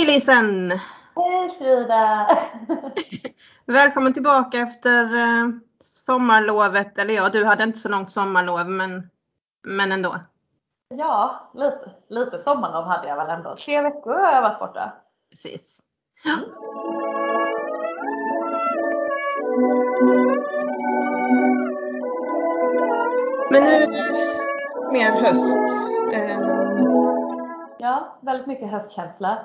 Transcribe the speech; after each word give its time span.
Hej 0.00 0.06
Lisen! 0.06 0.70
Hej 1.16 1.50
Frida! 1.58 2.28
Välkommen 3.66 4.12
tillbaka 4.12 4.58
efter 4.58 5.16
eh, 5.16 5.48
sommarlovet. 5.80 6.98
Eller 6.98 7.14
ja, 7.14 7.28
du 7.28 7.44
hade 7.44 7.64
inte 7.64 7.78
så 7.78 7.88
långt 7.88 8.12
sommarlov 8.12 8.68
men, 8.68 9.10
men 9.62 9.92
ändå. 9.92 10.16
Ja, 10.88 11.50
lite, 11.54 11.90
lite 12.08 12.38
sommarlov 12.38 12.84
hade 12.84 13.08
jag 13.08 13.16
väl 13.16 13.30
ändå. 13.30 13.56
Tre 13.56 13.82
veckor 13.82 14.12
har 14.12 14.32
jag 14.32 14.42
varit 14.42 14.58
borta. 14.58 14.92
Precis. 15.30 15.80
Men 23.50 23.62
nu 23.62 23.70
är 23.70 23.86
det 23.86 24.92
mer 24.92 25.10
höst. 25.10 25.58
Eh, 26.14 26.60
Ja, 27.82 28.18
väldigt 28.20 28.46
mycket 28.46 28.70
höstkänsla. 28.70 29.38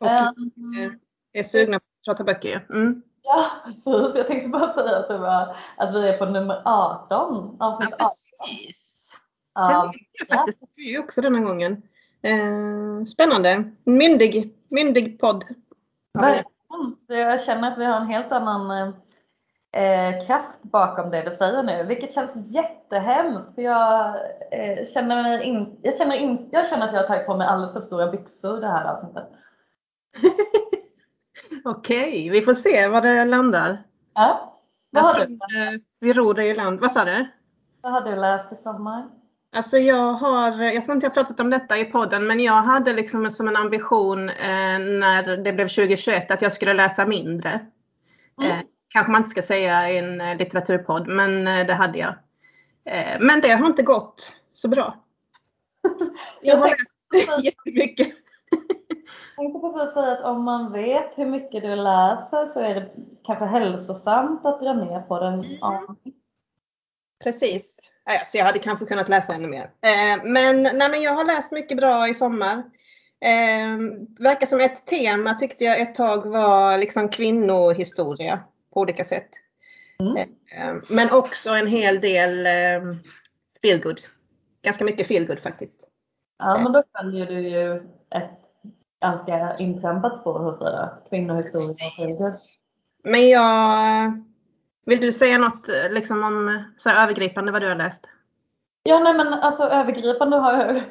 Och 0.00 0.06
Ehm, 0.10 0.98
är 1.32 1.42
sugna 1.42 1.78
på 1.78 1.84
att 1.84 2.04
prata 2.06 2.24
böcker. 2.24 2.66
Mm. 2.70 3.02
ja, 3.22 3.44
precis. 3.64 4.16
Jag 4.16 4.26
tänkte 4.26 4.48
bara 4.48 4.74
säga 4.74 4.96
att, 4.98 5.08
det 5.08 5.18
var, 5.18 5.56
att 5.76 5.94
vi 5.94 6.08
är 6.08 6.18
på 6.18 6.26
nummer 6.26 6.62
18. 6.64 7.56
Avsnitt 7.60 7.88
Ja, 7.90 7.96
18. 7.96 8.06
precis. 8.06 9.10
Det 9.54 9.76
av- 9.76 9.86
vet 9.86 9.94
jag 10.28 10.38
faktiskt 10.38 10.62
att 10.62 10.72
vi 10.76 10.94
är 10.94 11.00
också 11.00 11.20
denna 11.20 11.40
gången. 11.40 11.82
Eh, 12.22 13.04
spännande. 13.06 13.64
Myndig, 13.84 14.54
myndig 14.68 15.20
podd. 15.20 15.44
Verkligen. 16.18 16.44
Jag 17.06 17.44
känner 17.44 17.72
att 17.72 17.78
vi 17.78 17.84
har 17.84 17.96
en 18.00 18.06
helt 18.06 18.32
annan 18.32 18.70
eh, 19.76 20.26
kraft 20.26 20.62
bakom 20.62 21.10
det 21.10 21.22
vi 21.22 21.30
säger 21.30 21.62
nu, 21.62 21.84
vilket 21.84 22.14
känns 22.14 22.54
jättehemskt. 22.54 23.54
För 23.54 23.62
jag, 23.62 24.06
eh, 24.52 24.86
känner 24.94 25.22
mig 25.22 25.42
in, 25.44 25.78
jag, 25.82 25.96
känner 25.96 26.16
in, 26.16 26.48
jag 26.52 26.68
känner 26.68 26.86
att 26.88 26.92
jag 26.94 27.00
har 27.00 27.06
tagit 27.08 27.26
på 27.26 27.36
mig 27.36 27.46
alldeles 27.46 27.72
för 27.72 27.80
stora 27.80 28.10
byxor 28.10 28.60
det 28.60 28.66
här 28.66 28.84
avsnittet. 28.94 29.24
Okej, 31.64 32.30
vi 32.30 32.42
får 32.42 32.54
se 32.54 32.88
var 32.88 33.00
det 33.00 33.24
landar. 33.24 33.82
Ja. 34.14 34.60
Vad, 34.90 35.04
har 35.04 35.26
du, 35.26 35.32
eh, 35.32 35.80
vi 36.00 36.12
ror 36.12 36.40
i 36.40 36.54
land. 36.54 36.80
Vad 36.80 36.92
sa 36.92 37.04
du? 37.04 37.26
vad 37.86 37.92
har 37.92 38.10
du 38.10 38.16
läst 38.20 38.52
i 38.52 38.56
sommar? 38.56 39.08
Alltså 39.52 39.78
jag 39.78 40.12
har, 40.12 40.62
jag 40.62 40.84
tror 40.84 40.94
inte 40.94 41.06
jag 41.06 41.10
har 41.10 41.14
pratat 41.14 41.40
om 41.40 41.50
detta 41.50 41.78
i 41.78 41.84
podden, 41.84 42.26
men 42.26 42.40
jag 42.40 42.62
hade 42.62 42.92
liksom 42.92 43.30
som 43.30 43.48
en 43.48 43.56
ambition 43.56 44.28
eh, 44.28 44.78
när 44.78 45.36
det 45.36 45.52
blev 45.52 45.68
2021 45.68 46.30
att 46.30 46.42
jag 46.42 46.52
skulle 46.52 46.74
läsa 46.74 47.06
mindre. 47.06 47.66
Mm. 48.40 48.50
Eh, 48.50 48.58
kanske 48.88 49.12
man 49.12 49.20
inte 49.20 49.30
ska 49.30 49.42
säga 49.42 49.90
i 49.90 49.98
en 49.98 50.20
eh, 50.20 50.36
litteraturpodd, 50.36 51.08
men 51.08 51.46
eh, 51.46 51.66
det 51.66 51.74
hade 51.74 51.98
jag. 51.98 52.14
Eh, 52.84 53.20
men 53.20 53.40
det 53.40 53.48
har 53.48 53.66
inte 53.66 53.82
gått 53.82 54.32
så 54.52 54.68
bra. 54.68 54.96
Jag 56.42 56.56
har 56.56 56.68
läst 56.68 56.98
jättemycket. 57.44 58.08
Jag 59.36 59.52
tänkte 59.52 59.60
precis 59.60 59.94
säga 59.94 60.12
att 60.12 60.24
om 60.24 60.44
man 60.44 60.72
vet 60.72 61.18
hur 61.18 61.26
mycket 61.26 61.62
du 61.62 61.76
läser 61.76 62.46
så 62.46 62.60
är 62.60 62.74
det 62.74 62.90
kanske 63.24 63.44
hälsosamt 63.44 64.46
att 64.46 64.60
dra 64.60 64.72
ner 64.72 65.00
på 65.00 65.20
den. 65.20 65.56
Ja. 65.60 65.96
Precis. 67.24 67.80
Ja, 68.04 68.24
så 68.24 68.36
jag 68.36 68.44
hade 68.44 68.58
kanske 68.58 68.84
kunnat 68.84 69.08
läsa 69.08 69.34
ännu 69.34 69.48
mer. 69.48 69.64
Eh, 69.64 70.24
men, 70.24 70.62
nej, 70.62 70.90
men 70.90 71.02
jag 71.02 71.12
har 71.12 71.24
läst 71.24 71.52
mycket 71.52 71.76
bra 71.76 72.08
i 72.08 72.14
sommar. 72.14 72.56
Eh, 73.20 73.78
det 74.08 74.22
verkar 74.22 74.46
som 74.46 74.60
ett 74.60 74.86
tema 74.86 75.34
tyckte 75.34 75.64
jag 75.64 75.80
ett 75.80 75.94
tag 75.94 76.26
var 76.26 76.78
liksom 76.78 77.08
kvinnohistoria 77.08 78.40
på 78.74 78.80
olika 78.80 79.04
sätt. 79.04 79.28
Mm. 79.98 80.16
Eh, 80.16 80.74
men 80.88 81.10
också 81.10 81.50
en 81.50 81.66
hel 81.66 82.00
del 82.00 82.46
eh, 82.46 82.96
feelgood. 83.62 84.00
Ganska 84.62 84.84
mycket 84.84 85.06
feelgood 85.06 85.38
faktiskt. 85.38 85.88
ja, 86.38 86.58
men 86.62 86.72
då 86.72 86.82
följer 86.98 87.26
du 87.26 87.48
ju 87.48 87.76
ett 88.10 88.45
ganska 89.00 89.56
intrampat 89.58 90.16
spår 90.16 90.38
hos. 90.38 90.58
Kvinnohistoria 91.08 91.68
och 91.68 91.96
frihet. 91.96 92.32
Men 93.04 93.28
jag, 93.28 94.22
vill 94.86 95.00
du 95.00 95.12
säga 95.12 95.38
något 95.38 95.68
eh, 95.68 95.90
liksom 95.90 96.22
om 96.24 96.64
så 96.76 96.88
här, 96.88 97.02
övergripande 97.02 97.52
vad 97.52 97.62
du 97.62 97.68
har 97.68 97.74
läst? 97.74 98.08
Ja, 98.82 98.98
nej 98.98 99.14
men 99.14 99.26
alltså 99.34 99.62
övergripande 99.62 100.36
har 100.36 100.52
jag 100.52 100.82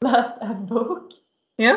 läst 0.12 0.36
en 0.40 0.66
bok. 0.66 1.12
Ja? 1.56 1.76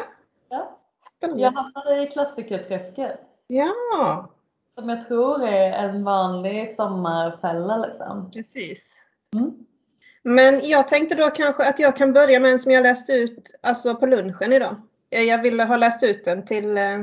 Ja. 0.50 0.78
Jag 1.20 1.52
hamnade 1.52 2.02
i 2.04 2.08
klassikerträsket. 2.08 3.20
Ja, 3.48 4.30
Som 4.76 4.90
jag 4.90 5.08
tror 5.08 5.44
är 5.44 5.72
en 5.72 6.04
vanlig 6.04 6.76
sommarfälla 6.76 7.78
liksom. 7.78 8.32
precis. 8.32 8.90
Mm. 9.34 9.66
Men 10.24 10.70
jag 10.70 10.88
tänkte 10.88 11.16
då 11.16 11.30
kanske 11.30 11.70
att 11.70 11.80
jag 11.80 11.96
kan 11.96 12.14
börja 12.14 12.40
med 12.40 12.52
en 12.52 12.60
som 12.60 12.72
jag 12.72 12.84
läste 12.84 13.14
ut 13.14 13.52
alltså 13.64 13.96
på 13.96 14.06
lunchen 14.06 14.54
idag. 14.54 14.76
Eh, 15.12 15.22
Jag 15.24 15.42
ville 15.42 15.64
ha 15.64 15.78
läst 15.78 16.04
ut 16.04 16.26
den 16.26 16.46
till 16.46 16.78
eh, 16.78 17.02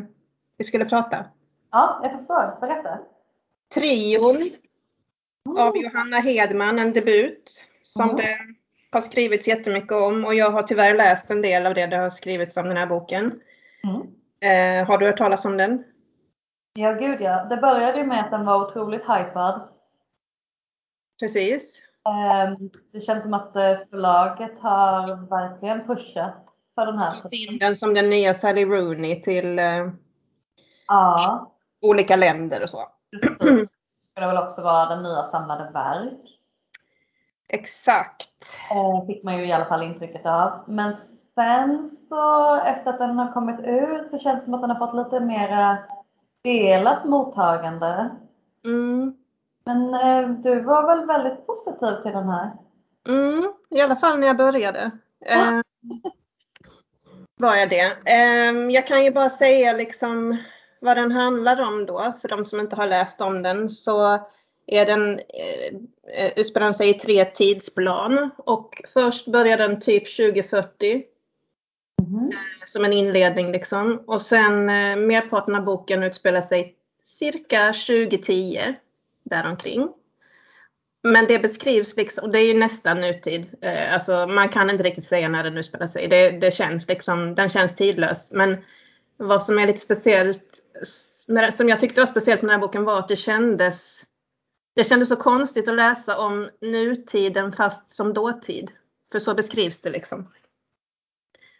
vi 0.58 0.64
skulle 0.64 0.84
prata. 0.84 1.24
Ja, 1.70 2.00
jag 2.04 2.18
förstår. 2.18 2.60
Berätta. 2.60 2.98
Trion 3.74 4.50
av 5.58 5.76
Mm. 5.76 5.82
Johanna 5.82 6.16
Hedman, 6.16 6.78
en 6.78 6.92
debut 6.92 7.64
som 7.82 8.02
Mm. 8.10 8.16
det 8.16 8.38
har 8.92 9.00
skrivits 9.00 9.48
jättemycket 9.48 9.92
om 9.92 10.24
och 10.24 10.34
jag 10.34 10.50
har 10.50 10.62
tyvärr 10.62 10.94
läst 10.94 11.30
en 11.30 11.42
del 11.42 11.66
av 11.66 11.74
det 11.74 11.86
det 11.86 11.96
har 11.96 12.10
skrivits 12.10 12.56
om 12.56 12.68
den 12.68 12.76
här 12.76 12.86
boken. 12.86 13.40
Mm. 13.84 14.00
Eh, 14.80 14.86
har 14.88 14.98
du 14.98 15.06
hört 15.06 15.16
talas 15.18 15.44
om 15.44 15.56
den? 15.56 15.84
Ja, 16.74 16.92
gud 16.92 17.20
ja. 17.20 17.44
Det 17.44 17.56
började 17.56 18.00
ju 18.00 18.06
med 18.06 18.24
att 18.24 18.30
den 18.30 18.44
var 18.44 18.68
otroligt 18.68 19.02
hypad. 19.02 19.68
Precis. 21.20 21.82
Ehm, 22.08 22.70
Det 22.92 23.00
känns 23.00 23.22
som 23.24 23.34
att 23.34 23.56
eh, 23.56 23.78
förlaget 23.90 24.58
har 24.60 25.28
verkligen 25.30 25.86
pushat 25.86 26.43
för 26.74 26.86
den 26.86 26.98
här. 26.98 27.14
In 27.30 27.58
den 27.58 27.76
som 27.76 27.94
den 27.94 28.10
nya 28.10 28.34
Sally 28.34 28.64
Rooney 28.64 29.22
till 29.22 29.58
eh, 29.58 29.88
Ja, 30.86 31.50
olika 31.80 32.16
länder 32.16 32.62
och 32.62 32.70
så. 32.70 32.84
precis. 33.22 33.70
Det 33.70 34.10
skulle 34.10 34.26
väl 34.26 34.38
också 34.46 34.62
vara 34.62 34.86
den 34.88 35.02
nya 35.02 35.22
samlade 35.24 35.70
verk. 35.72 36.20
Exakt. 37.48 38.30
Eh, 38.70 39.06
Fick 39.06 39.22
man 39.24 39.38
ju 39.38 39.46
i 39.46 39.52
alla 39.52 39.64
fall 39.64 39.82
intrycket 39.82 40.26
av. 40.26 40.52
Men 40.66 40.94
sen 41.34 41.88
så 41.88 42.54
efter 42.54 42.90
att 42.90 42.98
den 42.98 43.18
har 43.18 43.32
kommit 43.32 43.60
ut 43.60 44.10
så 44.10 44.18
känns 44.18 44.40
det 44.40 44.44
som 44.44 44.54
att 44.54 44.60
den 44.60 44.70
har 44.70 44.86
fått 44.86 44.96
lite 45.06 45.20
mera 45.24 45.78
delat 46.44 47.04
mottagande. 47.04 48.10
Mm. 48.64 49.14
Men 49.64 49.94
eh, 49.94 50.28
du 50.28 50.60
var 50.60 50.86
väl 50.86 51.06
väldigt 51.06 51.46
positiv 51.46 52.02
till 52.02 52.12
den 52.12 52.28
här? 52.28 52.50
Mm, 53.08 53.52
I 53.70 53.80
alla 53.80 53.96
fall 53.96 54.18
när 54.18 54.26
jag 54.26 54.36
började. 54.36 54.90
Eh, 57.40 57.46
var 57.46 57.56
jag 57.56 57.70
det. 57.70 57.96
Eh, 58.04 58.70
jag 58.70 58.86
kan 58.86 59.04
ju 59.04 59.10
bara 59.10 59.30
säga 59.30 59.72
liksom 59.72 60.36
vad 60.80 60.96
den 60.96 61.12
handlar 61.12 61.60
om 61.62 61.86
då 61.86 62.12
för 62.20 62.28
de 62.28 62.44
som 62.44 62.60
inte 62.60 62.76
har 62.76 62.86
läst 62.86 63.20
om 63.20 63.42
den 63.42 63.70
så 63.70 64.26
är 64.66 64.86
den 64.86 65.18
eh, 65.18 66.32
utspelar 66.36 66.72
sig 66.72 66.90
i 66.90 66.94
tre 66.94 67.24
tidsplan 67.24 68.30
och 68.36 68.82
först 68.92 69.26
börjar 69.26 69.58
den 69.58 69.80
typ 69.80 70.16
2040 70.16 71.04
Mhm. 72.02 72.32
som 72.66 72.84
en 72.84 72.92
inledning 72.92 73.52
liksom 73.52 74.02
och 74.06 74.22
sen 74.22 74.52
eh, 74.68 74.96
merparten 74.96 75.54
av 75.54 75.64
boken 75.64 76.02
utspelar 76.02 76.42
sig 76.42 76.74
cirka 77.04 77.72
2010 77.72 78.74
däromkring. 79.22 79.88
Men 81.06 81.26
det 81.26 81.38
beskrivs 81.38 81.96
liksom, 81.96 82.24
och 82.24 82.30
det 82.30 82.38
är 82.38 82.46
ju 82.46 82.58
nästan 82.58 83.00
nutid. 83.00 83.54
Eh, 83.60 83.94
alltså 83.94 84.26
man 84.26 84.48
kan 84.48 84.70
inte 84.70 84.82
riktigt 84.82 85.04
säga 85.04 85.28
när 85.28 85.44
den 85.44 85.58
utspelar 85.58 85.86
sig. 85.86 86.08
Det, 86.08 86.30
det 86.30 86.54
känns 86.54 86.88
liksom, 86.88 87.34
den 87.34 87.48
känns 87.48 87.74
tidlös. 87.74 88.32
Men 88.32 88.56
vad 89.16 89.42
som 89.42 89.58
är 89.58 89.66
lite 89.66 89.80
speciellt, 89.80 90.60
som 91.52 91.68
jag 91.68 91.80
tyckte 91.80 92.00
var 92.00 92.06
speciellt 92.06 92.42
med 92.42 92.48
den 92.50 92.60
här 92.60 92.66
boken 92.66 92.84
var 92.84 92.98
att 92.98 93.08
det 93.08 93.16
kändes, 93.16 94.04
det 94.76 94.84
kändes 94.84 95.08
så 95.08 95.16
konstigt 95.16 95.68
att 95.68 95.76
läsa 95.76 96.18
om 96.18 96.50
nutiden 96.60 97.52
fast 97.52 97.90
som 97.90 98.14
dåtid. 98.14 98.70
För 99.12 99.18
så 99.18 99.34
beskrivs 99.34 99.80
det 99.80 99.90
liksom. 99.90 100.28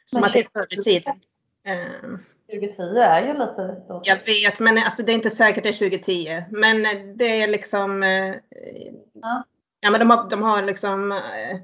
Som 0.05 0.25
att 0.25 0.33
det 0.33 0.39
är 0.39 0.49
förr 0.53 0.79
i 0.79 0.83
tiden. 0.83 1.21
Eh, 1.67 2.19
2010 2.51 2.99
är 2.99 3.21
ju 3.27 3.33
lite 3.33 3.83
då. 3.89 4.01
jag 4.05 4.17
vet, 4.27 4.61
men 4.61 4.79
alltså 4.79 5.03
det 5.03 5.13
är 5.13 5.15
inte 5.15 5.31
säkert 5.31 5.63
det 5.63 5.69
är 5.69 5.73
2010. 5.73 6.45
Men 6.51 6.83
det 7.17 7.43
är 7.43 7.47
liksom... 7.49 8.03
Eh, 8.03 8.35
Ja. 9.25 9.45
ja, 9.81 9.91
men 9.91 10.01
de 10.01 10.11
har, 10.11 10.31
de 10.31 10.43
har 10.43 10.63
liksom 10.63 11.13
eh, 11.13 11.59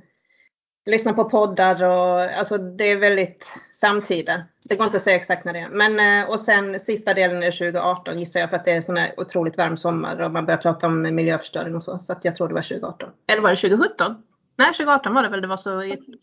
lyssnat 0.86 1.16
på 1.16 1.24
poddar 1.30 1.82
och 1.84 2.20
alltså 2.20 2.58
det 2.58 2.84
är 2.84 2.96
väldigt 2.96 3.52
samtida. 3.72 4.44
Det 4.64 4.76
går 4.76 4.84
inte 4.84 4.96
att 4.96 5.02
säga 5.02 5.16
exakt 5.16 5.44
när 5.44 5.52
det 5.52 5.58
är. 5.58 5.68
Men 5.68 6.22
eh, 6.22 6.30
och 6.30 6.40
sen 6.40 6.80
sista 6.80 7.14
delen 7.14 7.42
är 7.42 7.50
2018 7.50 8.18
gissar 8.18 8.40
jag 8.40 8.50
för 8.50 8.56
att 8.56 8.64
det 8.64 8.72
är 8.72 8.80
sån 8.80 8.96
här 8.96 9.14
otroligt 9.16 9.56
varm 9.56 9.76
sommar 9.76 10.20
och 10.20 10.30
man 10.30 10.46
börjar 10.46 10.58
prata 10.58 10.86
om 10.86 11.02
miljöförstöring 11.14 11.74
och 11.74 11.82
så. 11.82 11.98
Så 11.98 12.12
att 12.12 12.24
jag 12.24 12.36
tror 12.36 12.48
det 12.48 12.54
var 12.54 12.62
2018. 12.62 13.10
Eller 13.32 13.42
var 13.42 13.50
det 13.50 13.56
2017? 13.56 14.22
Nej, 14.56 14.66
2018 14.66 15.14
var 15.14 15.22
det 15.22 15.28
väl. 15.28 15.40
Det 15.40 15.46
var 15.48 15.56
så 15.56 15.76
otroligt 15.76 16.20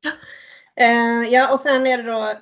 Ja. 0.00 0.10
Eh, 0.76 1.32
ja, 1.32 1.52
och 1.52 1.60
sen 1.60 1.86
är 1.86 1.96
det 1.96 2.02
då 2.02 2.22
eh, 2.22 2.36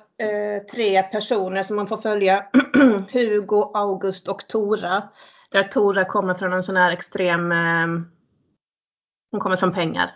tre 0.71 1.03
personer 1.03 1.63
som 1.63 1.75
man 1.75 1.87
får 1.87 1.97
följa. 1.97 2.45
Hugo, 3.11 3.71
August 3.73 4.27
och 4.27 4.47
Tora. 4.47 5.09
Där 5.51 5.63
Tora 5.63 6.05
kommer 6.05 6.33
från 6.33 6.53
en 6.53 6.63
sån 6.63 6.77
här 6.77 6.91
extrem... 6.91 7.51
Eh, 7.51 7.87
hon 9.31 9.39
kommer 9.39 9.57
från 9.57 9.73
pengar. 9.73 10.11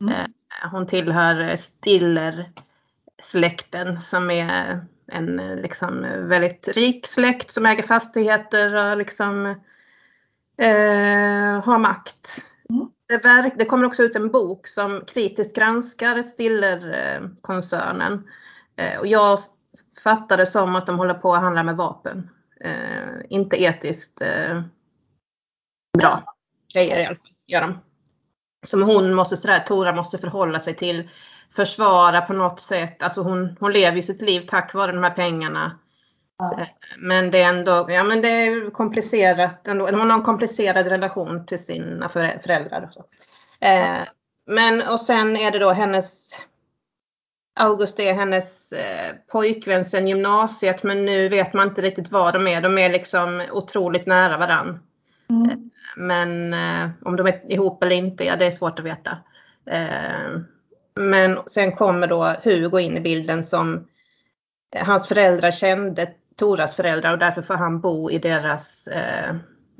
Mm. 0.00 0.14
Eh, 0.14 0.26
hon 0.70 0.86
tillhör 0.86 1.56
Stiller 1.56 2.52
släkten 3.22 4.00
som 4.00 4.30
är 4.30 4.80
en 5.06 5.36
liksom 5.36 6.06
väldigt 6.28 6.68
rik 6.68 7.06
släkt 7.06 7.52
som 7.52 7.66
äger 7.66 7.82
fastigheter 7.82 8.74
och 8.74 8.96
liksom 8.96 9.46
eh, 10.56 11.64
har 11.64 11.78
makt. 11.78 12.42
Mm. 12.70 12.86
Det, 13.06 13.16
verk, 13.16 13.54
det, 13.58 13.64
kommer 13.64 13.84
också 13.84 14.02
ut 14.02 14.16
en 14.16 14.30
bok 14.30 14.66
som 14.66 15.04
kritiskt 15.06 15.56
granskar 15.56 16.22
Stillerkoncernen. 16.22 18.28
Eh, 18.76 18.98
och 18.98 19.06
jag 19.06 19.42
fattar 20.04 20.36
det 20.36 20.46
som 20.46 20.76
att 20.76 20.86
de 20.86 20.98
håller 20.98 21.14
på 21.14 21.34
att 21.34 21.42
handla 21.42 21.62
med 21.62 21.76
vapen. 21.76 22.30
Eh, 22.60 23.22
inte 23.28 23.62
etiskt 23.62 24.20
eh, 24.20 24.62
bra 25.98 26.34
grejer 26.74 26.98
i 26.98 27.06
alla 27.06 27.16
fall, 27.16 27.32
gör 27.46 27.60
de. 27.60 27.78
Som 28.66 28.82
hon 28.82 29.14
måste, 29.14 29.36
sådär, 29.36 29.60
Tora 29.60 29.92
måste 29.92 30.18
förhålla 30.18 30.60
sig 30.60 30.74
till, 30.74 31.08
försvara 31.56 32.20
på 32.20 32.32
något 32.32 32.60
sätt. 32.60 33.02
Alltså 33.02 33.22
hon, 33.22 33.56
hon 33.60 33.72
lever 33.72 33.96
ju 33.96 34.02
sitt 34.02 34.22
liv 34.22 34.40
tack 34.40 34.74
vare 34.74 34.92
de 34.92 35.02
här 35.02 35.10
pengarna. 35.10 35.78
Ja. 36.38 36.66
Men 36.98 37.30
det 37.30 37.42
är 37.42 37.48
ändå, 37.48 37.86
ja 37.90 38.04
men 38.04 38.22
det 38.22 38.28
är 38.28 38.70
komplicerat 38.70 39.68
ändå. 39.68 39.90
Hon 39.90 40.10
har 40.10 40.18
en 40.18 40.24
komplicerad 40.24 40.86
relation 40.86 41.46
till 41.46 41.64
sina 41.64 42.08
föräldrar. 42.08 42.82
Och 42.82 42.94
så. 42.94 43.04
Eh, 43.66 44.02
men 44.46 44.82
och 44.82 45.00
sen 45.00 45.36
är 45.36 45.50
det 45.50 45.58
då 45.58 45.70
hennes 45.70 46.38
August 47.54 48.00
är 48.00 48.14
hennes 48.14 48.72
eh, 48.72 49.14
pojkvän 49.32 49.84
sen 49.84 50.08
gymnasiet 50.08 50.82
men 50.82 51.04
nu 51.04 51.28
vet 51.28 51.52
man 51.52 51.68
inte 51.68 51.82
riktigt 51.82 52.10
vad 52.10 52.34
de 52.34 52.46
är. 52.46 52.60
De 52.60 52.78
är 52.78 52.90
liksom 52.90 53.42
otroligt 53.52 54.06
nära 54.06 54.38
varann. 54.38 54.78
Mm. 55.30 55.50
Eh, 55.50 55.56
men 55.96 56.54
eh, 56.54 56.90
om 57.02 57.16
de 57.16 57.26
är 57.26 57.52
ihop 57.52 57.82
eller 57.82 57.96
inte, 57.96 58.24
ja 58.24 58.36
det 58.36 58.46
är 58.46 58.50
svårt 58.50 58.78
att 58.78 58.84
veta. 58.84 59.18
Eh, 59.66 60.40
men 60.94 61.38
sen 61.46 61.72
kommer 61.72 62.06
då 62.06 62.34
Hugo 62.42 62.78
in 62.78 62.96
i 62.96 63.00
bilden 63.00 63.42
som 63.42 63.86
eh, 64.76 64.84
hans 64.86 65.08
föräldrar 65.08 65.50
kände 65.50 66.12
Toras 66.36 66.74
föräldrar 66.74 67.12
och 67.12 67.18
därför 67.18 67.42
får 67.42 67.54
han 67.54 67.80
bo 67.80 68.10
i 68.10 68.18
deras 68.18 68.86
eh, 68.86 69.34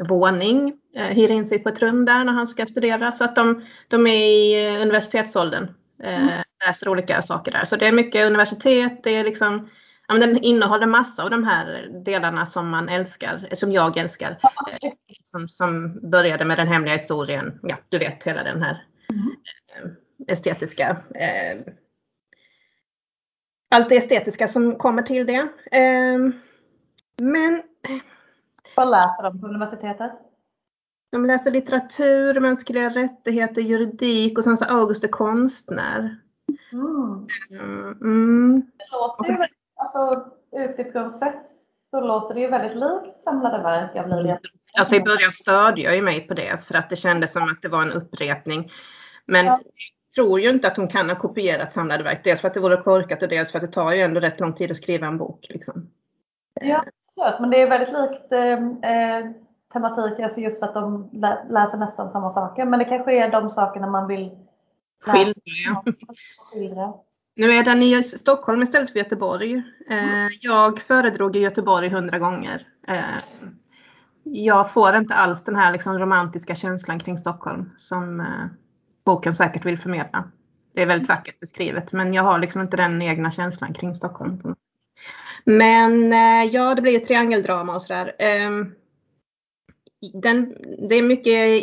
våning. 0.09 0.79
Hyr 0.95 1.31
in 1.31 1.47
sig 1.47 1.59
på 1.59 1.69
ett 1.69 1.83
rum 1.83 2.05
där 2.05 2.25
när 2.25 2.33
han 2.33 2.47
ska 2.47 2.67
studera 2.67 3.13
så 3.13 3.25
att 3.25 3.37
de, 3.37 3.65
de 3.89 4.07
är 4.07 4.17
i 4.17 4.77
universitetsåldern. 4.83 5.69
Eh, 6.03 6.23
mm. 6.23 6.43
Läser 6.67 6.89
olika 6.89 7.23
saker 7.23 7.53
där. 7.53 7.65
Så 7.65 7.77
det 7.77 7.87
är 7.87 7.93
mycket 7.93 8.27
universitet, 8.27 9.03
det 9.03 9.11
är 9.11 9.25
liksom 9.25 9.69
ja, 10.09 10.15
men 10.15 10.21
den 10.21 10.39
innehåller 10.45 10.87
massa 10.87 11.25
av 11.25 11.31
de 11.31 11.45
här 11.45 11.89
delarna 12.05 12.47
som 12.47 12.69
man 12.69 12.89
älskar, 12.89 13.49
som 13.53 13.73
jag 13.73 13.97
älskar. 13.97 14.39
Eh, 14.83 14.93
som, 15.25 15.49
som 15.49 16.01
började 16.11 16.45
med 16.45 16.59
den 16.59 16.69
hemliga 16.69 16.95
historien, 16.95 17.61
ja 17.63 17.77
du 17.89 17.99
vet 17.99 18.25
hela 18.25 18.43
den 18.43 18.63
här 18.63 18.85
mm. 19.11 19.37
Eh, 19.77 19.91
estetiska 20.29 20.97
eh, 21.15 21.59
allt 23.73 23.89
det 23.89 23.97
estetiska 23.97 24.49
som 24.49 24.77
kommer 24.77 25.03
till 25.03 25.27
det. 25.27 25.49
Eh, 25.73 26.19
men... 27.17 27.63
Vad 28.77 28.91
läser 28.91 29.23
de 29.23 29.41
på 29.41 29.47
universitetet? 29.47 30.13
De 31.13 31.27
läser 31.27 31.51
litteratur, 31.51 32.41
mänskliga 32.41 32.89
rättigheter, 32.89 33.63
juridik 33.63 34.39
och 34.39 34.45
sen 34.45 34.57
så 34.57 34.65
August 34.65 35.05
är 35.05 35.09
konstnär. 35.09 36.17
Mm. 36.73 37.27
Mm. 38.01 38.63
Det 38.79 38.85
låter 38.93 39.33
ju, 39.33 39.39
alltså 39.75 40.27
utifrån 40.53 41.11
sett 41.11 41.43
så 41.91 42.01
låter 42.01 42.35
det 42.35 42.41
ju 42.41 42.49
väldigt 42.49 42.75
likt 42.75 43.25
samlade 43.25 43.63
verk 43.63 43.97
av 43.97 44.09
Lydia. 44.09 44.39
Alltså 44.79 44.95
i 44.95 45.01
början 45.01 45.33
störde 45.33 45.81
jag 45.81 45.95
ju 45.95 46.03
mig 46.03 46.21
på 46.21 46.35
det 46.35 46.59
för 46.67 46.75
att 46.75 46.91
det 46.91 46.97
kändes 46.97 47.33
som 47.33 47.43
att 47.43 47.63
det 47.63 47.69
var 47.69 47.83
en 47.83 47.93
upprepning. 47.93 48.73
Men 49.27 49.47
ja. 49.47 49.61
jag 49.65 50.15
tror 50.15 50.41
ju 50.41 50.51
inte 50.51 50.69
att 50.69 50.77
hon 50.77 50.89
kan 50.89 51.09
ha 51.09 51.17
kopierat 51.17 51.73
samlade 51.73 52.05
verk. 52.05 52.21
Dels 52.25 52.41
för 52.41 52.49
att 52.49 52.55
det 52.55 52.61
vore 52.61 52.77
korkat 52.77 53.23
och 53.23 53.29
dels 53.29 53.53
för 53.53 53.59
att 53.59 53.65
det 53.65 53.73
tar 53.73 53.93
ju 53.93 54.01
ändå 54.01 54.21
rätt 54.21 54.41
lång 54.41 54.53
tid 54.53 54.71
att 54.71 54.77
skriva 54.77 55.07
en 55.07 55.19
bok. 55.19 55.47
Liksom. 55.49 55.91
Ja, 56.61 56.85
absolut. 56.99 57.41
Men 57.41 57.51
det 57.51 57.63
är 57.63 57.71
väldigt 57.71 57.93
likt 57.93 58.33
eh, 58.33 58.91
eh 58.91 59.31
tematik, 59.73 60.21
alltså 60.21 60.41
just 60.41 60.63
att 60.63 60.75
de 60.75 61.09
läser 61.49 61.79
nästan 61.79 62.11
samma 62.11 62.31
saker. 62.31 62.65
Men 62.65 62.79
det 62.79 62.85
kanske 62.85 63.25
är 63.25 63.31
de 63.31 63.51
sakerna 63.51 63.87
man 63.87 64.07
vill 64.07 64.31
skildra. 66.53 66.93
Nu 67.37 67.53
är 67.53 67.65
den 67.65 67.83
i 67.83 68.05
Stockholm 68.05 68.63
istället 68.63 68.91
för 68.91 68.99
Göteborg. 68.99 69.63
Eh, 69.91 70.29
jag 70.41 70.81
föredrog 70.81 71.37
Göteborg 71.37 71.89
hundra 71.89 72.19
gånger. 72.19 72.67
Eh, 72.89 73.45
jag 74.23 74.73
får 74.73 74.97
inte 74.97 75.15
alls 75.15 75.45
den 75.45 75.57
här 75.57 75.73
liksom 75.73 75.99
romantiska 75.99 76.55
känslan 76.55 76.99
kring 76.99 77.19
Stockholm 77.19 77.71
som 77.77 78.21
eh, 78.21 78.47
boken 79.05 79.37
säkert 79.37 79.65
vill 79.65 79.79
förmedla. 79.79 80.25
Det 80.75 80.83
är 80.83 80.87
väldigt 80.87 81.09
vackert 81.09 81.41
beskrivet 81.41 81.93
men 81.93 82.15
jag 82.15 82.23
har 82.23 82.39
liksom 82.39 82.61
inte 82.61 82.77
den 82.77 83.03
egna 83.03 83.31
känslan 83.31 83.75
kring 83.75 83.95
Stockholm. 83.95 84.55
Men 85.45 86.13
ja, 86.53 86.75
det 86.75 86.83
blir 86.83 86.99
triangeldrama 86.99 87.75
och 87.75 87.83
sådär. 87.83 88.13
Den, 90.13 90.57
det 90.89 90.95
är 90.95 91.03
mycket 91.03 91.63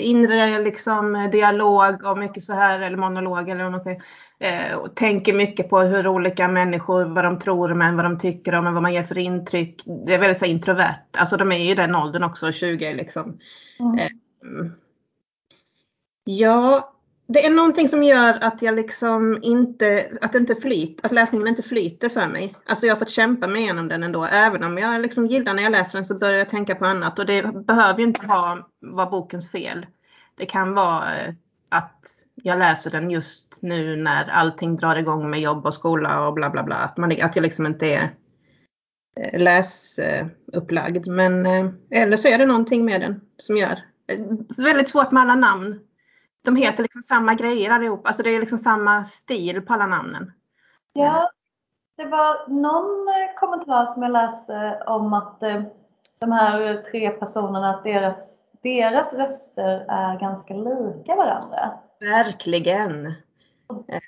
inre 0.00 0.62
liksom, 0.62 1.28
dialog 1.32 2.04
och 2.04 2.18
mycket 2.18 2.44
så 2.44 2.52
här, 2.52 2.80
eller 2.80 2.96
monolog 2.96 3.48
eller 3.48 3.62
vad 3.62 3.72
man 3.72 3.80
säger. 3.80 4.02
Eh, 4.38 4.74
och 4.74 4.96
tänker 4.96 5.32
mycket 5.32 5.68
på 5.68 5.80
hur 5.80 6.06
olika 6.06 6.48
människor, 6.48 7.04
vad 7.04 7.24
de 7.24 7.38
tror 7.38 7.74
men 7.74 7.96
vad 7.96 8.04
de 8.04 8.18
tycker 8.18 8.54
om, 8.54 8.74
vad 8.74 8.82
man 8.82 8.92
ger 8.94 9.04
för 9.04 9.18
intryck. 9.18 9.82
Det 10.06 10.14
är 10.14 10.18
väldigt 10.18 10.38
så 10.38 10.44
introvert. 10.44 11.00
Alltså 11.10 11.36
de 11.36 11.52
är 11.52 11.58
ju 11.58 11.70
i 11.70 11.74
den 11.74 11.94
åldern 11.94 12.22
också, 12.22 12.52
20 12.52 12.94
liksom. 12.94 13.38
Mm. 13.80 13.98
Eh, 13.98 14.08
ja, 16.24 16.92
det 17.32 17.46
är 17.46 17.50
någonting 17.50 17.88
som 17.88 18.02
gör 18.02 18.38
att 18.40 18.62
jag 18.62 18.74
liksom 18.74 19.38
inte, 19.42 20.18
att, 20.20 20.34
inte 20.34 20.54
flyt, 20.54 21.04
att 21.04 21.12
läsningen 21.12 21.48
inte 21.48 21.62
flyter 21.62 22.08
för 22.08 22.28
mig. 22.28 22.54
Alltså 22.66 22.86
jag 22.86 22.94
har 22.94 22.98
fått 22.98 23.10
kämpa 23.10 23.46
mig 23.46 23.62
igenom 23.62 23.88
den 23.88 24.02
ändå. 24.02 24.24
Även 24.24 24.64
om 24.64 24.78
jag 24.78 25.00
liksom 25.00 25.26
gillar 25.26 25.54
när 25.54 25.62
jag 25.62 25.72
läser 25.72 25.98
den 25.98 26.04
så 26.04 26.18
börjar 26.18 26.38
jag 26.38 26.48
tänka 26.48 26.74
på 26.74 26.86
annat. 26.86 27.18
Och 27.18 27.26
det 27.26 27.42
behöver 27.42 27.98
ju 27.98 28.04
inte 28.04 28.26
vara, 28.26 28.64
vara 28.80 29.10
bokens 29.10 29.50
fel. 29.50 29.86
Det 30.34 30.46
kan 30.46 30.74
vara 30.74 31.20
eh, 31.20 31.34
att 31.68 32.04
jag 32.34 32.58
läser 32.58 32.90
den 32.90 33.10
just 33.10 33.58
nu 33.60 33.96
när 33.96 34.30
allting 34.30 34.76
drar 34.76 34.96
igång 34.96 35.30
med 35.30 35.40
jobb 35.40 35.66
och 35.66 35.74
skola 35.74 36.26
och 36.26 36.34
bla 36.34 36.50
bla 36.50 36.62
bla. 36.62 36.76
Att, 36.76 36.96
man, 36.96 37.22
att 37.22 37.36
jag 37.36 37.42
liksom 37.42 37.66
inte 37.66 37.86
är 37.86 38.14
eh, 39.20 39.40
läsupplagd. 39.40 41.06
Men 41.06 41.46
eh, 41.46 41.70
eller 41.90 42.16
så 42.16 42.28
är 42.28 42.38
det 42.38 42.46
någonting 42.46 42.84
med 42.84 43.00
den 43.00 43.20
som 43.36 43.56
gör. 43.56 43.78
Väldigt 44.56 44.90
svårt 44.90 45.12
med 45.12 45.22
alla 45.22 45.34
namn 45.34 45.80
de 46.42 46.56
heter 46.56 46.82
liksom 46.82 47.02
samma 47.02 47.34
grejer 47.34 47.70
allihop. 47.70 48.06
Alltså 48.06 48.22
det 48.22 48.30
är 48.30 48.40
liksom 48.40 48.58
samma 48.58 49.04
stil 49.04 49.62
på 49.62 49.74
alla 49.74 49.86
namnen. 49.86 50.32
Ja, 50.92 51.30
det 51.96 52.06
var 52.06 52.48
någon 52.48 53.08
eh, 53.08 53.40
kommentar 53.40 53.86
som 53.86 54.02
jag 54.02 54.12
läste 54.12 54.82
om 54.86 55.12
att 55.12 55.42
eh, 55.42 55.62
de 56.18 56.32
här 56.32 56.82
tre 56.90 57.10
personerna, 57.10 57.70
att 57.70 57.84
deras, 57.84 58.50
deras 58.62 59.14
röster 59.14 59.86
är 59.88 60.18
ganska 60.18 60.54
lika 60.54 61.16
varandra. 61.16 61.78
Verkligen. 62.00 63.06
Eh, 63.88 64.00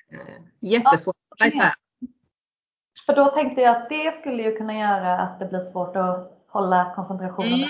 jättesvårt 0.61 1.17
att 1.29 1.41
läsa. 1.41 1.75
För 3.07 3.17
då 3.17 3.27
tänkte 3.27 3.61
jag 3.61 3.77
att 3.77 3.89
det 3.89 4.15
skulle 4.15 4.43
ju 4.43 4.57
kunna 4.57 4.79
göra 4.79 5.19
att 5.19 5.39
det 5.39 5.47
blir 5.47 5.61
svårt 5.61 5.97
att 5.97 6.45
hålla 6.49 6.93
koncentrationen. 6.95 7.53
Mm. 7.53 7.69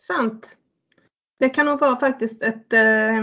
Sant. 0.00 0.56
Det 1.38 1.48
kan 1.48 1.66
nog 1.66 1.80
vara 1.80 1.96
faktiskt 1.96 2.42
ett... 2.42 2.72
Eh, 2.72 3.22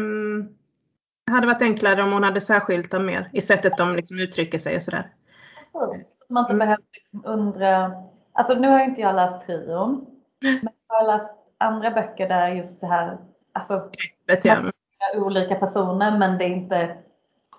hade 1.31 1.47
varit 1.47 1.61
enklare 1.61 2.03
om 2.03 2.11
hon 2.11 2.23
hade 2.23 2.41
särskilt 2.41 2.91
dem 2.91 3.05
mer 3.05 3.29
i 3.33 3.41
sättet 3.41 3.77
de 3.77 3.95
liksom 3.95 4.19
uttrycker 4.19 4.57
sig 4.57 4.75
och 4.75 4.83
sådär. 4.83 5.13
Precis, 5.57 6.27
man 6.29 6.41
inte 6.43 6.53
mm. 6.53 6.59
behöver 6.59 6.83
liksom 6.93 7.23
undra. 7.25 7.91
Alltså 8.33 8.53
nu 8.53 8.67
har 8.67 8.79
inte 8.79 9.01
jag 9.01 9.15
läst 9.15 9.45
trion. 9.45 10.05
Men 10.41 10.69
jag 10.87 10.95
har 10.95 11.07
läst 11.07 11.31
andra 11.57 11.91
böcker 11.91 12.29
där 12.29 12.47
just 12.47 12.81
det 12.81 12.87
här, 12.87 13.17
alltså 13.53 13.89
Greppet, 14.27 14.45
ja. 14.45 14.71
olika 15.15 15.55
personer 15.55 16.17
men 16.17 16.37
det 16.37 16.45
är 16.45 16.49
inte 16.49 16.97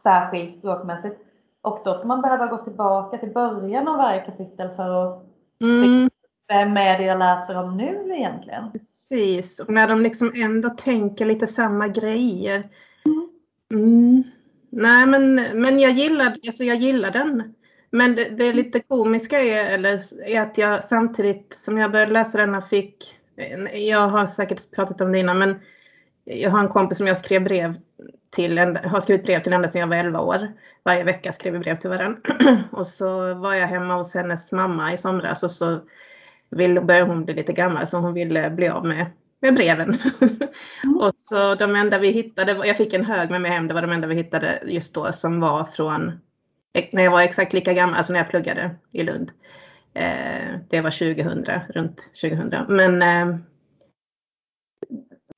särskilt 0.03 0.59
språkmässigt. 0.59 1.21
Och 1.63 1.81
då 1.85 1.95
ska 1.95 2.07
man 2.07 2.23
behöva 2.23 2.47
gå 2.47 2.57
tillbaka 2.57 3.19
till 3.19 3.33
början 3.33 3.89
av 3.89 3.97
varje 3.97 4.21
kapitel 4.21 4.69
för 4.77 5.07
att 5.07 5.25
mm. 5.61 6.04
Vem 6.49 6.77
är 6.77 6.99
det 6.99 7.05
jag 7.05 7.19
läser 7.19 7.59
om 7.59 7.77
nu 7.77 8.15
egentligen? 8.15 8.73
Precis, 8.73 9.61
och 9.61 9.71
när 9.71 9.89
de 9.89 10.01
liksom 10.01 10.33
ändå 10.35 10.71
tänker 10.71 11.27
lite 11.27 11.47
samma 11.47 11.89
grejer. 11.89 12.69
Mm. 13.71 14.23
Nej 14.71 15.07
men, 15.07 15.35
men 15.35 15.81
jag, 15.81 15.93
gillar, 15.93 16.37
alltså 16.47 16.65
jag 16.65 16.77
gillar 16.77 17.11
den. 17.11 17.55
Men 17.91 18.15
det, 18.15 18.29
det 18.29 18.53
lite 18.53 18.81
komiska 18.81 19.41
är, 19.41 19.75
eller, 19.75 20.01
är 20.27 20.41
att 20.41 20.59
jag 20.59 20.85
samtidigt 20.85 21.59
som 21.65 21.79
jag 21.79 21.93
började 21.93 22.13
läsa 22.13 22.39
denna 22.39 22.63
fick, 22.63 23.19
jag 23.73 24.09
har 24.09 24.27
säkert 24.27 24.71
pratat 24.71 25.01
om 25.01 25.13
det 25.13 25.19
innan, 25.19 25.39
men 25.39 25.61
jag 26.25 26.51
har 26.51 26.59
en 26.59 26.69
kompis 26.69 26.99
som 26.99 27.07
jag 27.07 27.19
skrev 27.19 27.45
brev 27.45 27.75
till, 28.31 28.59
har 28.59 29.01
skrivit 29.01 29.27
brev 29.27 29.43
till 29.43 29.53
ända 29.53 29.69
sedan 29.69 29.81
jag 29.81 29.89
var 29.89 29.97
11 29.97 30.21
år. 30.21 30.53
Varje 30.85 31.05
vecka 31.05 31.33
skrev 31.33 31.53
vi 31.53 31.59
brev 31.59 31.79
till 31.79 31.91
varandra. 31.91 32.21
och 32.73 32.87
så 32.87 33.35
var 33.35 33.55
jag 33.55 33.67
hemma 33.67 33.95
hos 33.95 34.15
hennes 34.15 34.53
mamma 34.53 34.93
i 34.93 34.99
somras 34.99 35.43
och 35.43 35.51
så 35.51 35.81
ville, 36.57 36.81
började 36.81 37.07
hon 37.07 37.25
bli 37.25 37.35
lite 37.35 37.53
gammal 37.53 37.87
så 37.87 37.99
hon 37.99 38.15
ville 38.15 38.51
bli 38.51 38.69
av 38.69 38.85
med, 38.85 39.07
med 39.41 39.55
breven. 39.55 39.99
Mm. 40.21 40.97
och 41.01 41.15
så 41.15 41.55
de 41.55 41.77
enda 41.77 41.99
vi 41.99 42.11
hittade, 42.11 42.67
jag 42.67 42.77
fick 42.77 42.93
en 42.93 43.05
hög 43.05 43.31
med 43.31 43.41
mig 43.41 43.51
hem, 43.51 43.69
det 43.69 43.75
var 43.75 43.83
de 43.83 43.91
enda 43.91 44.09
vi 44.09 44.15
hittade 44.15 44.63
just 44.67 44.95
då 44.95 45.13
som 45.13 45.41
var 45.41 45.65
från 45.65 46.13
när 46.93 47.03
jag 47.03 47.11
var 47.11 47.21
exakt 47.21 47.53
lika 47.53 47.73
gammal, 47.73 47.97
alltså 47.97 48.13
när 48.13 48.21
jag 48.21 48.31
pluggade 48.31 48.71
i 48.93 49.03
Lund. 49.03 49.33
Eh, 49.95 50.59
det 50.69 50.81
var 50.81 50.91
2000, 50.91 51.45
runt 51.69 52.09
2000. 52.21 52.55
Men 52.69 53.03
eh, 53.03 53.37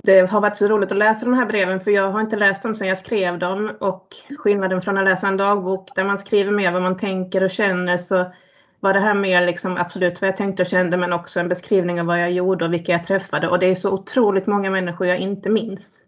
det 0.04 0.30
har 0.30 0.40
varit 0.40 0.56
så 0.56 0.68
roligt 0.68 0.92
att 0.92 0.98
läsa 0.98 1.24
de 1.24 1.34
här 1.34 1.46
breven 1.46 1.80
för 1.80 1.90
jag 1.90 2.10
har 2.10 2.20
inte 2.20 2.36
läst 2.36 2.62
dem 2.62 2.74
sedan 2.74 2.88
jag 2.88 2.98
skrev 2.98 3.38
dem 3.38 3.76
och 3.80 4.08
skillnaden 4.38 4.82
från 4.82 4.98
att 4.98 5.04
läsa 5.04 5.28
en 5.28 5.36
dagbok 5.36 5.94
där 5.94 6.04
man 6.04 6.18
skriver 6.18 6.52
mer 6.52 6.72
vad 6.72 6.82
man 6.82 6.96
tänker 6.96 7.44
och 7.44 7.50
känner 7.50 7.98
så 7.98 8.32
var 8.80 8.92
det 8.92 9.00
här 9.00 9.14
mer 9.14 9.46
liksom 9.46 9.76
absolut 9.76 10.20
vad 10.20 10.28
jag 10.28 10.36
tänkte 10.36 10.62
och 10.62 10.68
kände 10.68 10.96
men 10.96 11.12
också 11.12 11.40
en 11.40 11.48
beskrivning 11.48 12.00
av 12.00 12.06
vad 12.06 12.20
jag 12.20 12.32
gjorde 12.32 12.64
och 12.64 12.72
vilka 12.72 12.92
jag 12.92 13.06
träffade 13.06 13.48
och 13.48 13.58
det 13.58 13.66
är 13.66 13.74
så 13.74 13.90
otroligt 13.90 14.46
många 14.46 14.70
människor 14.70 15.06
jag 15.06 15.18
inte 15.18 15.50
minns. 15.50 16.02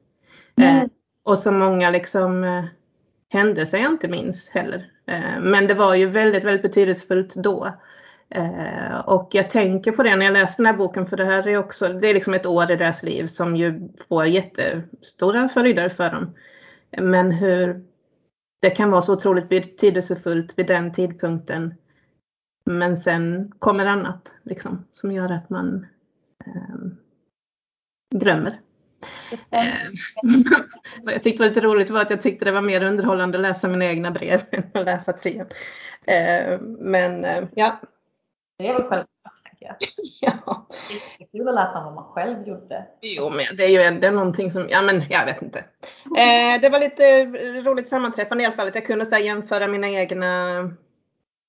Mm. 0.57 0.77
Eh, 0.77 0.89
och 1.23 1.39
så 1.39 1.53
många 1.53 1.91
liksom 1.91 2.45
eh, 2.45 2.65
händelser 3.29 3.79
jag 3.79 3.93
inte 3.93 4.09
minns 4.09 4.49
heller. 4.49 4.91
Eh, 5.07 5.41
men 5.41 5.67
det 5.67 5.75
var 5.75 5.95
ju 5.95 6.07
väldigt, 6.07 6.45
väldigt 6.45 6.63
betydelsefullt 6.63 7.35
då. 7.35 7.73
Eh, 8.31 8.99
och 9.05 9.29
jag 9.33 9.51
tänker 9.51 9.93
på 9.93 10.03
det 10.03 10.17
när 10.17 10.27
jag 10.27 10.33
läser 10.33 10.57
den 10.57 10.67
här 10.67 10.73
boken 10.73 11.07
för 11.07 11.17
det 11.17 11.25
här 11.25 11.49
är 11.49 11.57
också, 11.57 11.89
det 11.89 12.09
är 12.09 12.15
liksom 12.15 12.35
ett 12.35 12.47
år 12.47 12.71
i 12.71 12.77
deras 12.77 13.03
liv 13.03 13.27
som 13.27 13.57
ju 13.57 13.89
får 14.09 14.27
jättestora 14.27 15.49
följder 15.49 15.89
för 15.89 16.11
dem. 16.11 16.35
Men 16.91 17.31
hur 17.33 17.85
det 18.61 18.71
kan 18.71 18.91
vara 18.91 19.03
så 19.03 19.13
otroligt 19.13 19.49
betydelsefullt 19.49 20.59
vid 20.59 20.67
den 20.67 20.93
tidpunkten. 20.93 21.75
Men 22.69 22.97
sen 22.97 23.53
kommer 23.59 23.87
annat 23.87 24.33
liksom, 24.43 24.85
som 24.93 25.13
gör 25.13 25.33
att 25.33 25.51
man 25.51 25.87
eh, 26.47 26.77
glömmer. 28.15 28.61
Vad 31.03 31.15
jag 31.15 31.23
tyckte 31.23 31.43
var 31.43 31.49
lite 31.49 31.61
roligt 31.61 31.91
var 31.91 32.01
att 32.01 32.11
jag 32.11 32.23
tyckte 32.23 32.45
det 32.45 32.53
var 32.53 32.61
mer 32.61 32.83
underhållande 32.83 33.39
att 33.39 33.43
läsa 33.43 33.69
mina 33.69 33.85
egna 33.85 34.11
brev 34.11 34.41
än 34.51 34.65
att 34.75 34.85
läsa 34.85 35.13
trean. 35.13 35.47
Eh, 36.07 36.61
men 36.61 37.25
eh, 37.25 37.45
ja, 37.55 37.81
det 38.59 38.69
är 38.69 38.73
väl 38.73 38.83
självklart, 38.83 39.09
ja. 40.21 40.67
Det 41.19 41.25
är 41.25 41.27
kul 41.33 41.49
att 41.49 41.55
läsa 41.55 41.85
vad 41.85 41.95
man 41.95 42.05
själv 42.05 42.49
gjorde. 42.49 42.87
Jo, 43.01 43.31
men 43.31 43.57
det 43.57 43.65
är 43.65 43.69
ju 43.69 43.83
ändå 43.83 44.11
någonting 44.11 44.51
som, 44.51 44.69
ja 44.69 44.83
men 44.83 45.03
jag 45.11 45.27
vet 45.27 45.43
inte. 45.43 45.59
Eh, 46.19 46.61
det 46.61 46.69
var 46.69 46.81
lite 46.81 47.25
roligt 47.63 47.89
sammanträffande 47.89 48.43
i 48.43 48.47
alla 48.47 48.57
fall 48.57 48.69
att 48.69 48.75
jag 48.75 48.87
kunde 48.87 49.07
så 49.07 49.17
jämföra 49.17 49.69
mina 49.69 49.89
egna 49.89 50.61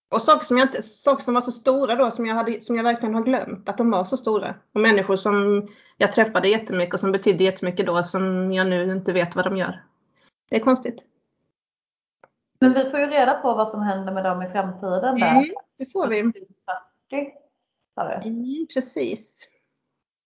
och 0.09 0.21
saker 0.21 0.45
som, 0.45 0.57
jag 0.57 0.67
inte, 0.67 0.81
saker 0.81 1.23
som 1.23 1.33
var 1.33 1.41
så 1.41 1.51
stora 1.51 1.95
då 1.95 2.11
som 2.11 2.25
jag, 2.25 2.35
hade, 2.35 2.61
som 2.61 2.75
jag 2.75 2.83
verkligen 2.83 3.15
har 3.15 3.23
glömt 3.23 3.69
att 3.69 3.77
de 3.77 3.91
var 3.91 4.03
så 4.03 4.17
stora. 4.17 4.55
Och 4.73 4.81
människor 4.81 5.17
som 5.17 5.67
jag 5.97 6.11
träffade 6.11 6.47
jättemycket 6.47 6.93
och 6.93 6.99
som 6.99 7.11
betydde 7.11 7.43
jättemycket 7.43 7.85
då 7.85 8.03
som 8.03 8.53
jag 8.53 8.67
nu 8.67 8.91
inte 8.91 9.13
vet 9.13 9.35
vad 9.35 9.45
de 9.45 9.57
gör. 9.57 9.83
Det 10.49 10.55
är 10.55 10.59
konstigt. 10.59 10.99
Men 12.59 12.73
vi 12.73 12.89
får 12.89 12.99
ju 12.99 13.05
reda 13.05 13.33
på 13.33 13.53
vad 13.53 13.67
som 13.67 13.81
händer 13.81 14.13
med 14.13 14.23
dem 14.23 14.41
i 14.41 14.49
framtiden. 14.49 15.19
Där. 15.19 15.31
Mm, 15.31 15.45
det 15.77 15.85
får 15.85 16.07
vi. 16.07 16.31
40. 17.95 18.27
Mm, 18.27 18.67
precis. 18.73 19.47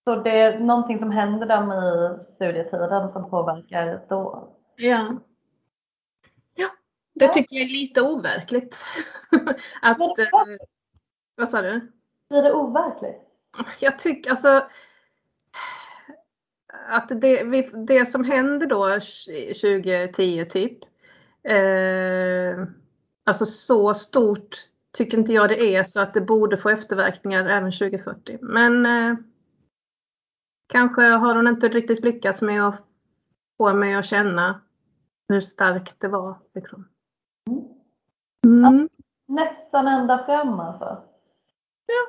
Så 0.04 0.16
det 0.16 0.40
är 0.40 0.60
någonting 0.60 1.00
som 1.00 1.12
händer 1.12 1.48
dem 1.48 1.72
i 1.72 2.20
studietiden 2.20 3.10
som 3.10 3.30
påverkar 3.30 4.02
då? 4.10 4.50
Ja. 4.76 5.18
Ja, 7.14 7.28
det 7.28 7.34
tycker 7.34 7.56
jag 7.56 7.66
är 7.66 7.70
lite 7.70 8.02
overkligt. 8.02 8.78
att, 9.82 9.98
det 10.18 10.24
eh, 10.24 10.58
vad 11.36 11.50
sa 11.50 11.62
du? 11.62 11.92
Blir 12.30 12.42
det 12.42 12.54
overkligt? 12.54 13.22
Jag 13.80 14.00
tycker 14.00 14.30
alltså 14.30 14.68
att 16.88 17.10
det, 17.22 17.44
det 17.88 18.06
som 18.06 18.24
händer 18.24 18.68
då 18.68 19.00
2010 19.62 20.46
typ, 20.46 20.78
eh, 21.44 22.68
alltså 23.24 23.46
så 23.46 23.94
stort 23.94 24.58
tycker 24.98 25.18
inte 25.18 25.34
jag 25.34 25.50
det 25.50 25.76
är 25.76 25.84
så 25.84 26.02
att 26.02 26.14
det 26.14 26.22
borde 26.22 26.58
få 26.58 26.70
efterverkningar 26.70 27.46
även 27.46 27.72
2040. 27.72 28.38
Men 28.42 28.86
eh, 28.86 29.16
kanske 30.68 31.02
har 31.02 31.36
hon 31.36 31.48
inte 31.48 31.68
riktigt 31.68 32.04
lyckats 32.04 32.42
med 32.42 32.68
att 32.68 32.84
få 33.58 33.74
mig 33.74 33.96
att 33.96 34.06
känna 34.06 34.62
hur 35.28 35.42
starkt 35.42 36.00
det 36.00 36.08
var. 36.08 36.38
Liksom. 36.56 36.88
Mm. 38.44 38.90
Nästan 39.28 39.88
ända 39.88 40.26
fram 40.26 40.60
alltså? 40.60 41.04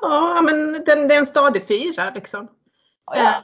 Ja, 0.02 0.42
men 0.42 0.72
den, 0.72 1.08
det 1.08 1.14
är 1.14 1.18
en 1.18 1.26
stadig 1.26 1.68
fyra 1.68 2.10
liksom. 2.14 2.48
Ja. 3.06 3.16
Eh, 3.16 3.42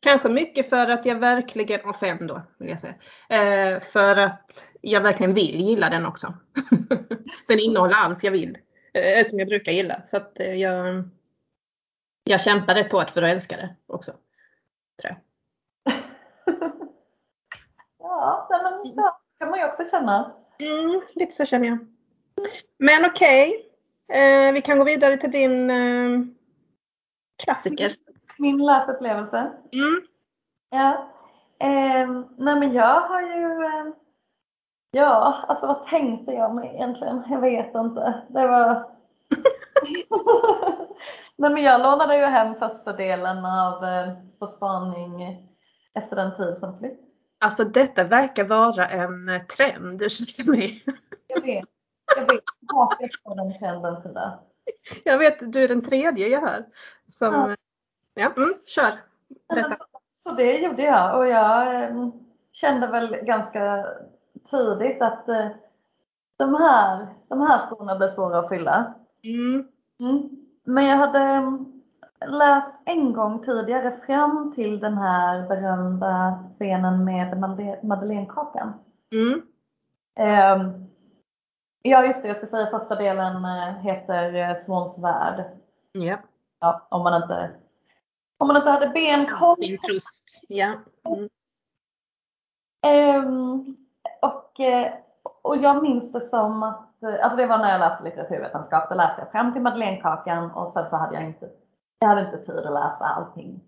kanske 0.00 0.28
mycket 0.28 0.68
för 0.68 0.88
att 0.88 1.06
jag 1.06 1.16
verkligen, 1.16 1.88
och 1.88 1.96
fem 1.96 2.26
då 2.26 2.42
vill 2.58 2.68
jag 2.68 2.80
säga, 2.80 2.94
eh, 3.28 3.80
för 3.80 4.16
att 4.16 4.68
jag 4.80 5.00
verkligen 5.00 5.34
vill 5.34 5.60
gilla 5.60 5.90
den 5.90 6.06
också. 6.06 6.34
den 7.48 7.58
innehåller 7.58 7.94
allt 7.94 8.22
jag 8.22 8.32
vill. 8.32 8.58
Eh, 8.94 9.26
som 9.26 9.38
jag 9.38 9.48
brukar 9.48 9.72
gilla. 9.72 10.02
Så 10.10 10.16
att 10.16 10.32
jag, 10.36 11.04
jag 12.24 12.40
kämpar 12.40 12.74
rätt 12.74 12.92
hårt 12.92 13.10
för 13.10 13.22
att 13.22 13.32
älska 13.32 13.56
det 13.56 13.76
också. 13.86 14.12
Tror 15.02 15.14
jag. 15.14 15.16
ja, 17.98 18.48
men 18.50 18.94
det 18.96 19.02
kan 19.38 19.50
man 19.50 19.58
ju 19.58 19.66
också 19.66 19.82
känna. 19.90 20.32
Mm, 20.58 21.00
lite 21.14 21.32
så 21.32 21.44
känner 21.44 21.68
jag. 21.68 21.91
Men 22.78 23.04
okej, 23.04 23.66
okay. 24.08 24.20
eh, 24.20 24.52
vi 24.52 24.62
kan 24.62 24.78
gå 24.78 24.84
vidare 24.84 25.16
till 25.16 25.30
din 25.30 25.70
eh, 25.70 26.20
klassiker. 27.44 27.92
Min 28.38 28.66
läsupplevelse? 28.66 29.52
Mm. 29.72 30.02
Ja. 30.70 31.08
Eh, 31.58 32.10
nej 32.38 32.60
men 32.60 32.72
jag 32.72 33.00
har 33.00 33.22
ju 33.22 33.64
eh, 33.64 33.94
Ja, 34.94 35.44
alltså 35.48 35.66
vad 35.66 35.86
tänkte 35.86 36.32
jag 36.32 36.54
mig 36.54 36.74
egentligen? 36.74 37.22
Jag 37.30 37.40
vet 37.40 37.74
inte. 37.74 38.22
Det 38.28 38.46
var... 38.46 38.74
Nej, 41.36 41.50
men 41.50 41.62
jag 41.62 41.80
lånade 41.82 42.16
ju 42.16 42.24
hem 42.24 42.54
första 42.54 42.92
delen 42.92 43.44
av 43.44 43.84
eh, 43.84 44.12
På 44.38 44.46
spaning 44.46 45.38
efter 45.94 46.16
den 46.16 46.36
tid 46.36 46.58
som 46.58 46.78
flytt. 46.78 47.00
Alltså 47.40 47.64
detta 47.64 48.04
verkar 48.04 48.44
vara 48.44 48.88
en 48.88 49.40
trend, 49.56 50.02
ursäkta 50.02 50.44
mig. 50.44 50.84
Jag 51.26 51.42
vet. 51.42 51.64
Jag 52.16 52.22
vet. 52.22 52.42
Tillbaka 52.58 53.08
på 53.24 53.34
den 53.34 53.58
trenden 53.58 54.02
Frida. 54.02 54.38
Jag 55.04 55.18
vet, 55.18 55.52
du 55.52 55.64
är 55.64 55.68
den 55.68 55.82
tredje 55.82 56.28
jag 56.28 56.40
hör. 56.40 56.64
Som, 57.08 57.34
ja, 57.34 57.56
ja 58.14 58.32
mm, 58.36 58.54
kör. 58.66 59.00
Så, 59.54 59.84
så, 60.08 60.34
det 60.34 60.58
gjorde 60.58 60.82
jag 60.82 61.18
och 61.18 61.28
jag 61.28 61.82
eh, 61.84 62.08
kände 62.52 62.86
väl 62.86 63.16
ganska 63.16 63.86
tidigt 64.50 65.02
att 65.02 65.28
eh, 65.28 65.48
de, 66.36 66.54
här, 66.54 67.06
de 67.28 67.40
här 67.40 67.58
skorna 67.58 67.96
blir 67.96 68.08
svåra 68.08 68.38
att 68.38 68.48
fylla. 68.48 68.94
Mm. 69.22 69.68
Mm. 70.00 70.28
Men 70.64 70.86
jag 70.86 70.96
hade 70.96 71.18
mm, 71.18 71.82
läst 72.26 72.74
en 72.84 73.12
gång 73.12 73.44
tidigare 73.44 73.92
fram 74.06 74.52
till 74.54 74.80
den 74.80 74.98
här 74.98 75.48
berömda 75.48 76.44
scenen 76.50 77.04
med 77.04 77.38
madeleinekakan. 77.82 78.72
Mm. 79.12 79.42
Eh, 80.18 80.72
ja 81.82 82.06
just 82.06 82.22
det, 82.22 82.28
jag 82.28 82.36
ska 82.36 82.46
säga 82.46 82.70
första 82.70 82.94
delen 82.94 83.44
eh, 83.44 83.78
heter 83.78 84.34
eh, 84.34 84.56
Svans 84.56 85.04
värld. 85.04 85.44
Yeah. 85.94 86.20
Ja, 86.60 86.86
om 86.90 87.02
man 87.02 87.22
inte 87.22 87.50
om 88.38 88.48
man 88.48 88.56
inte 88.56 88.70
hade 88.70 88.88
benkoll. 88.88 89.56
Sin 89.56 89.78
tröst, 89.78 90.40
ja. 90.48 90.74
Mm. 91.04 91.28
Um, 93.26 93.76
och, 94.22 94.60
eh, 94.60 94.92
och 95.42 95.56
jag 95.56 95.82
minns 95.82 96.12
det 96.12 96.20
som 96.20 96.62
att, 96.62 96.88
alltså 97.22 97.36
det 97.36 97.46
var 97.46 97.58
när 97.58 97.70
jag 97.70 97.80
läste 97.80 98.04
litteraturvetenskap, 98.04 98.88
då 98.88 98.94
läste 98.94 99.20
jag 99.20 99.32
fram 99.32 99.52
till 99.52 99.62
madeleinekakan 99.62 100.50
och 100.50 100.72
sen 100.72 100.88
så 100.88 100.96
hade 100.96 101.14
jag 101.14 101.24
inte, 101.24 101.50
jag 101.98 102.08
hade 102.08 102.20
inte 102.20 102.38
tid 102.38 102.58
att 102.58 102.72
läsa 102.72 103.04
allting 103.04 103.60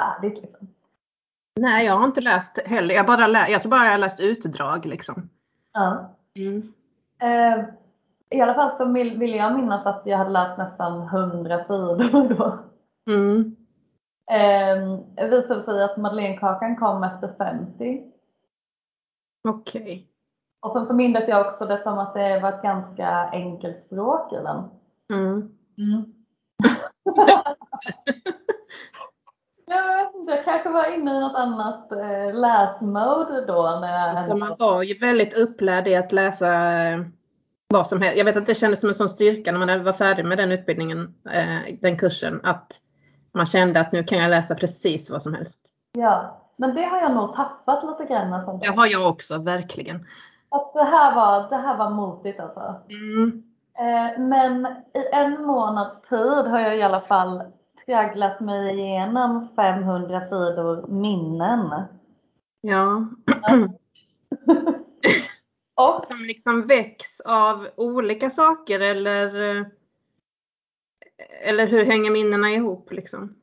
färdigt 0.00 0.42
liksom. 0.42 0.68
Nej, 1.60 1.86
jag 1.86 1.98
har 1.98 2.06
inte 2.06 2.20
läst 2.20 2.58
heller. 2.66 2.94
Jag, 2.94 3.06
bara 3.06 3.26
lä 3.26 3.48
jag 3.48 3.62
tror 3.62 3.70
bara 3.70 3.84
jag 3.84 3.90
har 3.90 3.98
läst 3.98 4.20
utdrag 4.20 4.86
liksom. 4.86 5.30
Ja. 5.72 6.16
Mm. 6.34 6.72
Eh, 7.22 7.64
I 8.30 8.40
alla 8.40 8.54
fall 8.54 8.70
så 8.70 8.92
vill, 8.92 9.18
vill 9.18 9.34
jag 9.34 9.54
minnas 9.54 9.86
att 9.86 10.02
jag 10.04 10.18
hade 10.18 10.30
läst 10.30 10.58
nästan 10.58 11.02
100 11.02 11.58
sidor 11.58 12.28
då. 12.38 12.58
Mm. 13.12 13.56
Eh, 14.30 15.30
visade 15.30 15.60
sig 15.60 15.84
att 15.84 15.96
madeleinekakan 15.96 16.76
kom 16.76 17.04
efter 17.04 17.34
50. 17.38 18.02
Okej. 19.48 19.82
Okay. 19.82 20.04
Och 20.60 20.70
sen 20.70 20.86
så 20.86 20.94
minns 20.94 21.28
jag 21.28 21.46
också 21.46 21.64
det 21.64 21.78
som 21.78 21.98
att 21.98 22.14
det 22.14 22.40
var 22.40 22.52
ett 22.52 22.62
ganska 22.62 23.08
enkelt 23.32 23.80
språk 23.80 24.32
i 24.32 24.36
den. 24.36 24.64
Mm. 25.12 25.50
Mm. 25.78 26.14
jag 30.30 30.44
kanske 30.44 30.68
var 30.68 30.94
inne 30.94 31.16
i 31.16 31.20
något 31.20 31.36
annat 31.36 31.92
eh, 31.92 32.34
läsmode 32.34 33.44
då. 33.46 33.78
När 33.80 33.92
jag 33.92 34.10
alltså 34.10 34.36
man 34.36 34.56
var 34.58 34.82
ju 34.82 34.98
väldigt 34.98 35.34
upplärd 35.34 35.88
i 35.88 35.96
att 35.96 36.12
läsa 36.12 36.72
eh, 36.82 37.00
vad 37.68 37.86
som 37.86 38.02
helst. 38.02 38.18
Jag 38.18 38.24
vet 38.24 38.36
att 38.36 38.46
det 38.46 38.54
kändes 38.54 38.80
som 38.80 38.88
en 38.88 38.94
sån 38.94 39.08
styrka 39.08 39.52
när 39.52 39.66
man 39.66 39.84
var 39.84 39.92
färdig 39.92 40.24
med 40.24 40.38
den 40.38 40.52
utbildningen, 40.52 41.14
eh, 41.30 41.76
den 41.80 41.98
kursen, 41.98 42.40
att 42.44 42.80
man 43.34 43.46
kände 43.46 43.80
att 43.80 43.92
nu 43.92 44.04
kan 44.04 44.18
jag 44.18 44.30
läsa 44.30 44.54
precis 44.54 45.10
vad 45.10 45.22
som 45.22 45.34
helst. 45.34 45.60
Ja, 45.92 46.42
men 46.56 46.74
det 46.74 46.82
har 46.82 47.00
jag 47.00 47.14
nog 47.14 47.34
tappat 47.34 47.84
lite 47.84 48.14
grann. 48.14 48.58
Det 48.60 48.66
har 48.66 48.86
jag 48.86 49.08
också, 49.08 49.38
verkligen. 49.38 50.06
att 50.48 50.72
det 50.74 50.84
här 50.84 51.14
var, 51.14 51.48
det 51.50 51.56
här 51.56 51.76
var 51.76 51.90
motigt 51.90 52.40
alltså. 52.40 52.74
Mm. 52.88 53.42
Eh, 53.78 54.20
men 54.20 54.66
i 54.94 55.08
en 55.12 55.42
månads 55.46 56.02
tid 56.02 56.46
har 56.46 56.60
jag 56.60 56.76
i 56.76 56.82
alla 56.82 57.00
fall 57.00 57.42
tragglat 57.88 58.40
mig 58.40 58.78
igenom 58.78 59.48
500 59.56 60.20
sidor 60.20 60.86
minnen. 60.88 61.84
Ja. 62.60 63.08
Och 65.76 66.04
Som 66.04 66.24
liksom 66.26 66.66
väcks 66.66 67.20
av 67.20 67.68
olika 67.76 68.30
saker 68.30 68.80
eller 68.80 69.30
eller 71.42 71.66
hur 71.66 71.84
hänger 71.84 72.10
minnena 72.10 72.50
ihop 72.50 72.92
liksom? 72.92 73.34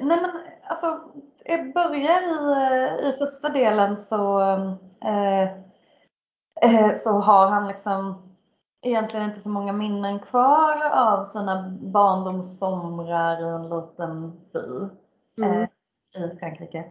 Nej 0.00 0.20
men 0.20 0.30
alltså, 0.64 1.00
jag 1.44 1.72
börjar 1.72 2.22
i, 2.22 3.08
i 3.08 3.12
första 3.18 3.48
delen 3.48 3.96
så, 3.96 4.40
eh, 5.04 5.42
eh, 6.62 6.94
så 6.94 7.10
har 7.10 7.46
han 7.48 7.68
liksom 7.68 8.25
egentligen 8.82 9.28
inte 9.28 9.40
så 9.40 9.48
många 9.48 9.72
minnen 9.72 10.18
kvar 10.18 10.84
av 10.84 11.24
sina 11.24 11.70
barndomssomrar 11.70 13.40
i 13.40 13.48
en 13.48 13.68
liten 13.68 14.32
by 14.52 14.88
Mm. 15.38 15.62
eh, 15.62 15.68
i 16.22 16.36
Frankrike. 16.38 16.84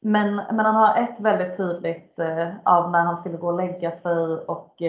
Men, 0.00 0.34
men 0.34 0.58
han 0.58 0.74
har 0.74 0.96
ett 0.96 1.20
väldigt 1.20 1.56
tydligt 1.56 2.18
eh, 2.18 2.48
av 2.64 2.90
när 2.90 3.00
han 3.00 3.16
skulle 3.16 3.36
gå 3.36 3.46
och 3.46 3.56
lägga 3.56 3.90
sig 3.90 4.36
och 4.36 4.82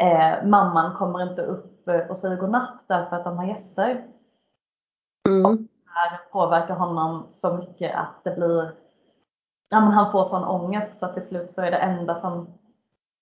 eh, 0.00 0.44
mamman 0.44 0.96
kommer 0.96 1.30
inte 1.30 1.42
upp 1.42 1.88
eh, 1.88 2.00
och 2.00 2.18
säger 2.18 2.36
godnatt 2.36 2.84
därför 2.86 3.16
att 3.16 3.24
de 3.24 3.38
har 3.38 3.44
gäster. 3.44 4.04
Mm. 5.28 5.68
här 5.86 6.20
påverkar 6.32 6.74
honom 6.74 7.26
så 7.28 7.56
mycket 7.56 7.94
att 7.94 8.24
det 8.24 8.36
blir, 8.36 8.72
ja 9.70 9.80
men 9.80 9.90
han 9.90 10.12
får 10.12 10.24
sån 10.24 10.44
ångest 10.44 10.96
så 10.98 11.06
att 11.06 11.14
till 11.14 11.26
slut 11.26 11.52
så 11.52 11.62
är 11.62 11.70
det 11.70 11.76
enda 11.76 12.14
som 12.14 12.48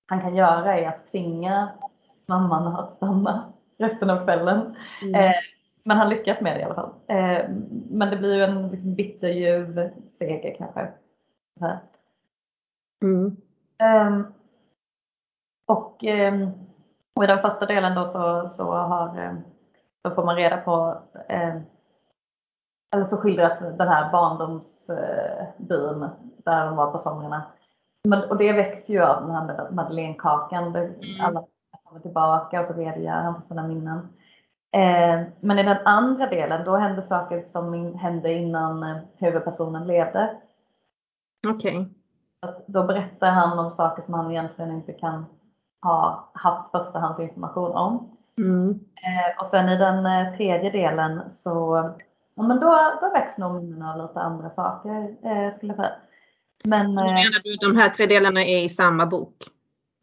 han 0.07 0.21
kan 0.21 0.37
göra 0.37 0.79
är 0.79 0.89
att 0.89 1.07
tvinga 1.07 1.69
mamman 2.27 2.67
att 2.67 2.95
stanna 2.95 3.53
resten 3.79 4.11
av 4.11 4.25
kvällen. 4.25 4.77
Mm. 5.03 5.15
Eh, 5.15 5.35
men 5.85 5.97
han 5.97 6.09
lyckas 6.09 6.41
med 6.41 6.57
det 6.57 6.61
i 6.61 6.65
alla 6.65 6.75
fall. 6.75 6.91
Eh, 7.07 7.49
men 7.91 8.11
det 8.11 8.17
blir 8.17 8.35
ju 8.35 8.43
en 8.43 8.69
liksom, 8.69 8.95
bitterljuv 8.95 9.91
seger 10.09 10.55
kanske. 10.59 10.89
Mm. 13.03 13.37
Ehm, 13.79 14.27
och, 15.67 16.05
ehm, 16.05 16.51
och 17.17 17.25
i 17.25 17.27
den 17.27 17.39
första 17.39 17.67
delen 17.67 17.95
då 17.95 18.05
så, 18.05 18.49
så, 18.49 18.73
har, 18.73 19.19
ehm, 19.19 19.41
så 20.07 20.15
får 20.15 20.25
man 20.25 20.37
reda 20.37 20.57
på 20.57 20.99
ehm, 21.29 21.61
eller 22.95 23.05
så 23.05 23.17
skildras 23.17 23.59
den 23.59 23.89
här 23.89 24.13
barndomsbyn 24.13 26.09
där 26.37 26.67
de 26.67 26.77
var 26.77 26.93
på 26.93 26.99
somrarna. 26.99 27.43
Men, 28.09 28.31
och 28.31 28.37
det 28.37 28.53
växer 28.53 28.95
ju 28.95 29.03
av 29.03 29.23
den 29.23 29.31
här 29.31 29.71
madeleinekakan. 29.71 30.73
där 30.73 30.95
Alla 31.21 31.45
kommer 31.93 32.03
tillbaka 32.03 32.61
och 32.61 32.67
så 32.67 32.75
redogör 32.75 33.23
han 33.23 33.35
för 33.35 33.43
sina 33.43 33.67
minnen. 33.67 33.99
Eh, 34.73 35.21
men 35.41 35.59
i 35.59 35.63
den 35.63 35.79
andra 35.85 36.27
delen 36.27 36.65
då 36.65 36.77
hände 36.77 37.03
saker 37.03 37.43
som 37.43 37.95
hände 37.95 38.33
innan 38.33 38.83
eh, 38.83 38.97
huvudpersonen 39.17 39.87
levde. 39.87 40.37
Okej. 41.49 41.89
Att 42.41 42.67
då 42.67 42.85
berättar 42.85 43.31
han 43.31 43.59
om 43.59 43.71
saker 43.71 44.03
som 44.03 44.15
han 44.15 44.31
egentligen 44.31 44.71
inte 44.71 44.93
kan 44.93 45.27
ha 45.83 46.31
haft 46.35 46.71
förstahandsinformation 46.71 47.73
om. 47.73 48.17
Mm. 48.39 48.71
Eh, 48.95 49.41
och 49.41 49.47
sen 49.47 49.69
i 49.69 49.79
den 49.79 50.37
tredje 50.37 50.71
delen 50.71 51.33
så 51.33 51.91
ja, 52.35 52.43
men 52.43 52.61
då, 52.61 52.79
då 53.01 53.11
väcks 53.13 53.39
nog 53.39 53.55
minnena 53.55 53.93
av 53.93 54.03
lite 54.03 54.21
andra 54.21 54.51
saker 54.51 55.51
skulle 55.51 55.71
jag 55.71 55.77
säga. 55.77 55.93
Men 56.65 56.95
menar 56.95 57.43
du 57.43 57.55
de 57.55 57.77
här 57.77 57.89
tre 57.89 58.07
delarna 58.07 58.45
är 58.45 58.65
i 58.65 58.69
samma 58.69 59.07
bok? 59.07 59.35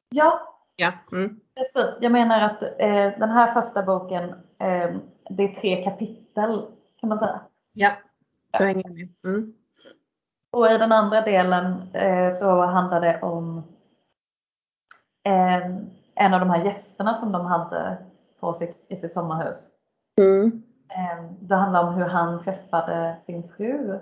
ja, 0.10 0.50
Ja. 0.80 0.92
Mm. 1.12 1.40
Precis. 1.60 1.98
Jag 2.02 2.12
menar 2.12 2.42
att 2.42 2.62
eh, 2.62 3.20
den 3.20 3.30
här 3.30 3.54
första 3.54 3.84
boken, 3.84 4.24
eh, 4.60 4.96
det 5.30 5.44
är 5.44 5.54
tre 5.62 5.84
kapitel 5.84 6.68
kan 7.00 7.10
man 7.10 7.18
säga. 7.18 7.42
Ja. 7.74 7.92
Så 8.58 8.64
hänger 8.64 8.84
jag 8.86 8.94
med. 8.94 9.10
Mm. 9.24 9.54
Och 10.52 10.68
i 10.68 10.78
den 10.78 10.92
andra 10.92 11.22
delen 11.22 11.96
eh, 11.96 12.32
så 12.34 12.66
handlar 12.66 13.02
det 13.02 13.22
om 13.22 13.58
eh, 15.24 15.66
en 16.16 16.34
av 16.34 16.40
de 16.40 16.50
här 16.50 16.66
gästerna 16.66 17.14
som 17.14 17.32
de 17.32 17.46
hade 17.46 17.98
på 18.40 18.54
sitt, 18.54 18.88
i 18.90 18.96
sitt 18.96 19.12
sommarhus. 19.12 19.76
Mm. 20.18 20.64
Eh, 20.90 21.24
Det 21.40 21.56
handlar 21.56 21.84
om 21.84 21.94
hur 21.94 22.06
han 22.06 22.44
träffade 22.44 23.18
sin 23.20 23.50
fru 23.58 24.00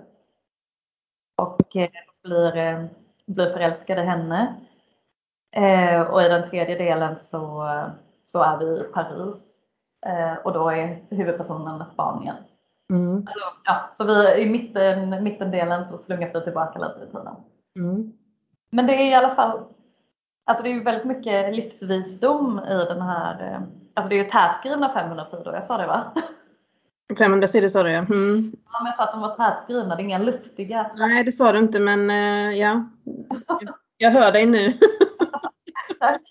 och 1.36 1.76
eh, 1.76 1.90
blir, 2.22 2.56
eh, 2.56 2.84
blir 3.26 3.52
förälskad 3.52 3.98
i 3.98 4.02
henne. 4.02 4.54
Eh, 5.56 6.00
Och 6.00 6.22
i 6.22 6.28
den 6.28 6.50
tredje 6.50 6.78
delen 6.78 7.16
så, 7.16 7.66
så 8.24 8.42
är 8.42 8.58
vi 8.58 8.80
i 8.80 8.84
Paris 8.84 9.58
Eh, 10.06 10.34
och 10.44 10.52
då 10.52 10.68
är 10.70 11.02
huvudpersonen 11.10 11.82
igen. 12.22 12.36
Mm. 12.92 13.16
Alltså, 13.16 13.40
ja, 13.64 13.88
så 13.92 14.04
vi 14.04 14.42
i 14.42 14.50
mitten, 14.50 15.22
mittendelen 15.24 15.84
så 15.90 15.98
slungas 15.98 16.34
vi 16.34 16.40
tillbaka 16.40 16.78
lite 16.78 17.04
i 17.04 17.06
tiden. 17.06 17.34
Mm. 17.78 18.12
Men 18.70 18.86
det 18.86 18.94
är 18.94 19.10
i 19.10 19.14
alla 19.14 19.34
fall, 19.34 19.60
alltså 20.46 20.62
det 20.62 20.70
är 20.70 20.74
ju 20.74 20.82
väldigt 20.82 21.04
mycket 21.04 21.54
livsvisdom 21.54 22.60
i 22.68 22.74
den 22.74 23.02
här, 23.02 23.52
eh, 23.52 23.60
alltså 23.94 24.08
det 24.08 24.14
är 24.14 24.24
ju 24.24 24.30
tätskrivna 24.30 24.92
500 24.92 25.24
sidor, 25.24 25.54
jag 25.54 25.64
sa 25.64 25.76
det 25.76 25.86
va? 25.86 26.12
500 27.18 27.48
sidor 27.48 27.68
sa 27.68 27.82
du 27.82 27.90
ja. 27.90 27.98
Mm. 27.98 28.52
Ja, 28.72 28.78
men 28.80 28.86
jag 28.86 28.94
sa 28.94 29.04
att 29.04 29.12
de 29.12 29.20
var 29.20 29.36
tätskrivna, 29.36 29.96
det 29.96 30.02
är 30.02 30.04
inga 30.04 30.18
luftiga. 30.18 30.90
Nej, 30.96 31.24
det 31.24 31.32
sa 31.32 31.52
du 31.52 31.58
inte 31.58 31.80
men 31.80 32.10
eh, 32.10 32.58
ja. 32.58 32.84
Jag 33.96 34.10
hör 34.10 34.32
dig 34.32 34.46
nu. 34.46 34.72
Tack. 36.00 36.22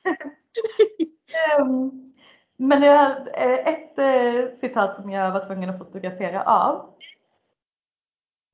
Ehm, 1.59 2.13
Men 2.57 2.81
jag 2.81 2.97
har 2.97 3.29
eh, 3.33 3.67
ett 3.67 3.99
eh, 3.99 4.55
citat 4.57 4.95
som 4.95 5.09
jag 5.09 5.31
var 5.31 5.45
tvungen 5.45 5.69
att 5.69 5.77
fotografera 5.77 6.43
av. 6.43 6.93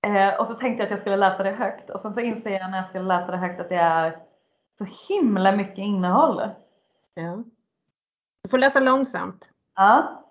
Eh, 0.08 0.39
Och 0.39 0.47
så 0.47 0.54
tänkte 0.54 0.82
jag 0.84 0.86
att 0.86 0.91
jag 0.91 0.99
skulle 0.99 1.17
läsa 1.17 1.43
det 1.43 1.52
högt 1.52 1.89
och 1.89 1.99
sen 1.99 2.13
så 2.13 2.19
inser 2.19 2.52
jag 2.52 2.69
när 2.71 2.78
jag 2.78 2.86
skulle 2.86 3.06
läsa 3.06 3.32
det 3.32 3.38
högt 3.38 3.60
att 3.60 3.69
det 3.69 3.76
är 3.76 4.19
så 4.78 4.86
himla 5.13 5.52
mycket 5.52 5.78
innehåll. 5.78 6.41
Ja. 7.13 7.43
Du 8.43 8.49
får 8.49 8.58
läsa 8.58 8.80
långsamt. 8.80 9.49
Ja. 9.76 10.23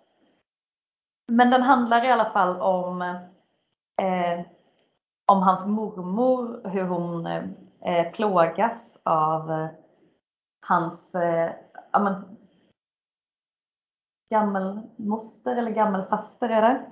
Men 1.29 1.51
den 1.51 1.63
handlar 1.63 2.05
i 2.05 2.11
alla 2.13 2.25
fall 2.31 2.61
om, 2.61 3.03
eh, 3.03 4.41
om 5.27 5.43
hans 5.43 5.67
mormor, 5.67 6.69
hur 6.69 6.83
hon 6.85 7.27
eh, 7.27 8.13
plågas 8.13 9.03
av 9.05 9.69
hans 10.63 11.15
eh, 11.15 11.53
ja, 11.93 11.99
men, 11.99 12.15
gammelmoster 14.31 15.57
eller 15.57 15.71
gammelfaster 15.71 16.49
är 16.49 16.63
det. 16.63 16.87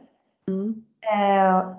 Mm. 0.52 0.84
Eh, 1.00 1.76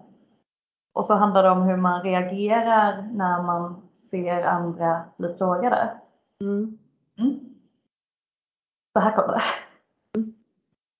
och 0.93 1.05
så 1.05 1.15
handlar 1.15 1.43
det 1.43 1.49
om 1.49 1.61
hur 1.61 1.77
man 1.77 2.03
reagerar 2.03 3.01
när 3.01 3.43
man 3.43 3.89
ser 3.95 4.43
andra 4.43 5.03
bli 5.17 5.33
plågade. 5.33 5.97
Mm. 6.41 6.77
Mm. 7.17 7.39
Så 8.93 8.99
här 8.99 9.15
kommer 9.15 9.33
det. 9.33 9.43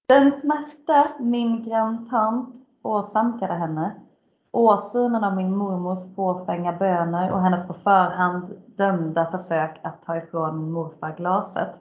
Den 0.08 0.32
smärta 0.32 1.08
min 1.20 1.64
granntant 1.64 2.56
åsamkade 2.82 3.54
henne, 3.54 4.02
åsynen 4.52 5.24
av 5.24 5.36
min 5.36 5.56
mormors 5.58 6.16
fåfänga 6.16 6.72
böner 6.72 7.32
och 7.32 7.42
hennes 7.42 7.68
på 7.68 7.74
förhand 7.74 8.58
dömda 8.66 9.32
försök 9.32 9.80
att 9.84 10.06
ta 10.06 10.18
ifrån 10.18 10.60
min 10.60 10.72
morfar 10.72 11.16
glaset. 11.18 11.80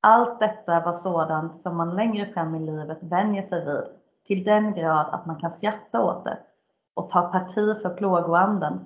Allt 0.00 0.40
detta 0.40 0.80
var 0.80 0.92
sådant 0.92 1.60
som 1.60 1.76
man 1.76 1.94
längre 1.94 2.32
fram 2.32 2.54
i 2.54 2.58
livet 2.58 2.98
vänjer 3.02 3.42
sig 3.42 3.64
vid, 3.64 3.84
till 4.26 4.44
den 4.44 4.74
grad 4.74 5.06
att 5.12 5.26
man 5.26 5.36
kan 5.36 5.50
skratta 5.50 6.02
åt 6.02 6.24
det 6.24 6.38
och 6.94 7.10
ta 7.10 7.22
parti 7.22 7.82
för 7.82 7.90
plågoanden. 7.90 8.80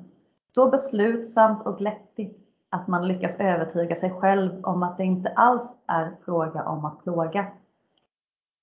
Så 0.54 0.70
beslutsamt 0.70 1.66
och 1.66 1.78
glättigt 1.78 2.38
att 2.70 2.86
man 2.86 3.08
lyckas 3.08 3.40
övertyga 3.40 3.94
sig 3.96 4.10
själv 4.10 4.64
om 4.64 4.82
att 4.82 4.96
det 4.96 5.04
inte 5.04 5.28
alls 5.28 5.76
är 5.86 6.16
fråga 6.24 6.64
om 6.64 6.84
att 6.84 7.02
plåga. 7.02 7.46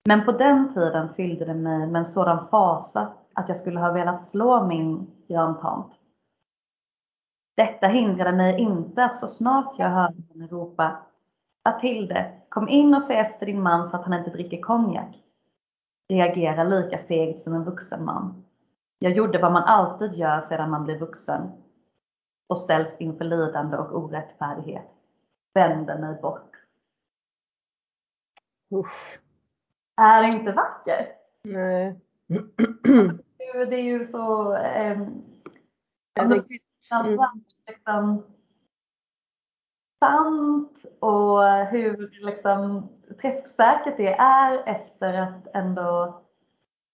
Men 0.05 0.25
på 0.25 0.31
den 0.31 0.73
tiden 0.73 1.13
fyllde 1.13 1.45
det 1.45 1.53
mig 1.53 1.87
med 1.87 1.99
en 1.99 2.05
sådan 2.05 2.47
fasa 2.51 3.07
att 3.33 3.47
jag 3.47 3.57
skulle 3.57 3.79
ha 3.79 3.91
velat 3.91 4.25
slå 4.25 4.67
min 4.67 5.07
granntant. 5.27 5.93
Detta 7.55 7.87
hindrade 7.87 8.37
mig 8.37 8.59
inte 8.59 9.05
att 9.05 9.15
så 9.15 9.27
snart 9.27 9.79
jag 9.79 9.89
hörde 9.89 10.21
henne 10.29 10.47
ropa 10.47 10.99
Matilde, 11.65 12.41
kom 12.49 12.69
in 12.69 12.93
och 12.93 13.03
se 13.03 13.15
efter 13.15 13.45
din 13.45 13.61
man 13.61 13.87
så 13.87 13.97
att 13.97 14.03
han 14.03 14.13
inte 14.13 14.29
dricker 14.29 14.61
konjak. 14.61 15.23
Reagera 16.09 16.63
lika 16.63 16.97
fegt 16.97 17.41
som 17.41 17.53
en 17.53 17.63
vuxen 17.63 18.05
man. 18.05 18.43
Jag 18.99 19.11
gjorde 19.11 19.39
vad 19.39 19.51
man 19.51 19.63
alltid 19.63 20.13
gör 20.13 20.41
sedan 20.41 20.69
man 20.69 20.83
blir 20.83 20.97
vuxen 20.97 21.51
och 22.47 22.57
ställs 22.57 23.01
inför 23.01 23.25
lidande 23.25 23.77
och 23.77 23.97
orättfärdighet. 23.97 24.89
Vände 25.53 25.99
mig 25.99 26.21
bort. 26.21 26.51
Usch. 28.75 29.19
Är 30.01 30.21
det 30.21 30.27
inte 30.27 30.51
vackert? 30.51 31.07
Nej. 31.43 31.99
Det 33.69 33.75
är 33.75 33.83
ju 33.83 34.05
så... 34.05 34.53
ehm, 34.53 35.21
Ja, 36.13 36.23
det- 36.23 36.27
någonstans 36.91 37.55
liksom, 37.67 38.23
sant 39.99 40.85
och 40.99 41.43
hur 41.65 42.11
liksom 42.25 42.89
träffsäkert 43.21 43.97
det 43.97 44.13
är 44.13 44.63
efter 44.65 45.13
att 45.13 45.47
ändå 45.55 46.19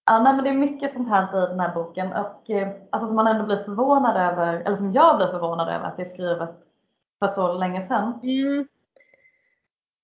Ja, 0.06 0.20
nej, 0.24 0.34
men 0.36 0.44
det 0.44 0.50
är 0.50 0.54
mycket 0.54 0.94
sånt 0.94 1.10
här 1.10 1.44
i 1.44 1.48
den 1.50 1.60
här 1.60 1.74
boken 1.74 2.14
och 2.14 2.50
eh, 2.50 2.72
alltså, 2.90 3.08
som 3.08 3.16
man 3.16 3.28
ändå 3.28 3.46
blir 3.46 3.64
förvånad 3.64 4.18
över, 4.18 4.54
eller 4.54 4.76
som 4.76 4.92
jag 4.94 5.18
blir 5.18 5.28
förvånad 5.28 5.70
över 5.76 5.86
att 5.88 5.96
det 5.98 6.04
är 6.04 6.06
skrivet 6.06 6.50
för 7.20 7.28
så 7.28 7.54
länge 7.54 7.84
sedan. 7.84 8.20
Mm. 8.24 8.68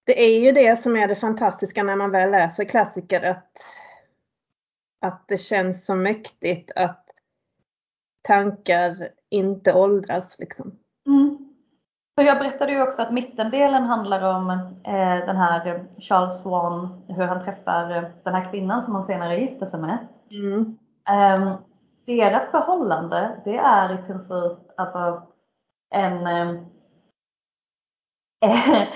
Det 0.05 0.23
är 0.25 0.39
ju 0.39 0.51
det 0.51 0.75
som 0.75 0.95
är 0.97 1.07
det 1.07 1.15
fantastiska 1.15 1.83
när 1.83 1.95
man 1.95 2.11
väl 2.11 2.31
läser 2.31 2.65
klassiker 2.65 3.21
att, 3.29 3.51
att 5.05 5.27
det 5.27 5.37
känns 5.37 5.85
så 5.85 5.95
mäktigt 5.95 6.71
att 6.75 7.05
tankar 8.21 9.09
inte 9.29 9.73
åldras. 9.73 10.39
Liksom. 10.39 10.71
Mm. 11.07 11.37
Jag 12.15 12.37
berättade 12.37 12.71
ju 12.71 12.81
också 12.81 13.01
att 13.01 13.13
mittendelen 13.13 13.83
handlar 13.83 14.35
om 14.35 14.49
eh, 14.83 15.25
den 15.25 15.37
här 15.37 15.85
Charles 15.99 16.43
Swan, 16.43 17.03
hur 17.07 17.23
han 17.23 17.43
träffar 17.43 17.97
eh, 17.97 18.03
den 18.23 18.33
här 18.33 18.51
kvinnan 18.51 18.81
som 18.81 18.95
han 18.95 19.03
senare 19.03 19.39
gifter 19.39 19.65
sig 19.65 19.79
med. 19.79 20.07
Mm. 20.31 20.77
Eh, 21.09 21.55
deras 22.05 22.51
förhållande, 22.51 23.41
det 23.45 23.57
är 23.57 23.93
i 23.93 23.97
princip 24.07 24.57
alltså 24.77 25.21
en 25.89 26.27
eh, 26.27 26.61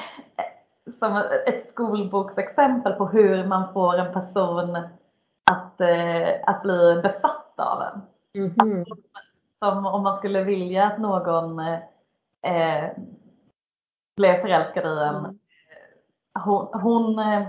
som 1.00 1.18
ett 1.46 1.66
skolboksexempel 1.66 2.94
på 2.94 3.08
hur 3.08 3.48
man 3.48 3.74
får 3.74 3.98
en 3.98 4.14
person 4.14 4.78
att, 5.50 5.82
eh, 5.82 6.30
att 6.44 6.62
bli 6.62 7.00
besatt 7.04 7.54
av 7.58 7.82
en. 7.82 8.02
Mm. 8.36 8.56
Alltså, 8.58 8.96
som 9.60 9.86
om 9.86 10.04
man 10.04 10.14
skulle 10.14 10.44
vilja 10.44 10.84
att 10.86 11.00
någon 11.00 11.60
eh, 11.60 12.90
blev 14.18 14.42
förälskad 14.42 14.86
i 14.86 15.00
en. 15.00 15.16
Mm. 15.16 15.40
Hon, 16.46 16.82
hon 16.82 17.20
eh, 17.20 17.48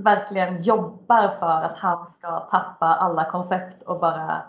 verkligen 0.00 0.62
jobbar 0.62 1.28
för 1.28 1.62
att 1.62 1.76
han 1.76 2.06
ska 2.06 2.40
tappa 2.40 2.86
alla 2.86 3.30
koncept 3.30 3.82
och 3.82 4.00
bara 4.00 4.42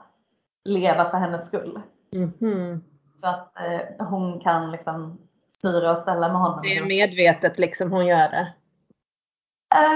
leva 0.63 1.09
för 1.09 1.17
hennes 1.17 1.47
skull. 1.47 1.81
Mm. 2.11 2.83
Så 3.21 3.27
att 3.27 3.59
eh, 3.59 4.07
hon 4.07 4.39
kan 4.39 4.71
liksom 4.71 5.17
styra 5.49 5.91
och 5.91 5.97
ställa 5.97 6.27
med 6.27 6.41
honom. 6.41 6.59
Det 6.63 6.77
är 6.77 6.85
medvetet 6.85 7.59
liksom 7.59 7.91
hon 7.91 8.05
gör 8.05 8.29
det. 8.29 8.53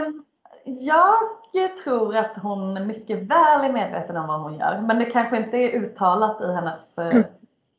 Um, 0.06 0.26
jag 0.68 1.78
tror 1.84 2.16
att 2.16 2.38
hon 2.38 2.88
mycket 2.88 3.20
väl 3.20 3.66
är 3.66 3.74
medveten 3.74 4.18
om 4.18 4.28
vad 4.28 4.42
hon 4.42 4.60
gör. 4.60 4.82
Men 4.82 5.00
det 5.00 5.06
kanske 5.06 5.38
inte 5.38 5.58
är 5.58 5.80
uttalat 5.80 6.42
i 6.42 6.54
hennes... 6.54 6.98
Mm. 6.98 7.24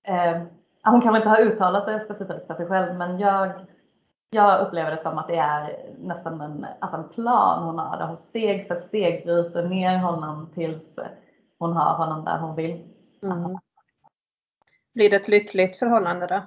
Eh, 0.05 0.43
hon 0.85 1.01
kanske 1.01 1.17
inte 1.17 1.29
har 1.29 1.41
uttalat 1.41 1.87
det 1.87 2.01
specifikt 2.01 2.47
för 2.47 2.55
sig 2.55 2.67
själv 2.67 2.95
men 2.95 3.19
jag, 3.19 3.51
jag 4.31 4.67
upplever 4.67 4.91
det 4.91 4.99
som 4.99 5.19
att 5.19 5.29
det 5.29 5.37
är 5.37 5.91
nästan 5.99 6.41
en, 6.41 6.67
alltså 6.79 6.97
en 6.97 7.09
plan 7.09 7.65
hon 7.65 7.79
har. 7.79 7.99
Där 7.99 8.07
hon 8.07 8.17
steg 8.17 8.67
för 8.67 8.77
steg 8.77 9.25
bryter 9.25 9.65
ner 9.65 9.99
honom 9.99 10.51
tills 10.55 10.99
hon 11.59 11.73
har 11.73 11.97
honom 11.97 12.25
där 12.25 12.39
hon 12.39 12.55
vill. 12.55 12.85
Mm. 13.23 13.59
Blir 14.95 15.11
det 15.11 15.17
ett 15.17 15.29
lyckligt 15.29 15.79
förhållande 15.79 16.27
då? 16.27 16.43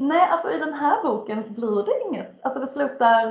Nej, 0.00 0.28
alltså 0.30 0.50
i 0.50 0.58
den 0.58 0.74
här 0.74 1.02
boken 1.02 1.44
så 1.44 1.52
blir 1.52 1.84
det 1.84 2.08
inget. 2.08 2.44
Alltså 2.44 2.60
det 2.60 2.66
slutar, 2.66 3.26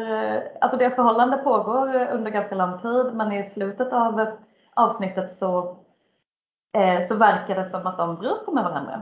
alltså 0.61 0.77
deras 0.77 0.95
förhållande 0.95 1.37
pågår 1.37 2.09
under 2.11 2.31
ganska 2.31 2.55
lång 2.55 2.79
tid 2.79 3.13
men 3.13 3.31
i 3.31 3.43
slutet 3.43 3.93
av 3.93 4.27
avsnittet 4.73 5.33
så, 5.33 5.77
eh, 6.73 7.01
så 7.01 7.15
verkar 7.15 7.55
det 7.55 7.65
som 7.65 7.87
att 7.87 7.97
de 7.97 8.15
bryter 8.15 8.51
med 8.51 8.63
varandra. 8.63 9.01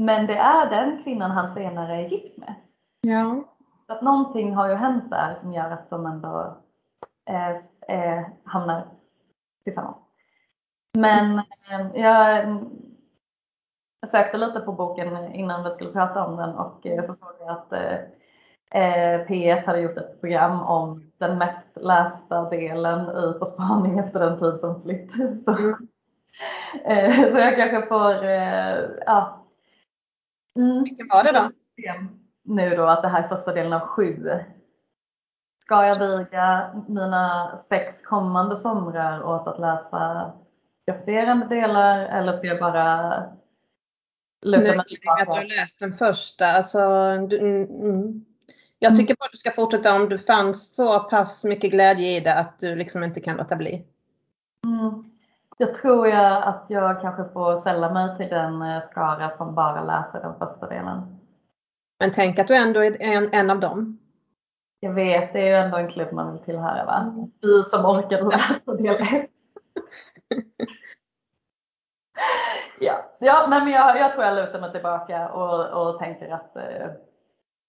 Men 0.00 0.26
det 0.26 0.36
är 0.36 0.70
den 0.70 1.02
kvinnan 1.02 1.30
han 1.30 1.48
senare 1.48 1.96
är 1.96 2.08
gift 2.08 2.36
med. 2.36 2.54
Ja. 3.00 3.44
Så 3.86 3.92
att 3.92 4.02
någonting 4.02 4.54
har 4.54 4.68
ju 4.68 4.74
hänt 4.74 5.10
där 5.10 5.34
som 5.34 5.52
gör 5.52 5.70
att 5.70 5.90
de 5.90 6.06
ändå 6.06 6.56
eh, 7.30 7.50
eh, 7.88 8.26
hamnar 8.44 8.86
tillsammans. 9.64 9.96
Men 10.98 11.38
eh, 11.38 11.86
jag 11.94 12.46
jag 14.00 14.10
sökte 14.10 14.38
lite 14.38 14.60
på 14.60 14.72
boken 14.72 15.34
innan 15.34 15.64
vi 15.64 15.70
skulle 15.70 15.92
prata 15.92 16.26
om 16.26 16.36
den 16.36 16.50
och 16.50 16.86
eh, 16.86 17.02
så 17.02 17.12
såg 17.12 17.32
jag 17.40 17.50
att 17.50 17.72
eh, 17.72 17.94
eh, 18.82 19.26
P1 19.26 19.66
hade 19.66 19.80
gjort 19.80 19.96
ett 19.96 20.20
program 20.20 20.62
om 20.62 21.12
den 21.18 21.38
mest 21.38 21.68
lästa 21.76 22.50
delen 22.50 23.00
i 23.00 23.38
På 23.38 23.44
spaning 23.44 23.98
efter 23.98 24.20
den 24.20 24.38
tid 24.38 24.60
som 24.60 24.82
flytt. 24.82 25.12
Så, 25.44 25.50
mm. 25.50 25.74
så 27.32 27.38
jag 27.38 27.56
kanske 27.56 27.86
får, 27.86 28.24
ja. 29.06 29.44
Mm. 30.56 30.82
Vilken 30.82 31.08
var 31.08 31.24
det 31.24 31.32
då? 31.32 31.50
Nu 32.44 32.76
då 32.76 32.86
att 32.86 33.02
det 33.02 33.08
här 33.08 33.22
är 33.22 33.28
första 33.28 33.52
delen 33.52 33.72
av 33.72 33.80
sju. 33.80 34.30
Ska 35.64 35.86
jag 35.86 35.98
viga 35.98 36.70
mina 36.88 37.56
sex 37.56 38.02
kommande 38.02 38.56
somrar 38.56 39.22
åt 39.22 39.48
att 39.48 39.60
läsa 39.60 40.32
resterande 40.86 41.46
delar 41.46 41.98
eller 41.98 42.32
ska 42.32 42.46
jag 42.46 42.58
bara 42.58 43.24
tillbaka. 44.88 45.22
att 45.22 45.28
du 45.28 45.32
har 45.32 45.56
läst 45.56 45.78
den 45.78 45.92
första. 45.92 46.46
Alltså, 46.46 46.78
du, 47.28 47.38
mm, 47.38 47.64
mm. 47.64 48.24
Jag 48.78 48.96
tycker 48.96 49.16
bara 49.18 49.24
att 49.24 49.32
du 49.32 49.38
ska 49.38 49.50
fortsätta 49.50 49.94
om 49.94 50.08
du 50.08 50.18
fann 50.18 50.54
så 50.54 51.00
pass 51.00 51.44
mycket 51.44 51.70
glädje 51.70 52.16
i 52.16 52.20
det 52.20 52.34
att 52.34 52.60
du 52.60 52.76
liksom 52.76 53.04
inte 53.04 53.20
kan 53.20 53.36
låta 53.36 53.56
bli. 53.56 53.84
Mm. 54.66 55.04
Jag 55.58 55.74
tror 55.74 56.08
jag 56.08 56.42
att 56.42 56.64
jag 56.68 57.00
kanske 57.00 57.32
får 57.32 57.56
sälla 57.56 57.92
mig 57.92 58.16
till 58.16 58.28
den 58.28 58.62
eh, 58.62 58.82
skara 58.82 59.30
som 59.30 59.54
bara 59.54 59.84
läser 59.84 60.20
den 60.20 60.38
första 60.38 60.68
delen. 60.68 61.18
Men 62.00 62.12
tänk 62.12 62.38
att 62.38 62.48
du 62.48 62.54
ändå 62.54 62.84
är 62.84 63.02
en, 63.02 63.32
en 63.32 63.50
av 63.50 63.60
dem. 63.60 63.98
Jag 64.80 64.92
vet, 64.92 65.32
det 65.32 65.40
är 65.40 65.46
ju 65.46 65.64
ändå 65.64 65.76
en 65.76 65.88
klubb 65.88 66.12
man 66.12 66.32
vill 66.32 66.42
tillhöra 66.42 66.84
va? 66.84 67.12
Mm. 67.14 67.30
Vi 67.40 67.62
som 67.64 67.84
orkade 67.84 68.24
läsa 68.24 68.76
del 68.76 68.96
1. 68.96 69.30
ja, 72.80 73.04
ja 73.18 73.46
men 73.48 73.68
jag, 73.68 73.98
jag 73.98 74.12
tror 74.12 74.24
jag 74.24 74.36
lutar 74.36 74.60
mig 74.60 74.72
tillbaka 74.72 75.28
och, 75.28 75.66
och 75.66 75.98
tänker 75.98 76.30
att 76.30 76.56
eh, 76.56 76.90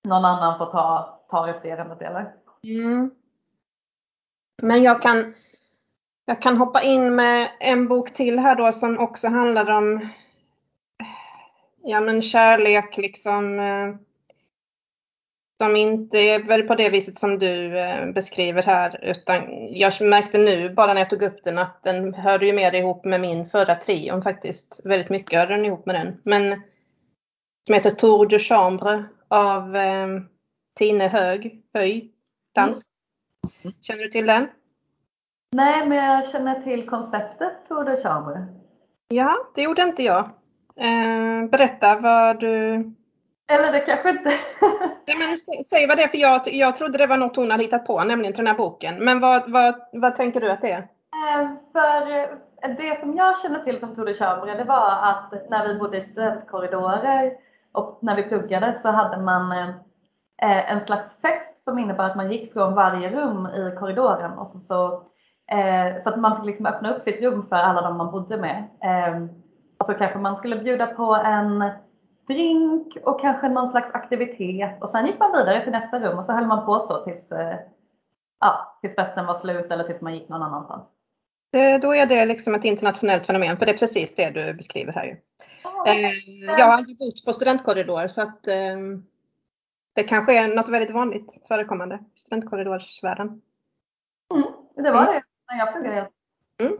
någon 0.03 0.25
annan 0.25 0.57
får 0.57 0.65
ta, 0.65 1.19
ta 1.29 1.47
resterande 1.47 1.95
delar. 1.95 2.33
Mm. 2.63 3.11
Men 4.61 4.83
jag 4.83 5.01
kan, 5.01 5.33
jag 6.25 6.41
kan 6.41 6.57
hoppa 6.57 6.81
in 6.81 7.15
med 7.15 7.49
en 7.59 7.87
bok 7.87 8.13
till 8.13 8.39
här 8.39 8.55
då 8.55 8.71
som 8.71 8.99
också 8.99 9.27
handlar 9.27 9.69
om 9.69 10.09
ja, 11.83 12.01
men 12.01 12.21
kärlek 12.21 12.97
liksom. 12.97 13.59
Eh, 13.59 13.95
som 15.61 15.75
inte 15.75 16.17
är 16.17 16.43
väl 16.43 16.63
på 16.63 16.75
det 16.75 16.89
viset 16.89 17.19
som 17.19 17.39
du 17.39 17.79
eh, 17.79 18.11
beskriver 18.11 18.63
här 18.63 18.99
utan 19.03 19.67
jag 19.69 20.01
märkte 20.01 20.37
nu 20.37 20.73
bara 20.73 20.93
när 20.93 21.01
jag 21.01 21.09
tog 21.09 21.21
upp 21.21 21.43
den 21.43 21.57
att 21.57 21.83
den 21.83 22.13
hörde 22.13 22.45
ju 22.45 22.53
mer 22.53 22.75
ihop 22.75 23.05
med 23.05 23.21
min 23.21 23.45
förra 23.45 23.75
trion 23.75 24.21
faktiskt. 24.21 24.79
Väldigt 24.83 25.09
mycket 25.09 25.39
hörde 25.39 25.55
den 25.55 25.65
ihop 25.65 25.85
med 25.85 25.95
den. 25.95 26.21
Men 26.23 26.61
som 27.67 27.73
heter 27.73 27.91
Tour 27.91 28.25
de 28.25 28.39
Chambre 28.39 29.03
av 29.27 29.75
eh, 29.75 30.07
Tine 30.79 31.07
Hög, 31.07 31.61
Höj, 31.73 32.11
dansk. 32.55 32.87
Mm. 33.63 33.75
Känner 33.81 34.03
du 34.03 34.09
till 34.09 34.25
den? 34.25 34.47
Nej, 35.51 35.87
men 35.87 35.97
jag 35.97 36.29
känner 36.29 36.61
till 36.61 36.89
konceptet 36.89 37.65
Tour 37.67 37.83
de 37.83 38.03
Chambre. 38.03 38.47
Ja, 39.07 39.37
det 39.55 39.61
gjorde 39.61 39.81
inte 39.81 40.03
jag. 40.03 40.29
Eh, 40.75 41.49
berätta 41.49 41.99
vad 41.99 42.39
du 42.39 42.83
eller 43.49 43.71
det 43.71 43.79
kanske 43.79 44.09
inte... 44.09 44.29
ja, 45.05 45.15
men 45.17 45.63
säg 45.63 45.87
vad 45.87 45.97
det 45.97 46.03
är, 46.03 46.07
för 46.07 46.17
jag, 46.17 46.53
jag 46.53 46.75
trodde 46.75 46.97
det 46.97 47.07
var 47.07 47.17
något 47.17 47.35
hon 47.35 47.51
hade 47.51 47.63
hittat 47.63 47.85
på, 47.85 48.03
nämligen 48.03 48.33
till 48.33 48.43
den 48.43 48.51
här 48.51 48.57
boken. 48.57 49.03
Men 49.03 49.19
vad, 49.19 49.51
vad, 49.51 49.75
vad 49.91 50.15
tänker 50.15 50.41
du 50.41 50.51
att 50.51 50.61
det 50.61 50.71
är? 50.71 50.77
Eh, 50.79 51.49
för 51.71 52.11
eh, 52.11 52.75
det 52.77 52.99
som 52.99 53.15
jag 53.15 53.41
känner 53.41 53.59
till 53.59 53.79
som 53.79 53.95
Tode 53.95 54.13
Chambre, 54.13 54.55
det 54.55 54.63
var 54.63 54.91
att 54.91 55.49
när 55.49 55.67
vi 55.67 55.79
bodde 55.79 55.97
i 55.97 56.01
studentkorridorer 56.01 57.33
och 57.71 57.99
när 58.01 58.15
vi 58.15 58.23
pluggade 58.23 58.73
så 58.73 58.89
hade 58.89 59.21
man 59.21 59.51
eh, 59.51 60.71
en 60.71 60.81
slags 60.81 61.21
fest 61.21 61.63
som 61.63 61.79
innebar 61.79 62.03
att 62.03 62.15
man 62.15 62.31
gick 62.31 62.53
från 62.53 62.75
varje 62.75 63.09
rum 63.09 63.47
i 63.47 63.75
korridoren 63.79 64.37
och 64.37 64.47
så, 64.47 64.59
så, 64.59 65.03
så 65.99 66.09
att 66.09 66.19
man 66.19 66.35
fick 66.37 66.45
liksom 66.45 66.65
öppna 66.65 66.95
upp 66.95 67.01
sitt 67.01 67.21
rum 67.21 67.45
för 67.49 67.55
alla 67.55 67.81
de 67.81 67.97
man 67.97 68.11
bodde 68.11 68.37
med. 68.37 68.63
Och 69.79 69.85
så 69.85 69.93
kanske 69.93 70.19
man 70.19 70.35
skulle 70.35 70.55
bjuda 70.55 70.85
på 70.87 71.15
en 71.15 71.71
drink 72.29 72.97
och 73.03 73.21
kanske 73.21 73.49
någon 73.49 73.67
slags 73.67 73.91
aktivitet 73.93 74.81
och 74.81 74.89
sen 74.89 75.05
gick 75.05 75.19
man 75.19 75.31
vidare 75.31 75.63
till 75.63 75.71
nästa 75.71 75.99
rum 75.99 76.17
och 76.17 76.25
så 76.25 76.33
höll 76.33 76.47
man 76.47 76.65
på 76.65 76.79
så 76.79 77.03
tills, 77.03 77.31
eh, 77.31 77.59
ja, 78.39 78.77
tills 78.81 78.95
festen 78.95 79.25
var 79.25 79.33
slut 79.33 79.71
eller 79.71 79.83
tills 79.83 80.01
man 80.01 80.13
gick 80.13 80.29
någon 80.29 80.43
annanstans. 80.43 80.87
Då 81.81 81.95
är 81.95 82.05
det 82.05 82.25
liksom 82.25 82.55
ett 82.55 82.63
internationellt 82.63 83.25
fenomen 83.25 83.57
för 83.57 83.65
det 83.65 83.71
är 83.71 83.77
precis 83.77 84.15
det 84.15 84.29
du 84.29 84.53
beskriver 84.53 84.93
här. 84.93 85.19
Oh, 85.63 86.59
jag 86.59 86.65
har 86.65 86.73
aldrig 86.73 86.97
bott 86.97 87.25
på 87.25 87.33
studentkorridor 87.33 88.07
så 88.07 88.21
att 88.21 88.47
ehm, 88.47 89.03
det 89.93 90.03
kanske 90.03 90.39
är 90.39 90.55
något 90.55 90.69
väldigt 90.69 90.91
vanligt 90.91 91.27
förekommande 91.47 91.99
i 92.15 92.19
studentkorridorsvärlden. 92.19 93.41
Mm, 94.33 94.47
det 94.75 94.91
var 94.91 95.05
det 95.05 95.23
när 95.51 95.57
jag 95.57 95.73
pluggade. 95.73 96.09
Mm. 96.61 96.77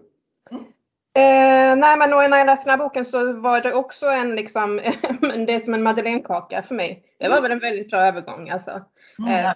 Mm. 1.14 1.72
Eh, 1.72 1.76
nej 1.76 1.98
men 1.98 2.10
när 2.10 2.38
jag 2.38 2.46
läste 2.46 2.70
den 2.70 2.80
här 2.80 2.86
boken 2.86 3.06
så 3.06 3.34
var 3.34 3.62
det 3.62 3.74
också 3.74 4.06
en 4.06 4.36
liksom, 4.36 4.76
det 5.22 5.54
är 5.54 5.60
som 5.60 5.74
en 5.74 5.84
madeleinekaka 5.84 6.62
för 6.62 6.76
mig. 6.76 7.04
Det 7.20 7.30
var 7.30 7.42
väl 7.42 7.52
en 7.52 7.60
väldigt 7.60 7.90
bra 7.90 8.00
övergång 8.00 8.50
alltså. 8.50 8.82
Mm. 9.20 9.46
Eh, 9.46 9.52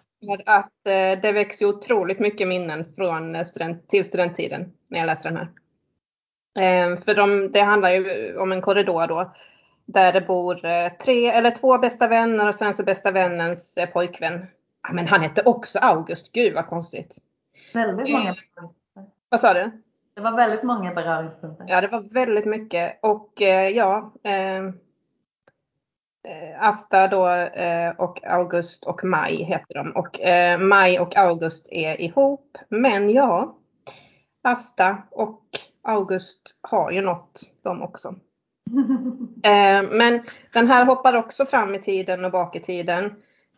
att 0.45 0.87
eh, 0.87 1.21
det 1.21 1.31
väcks 1.31 1.61
ju 1.61 1.65
otroligt 1.65 2.19
mycket 2.19 2.47
minnen 2.47 2.85
från 2.95 3.45
student, 3.45 3.89
till 3.89 4.05
studenttiden 4.05 4.71
när 4.87 4.99
jag 4.99 5.05
läste 5.05 5.29
den 5.29 5.37
här. 5.37 5.49
Eh, 6.55 7.03
för 7.03 7.15
de, 7.15 7.51
det 7.51 7.61
handlar 7.61 7.89
ju 7.89 8.37
om 8.37 8.51
en 8.51 8.61
korridor 8.61 9.07
då 9.07 9.33
där 9.85 10.13
det 10.13 10.21
bor 10.21 10.65
eh, 10.65 10.89
tre 10.89 11.27
eller 11.27 11.51
två 11.51 11.77
bästa 11.77 12.07
vänner 12.07 12.47
och 12.47 12.55
sen 12.55 12.73
så 12.73 12.83
bästa 12.83 13.11
vännens 13.11 13.77
eh, 13.77 13.89
pojkvän. 13.89 14.45
Ja, 14.87 14.93
men 14.93 15.07
han 15.07 15.21
hette 15.21 15.41
också 15.45 15.79
August, 15.79 16.31
gud 16.31 16.53
vad 16.53 16.67
konstigt. 16.67 17.17
Väldigt 17.73 18.09
Eh, 18.09 18.17
många. 18.17 18.35
Vad 19.29 19.39
sa 19.39 19.53
du? 19.53 19.71
Det 20.15 20.21
var 20.21 20.31
väldigt 20.31 20.63
många 20.63 20.93
beröringspunkter. 20.93 21.65
Ja, 21.67 21.81
det 21.81 21.87
var 21.87 22.01
väldigt 22.01 22.45
mycket 22.45 22.99
och 23.01 23.41
eh, 23.41 23.69
ja. 23.69 24.13
Eh, 24.23 24.57
eh, 26.27 26.59
Asta 26.59 27.07
då 27.07 27.27
eh, 27.29 27.89
och 27.97 28.25
August 28.25 28.83
och 28.85 29.03
Maj 29.03 29.43
heter 29.43 29.73
de 29.73 29.91
och 29.91 30.21
eh, 30.21 30.59
Maj 30.59 30.99
och 30.99 31.17
August 31.17 31.67
är 31.69 32.01
ihop. 32.01 32.57
Men 32.69 33.09
ja, 33.09 33.57
Asta 34.41 34.97
och 35.11 35.43
August 35.83 36.41
har 36.61 36.91
ju 36.91 37.01
något 37.01 37.41
de 37.63 37.81
också. 37.81 38.15
Eh, 39.43 39.83
men 39.83 40.23
den 40.53 40.67
här 40.67 40.85
hoppar 40.85 41.13
också 41.13 41.45
fram 41.45 41.75
i 41.75 41.79
tiden 41.79 42.25
och 42.25 42.31
bak 42.31 42.55
i 42.55 42.59
tiden. 42.59 43.05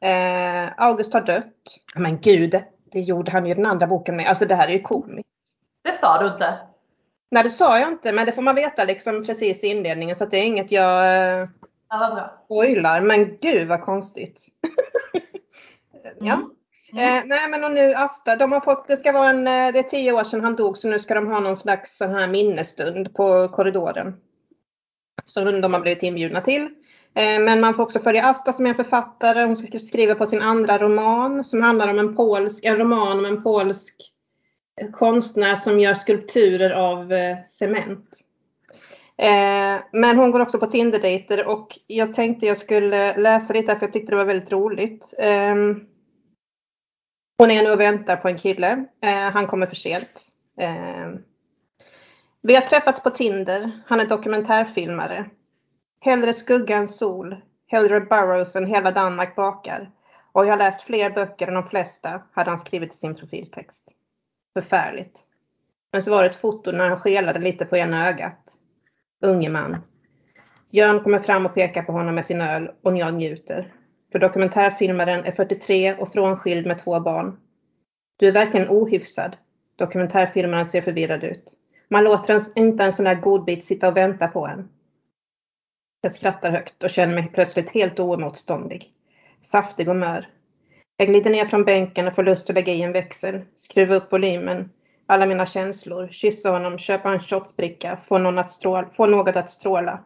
Eh, 0.01 0.69
August 0.77 1.13
har 1.13 1.21
dött. 1.21 1.77
Men 1.95 2.19
gud, 2.21 2.63
det 2.91 2.99
gjorde 2.99 3.31
han 3.31 3.45
ju 3.45 3.53
den 3.53 3.65
andra 3.65 3.87
boken 3.87 4.15
med. 4.15 4.27
Alltså 4.27 4.45
det 4.45 4.55
här 4.55 4.67
är 4.67 4.71
ju 4.71 4.81
komiskt. 4.81 5.34
Sa 6.05 6.19
du 6.19 6.27
inte. 6.27 6.57
Nej 7.31 7.43
det 7.43 7.49
sa 7.49 7.79
jag 7.79 7.91
inte 7.91 8.11
men 8.11 8.25
det 8.25 8.31
får 8.31 8.41
man 8.41 8.55
veta 8.55 8.83
liksom 8.83 9.25
precis 9.25 9.63
i 9.63 9.67
inledningen 9.67 10.15
så 10.15 10.23
att 10.23 10.31
det 10.31 10.37
är 10.37 10.43
inget 10.43 10.71
jag 10.71 11.17
eh, 11.41 11.47
Ja, 11.89 12.31
spoilar. 12.45 13.01
Men 13.01 13.37
gud 13.41 13.67
vad 13.67 13.81
konstigt. 13.81 14.47
ja. 16.19 16.33
Mm. 16.93 17.17
Eh, 17.17 17.23
nej 17.25 17.49
men 17.49 17.63
och 17.63 17.71
nu 17.71 17.93
Asta, 17.93 18.35
de 18.35 18.51
har 18.51 18.59
fått, 18.59 18.87
det 18.87 18.97
ska 18.97 19.11
vara 19.11 19.29
en, 19.29 19.47
eh, 19.47 19.73
det 19.73 19.79
är 19.79 19.83
tio 19.83 20.13
år 20.13 20.23
sedan 20.23 20.43
han 20.43 20.55
dog 20.55 20.77
så 20.77 20.87
nu 20.87 20.99
ska 20.99 21.15
de 21.15 21.27
ha 21.27 21.39
någon 21.39 21.55
slags 21.55 21.97
sån 21.97 22.13
här 22.13 22.27
minnesstund 22.27 23.13
på 23.13 23.47
korridoren. 23.47 24.15
Som 25.25 25.61
de 25.61 25.73
har 25.73 25.81
blivit 25.81 26.03
inbjudna 26.03 26.41
till. 26.41 26.61
Eh, 27.15 27.43
men 27.43 27.61
man 27.61 27.73
får 27.73 27.83
också 27.83 27.99
följa 27.99 28.25
Asta 28.25 28.53
som 28.53 28.65
är 28.65 28.69
en 28.69 28.75
författare. 28.75 29.45
Hon 29.45 29.57
ska 29.57 29.79
skriva 29.79 30.15
på 30.15 30.25
sin 30.25 30.41
andra 30.41 30.77
roman 30.77 31.43
som 31.43 31.61
handlar 31.61 31.87
om 31.87 31.99
en 31.99 32.15
polsk, 32.15 32.63
en 32.63 32.77
roman 32.77 33.19
om 33.19 33.25
en 33.25 33.43
polsk 33.43 34.11
en 34.75 34.91
konstnär 34.91 35.55
som 35.55 35.79
gör 35.79 35.93
skulpturer 35.93 36.69
av 36.69 37.13
eh, 37.13 37.37
cement. 37.45 38.21
Eh, 39.17 39.83
men 39.91 40.17
hon 40.17 40.31
går 40.31 40.39
också 40.39 40.59
på 40.59 40.65
Tinder-dejter 40.65 41.47
och 41.47 41.79
jag 41.87 42.13
tänkte 42.13 42.45
jag 42.45 42.57
skulle 42.57 43.17
läsa 43.17 43.53
lite 43.53 43.75
för 43.75 43.85
jag 43.85 43.93
tyckte 43.93 44.11
det 44.11 44.15
var 44.15 44.25
väldigt 44.25 44.51
roligt. 44.51 45.13
Ehm, 45.17 45.87
hon 47.37 47.51
är 47.51 47.63
nu 47.63 47.71
och 47.71 47.79
väntar 47.79 48.15
på 48.15 48.27
en 48.27 48.37
kille. 48.37 48.85
Eh, 49.01 49.31
han 49.31 49.47
kommer 49.47 49.67
för 49.67 49.75
sent. 49.75 50.27
Ehm, 50.59 51.17
vi 52.41 52.55
har 52.55 52.61
träffats 52.61 53.03
på 53.03 53.09
Tinder. 53.09 53.71
Han 53.87 53.99
är 53.99 54.05
dokumentärfilmare. 54.05 55.29
Hellre 56.01 56.33
skugga 56.33 56.77
än 56.77 56.87
sol. 56.87 57.35
Hellre 57.67 58.01
Burroughs 58.01 58.55
än 58.55 58.65
hela 58.65 58.91
Danmark 58.91 59.35
bakar. 59.35 59.91
Och 60.31 60.45
jag 60.45 60.49
har 60.49 60.57
läst 60.57 60.81
fler 60.81 61.09
böcker 61.09 61.47
än 61.47 61.53
de 61.53 61.67
flesta, 61.67 62.21
hade 62.31 62.49
han 62.49 62.59
skrivit 62.59 62.93
i 62.93 62.97
sin 62.97 63.15
profiltext. 63.15 63.94
Förfärligt. 64.55 65.23
Men 65.91 66.01
så 66.01 66.11
var 66.11 66.23
det 66.23 66.29
ett 66.29 66.35
foto 66.35 66.71
när 66.71 66.89
han 66.89 66.97
skelade 66.97 67.39
lite 67.39 67.65
på 67.65 67.77
ena 67.77 68.07
ögat. 68.09 68.57
Unge 69.21 69.49
man. 69.49 69.77
Jörn 70.69 70.99
kommer 70.99 71.19
fram 71.19 71.45
och 71.45 71.53
pekar 71.53 71.83
på 71.83 71.91
honom 71.91 72.15
med 72.15 72.25
sin 72.25 72.41
öl 72.41 72.71
och 72.81 72.97
jag 72.97 73.13
njuter. 73.13 73.73
För 74.11 74.19
dokumentärfilmaren 74.19 75.25
är 75.25 75.31
43 75.31 75.93
och 75.93 76.13
frånskild 76.13 76.67
med 76.67 76.79
två 76.79 76.99
barn. 76.99 77.39
Du 78.17 78.27
är 78.27 78.31
verkligen 78.31 78.69
ohyfsad. 78.69 79.37
Dokumentärfilmaren 79.75 80.65
ser 80.65 80.81
förvirrad 80.81 81.23
ut. 81.23 81.57
Man 81.89 82.03
låter 82.03 82.41
inte 82.55 82.83
en 82.83 82.93
sån 82.93 83.07
här 83.07 83.15
godbit 83.15 83.65
sitta 83.65 83.87
och 83.87 83.97
vänta 83.97 84.27
på 84.27 84.47
en. 84.47 84.69
Jag 86.01 86.11
skrattar 86.11 86.51
högt 86.51 86.83
och 86.83 86.89
känner 86.89 87.13
mig 87.13 87.31
plötsligt 87.33 87.69
helt 87.69 87.99
oemotståndlig. 87.99 88.93
Saftig 89.41 89.89
och 89.89 89.95
mör. 89.95 90.27
Jag 90.97 91.07
glider 91.07 91.29
ner 91.29 91.45
från 91.45 91.65
bänken 91.65 92.07
och 92.07 92.15
får 92.15 92.23
lust 92.23 92.49
att 92.49 92.55
lägga 92.55 92.73
i 92.73 92.81
en 92.81 92.91
växel, 92.91 93.41
skruva 93.55 93.95
upp 93.95 94.11
volymen, 94.11 94.69
alla 95.05 95.25
mina 95.25 95.45
känslor, 95.45 96.07
kyssa 96.11 96.49
honom, 96.49 96.77
köpa 96.77 97.13
en 97.13 97.19
shotsbricka, 97.19 97.97
få, 98.07 98.17
någon 98.17 98.39
att 98.39 98.51
stråla, 98.51 98.89
få 98.97 99.05
något 99.05 99.35
att 99.35 99.49
stråla. 99.49 99.99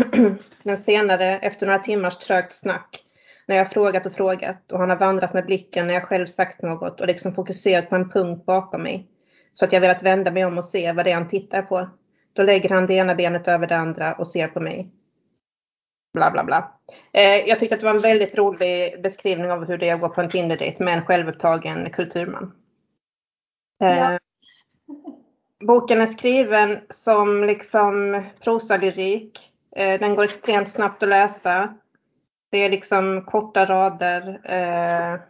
Men 0.62 0.76
senare, 0.76 1.38
efter 1.38 1.66
några 1.66 1.78
timmars 1.78 2.16
trögt 2.16 2.52
snack, 2.52 3.04
när 3.46 3.56
jag 3.56 3.70
frågat 3.70 4.06
och 4.06 4.12
frågat 4.12 4.72
och 4.72 4.78
han 4.78 4.90
har 4.90 4.96
vandrat 4.96 5.34
med 5.34 5.46
blicken 5.46 5.86
när 5.86 5.94
jag 5.94 6.02
själv 6.02 6.26
sagt 6.26 6.62
något 6.62 7.00
och 7.00 7.06
liksom 7.06 7.32
fokuserat 7.32 7.88
på 7.88 7.96
en 7.96 8.10
punkt 8.10 8.46
bakom 8.46 8.82
mig. 8.82 9.06
Så 9.52 9.64
att 9.64 9.72
jag 9.72 9.80
velat 9.80 10.02
vända 10.02 10.30
mig 10.30 10.44
om 10.44 10.58
och 10.58 10.64
se 10.64 10.92
vad 10.92 11.04
det 11.04 11.10
är 11.10 11.14
han 11.14 11.28
tittar 11.28 11.62
på. 11.62 11.88
Då 12.32 12.42
lägger 12.42 12.68
han 12.68 12.86
det 12.86 12.94
ena 12.94 13.14
benet 13.14 13.48
över 13.48 13.66
det 13.66 13.76
andra 13.76 14.14
och 14.14 14.28
ser 14.28 14.48
på 14.48 14.60
mig. 14.60 14.90
Bla 16.14 16.30
bla 16.30 16.44
bla. 16.44 16.72
Eh, 17.12 17.48
jag 17.48 17.58
tyckte 17.58 17.74
att 17.74 17.80
det 17.80 17.86
var 17.86 17.94
en 17.94 18.02
väldigt 18.02 18.34
rolig 18.34 19.02
beskrivning 19.02 19.50
av 19.50 19.64
hur 19.64 19.78
det 19.78 19.88
är 19.88 19.94
att 19.94 20.00
gå 20.00 20.08
på 20.08 20.20
en 20.20 20.28
Tinder-dejt 20.28 20.84
med 20.84 20.94
en 20.98 21.04
självupptagen 21.04 21.90
kulturman. 21.90 22.52
Eh, 23.82 23.98
Ja. 23.98 24.18
Boken 25.66 26.00
är 26.00 26.06
skriven 26.06 26.78
som 26.90 27.44
liksom 27.44 28.24
prosalyrik. 28.40 29.52
Eh, 29.76 30.00
den 30.00 30.14
går 30.14 30.24
extremt 30.24 30.70
snabbt 30.70 31.02
att 31.02 31.08
läsa. 31.08 31.74
Det 32.50 32.58
är 32.58 32.70
liksom 32.70 33.24
korta 33.24 33.66
rader. 33.66 34.40
Eh, 34.44 35.20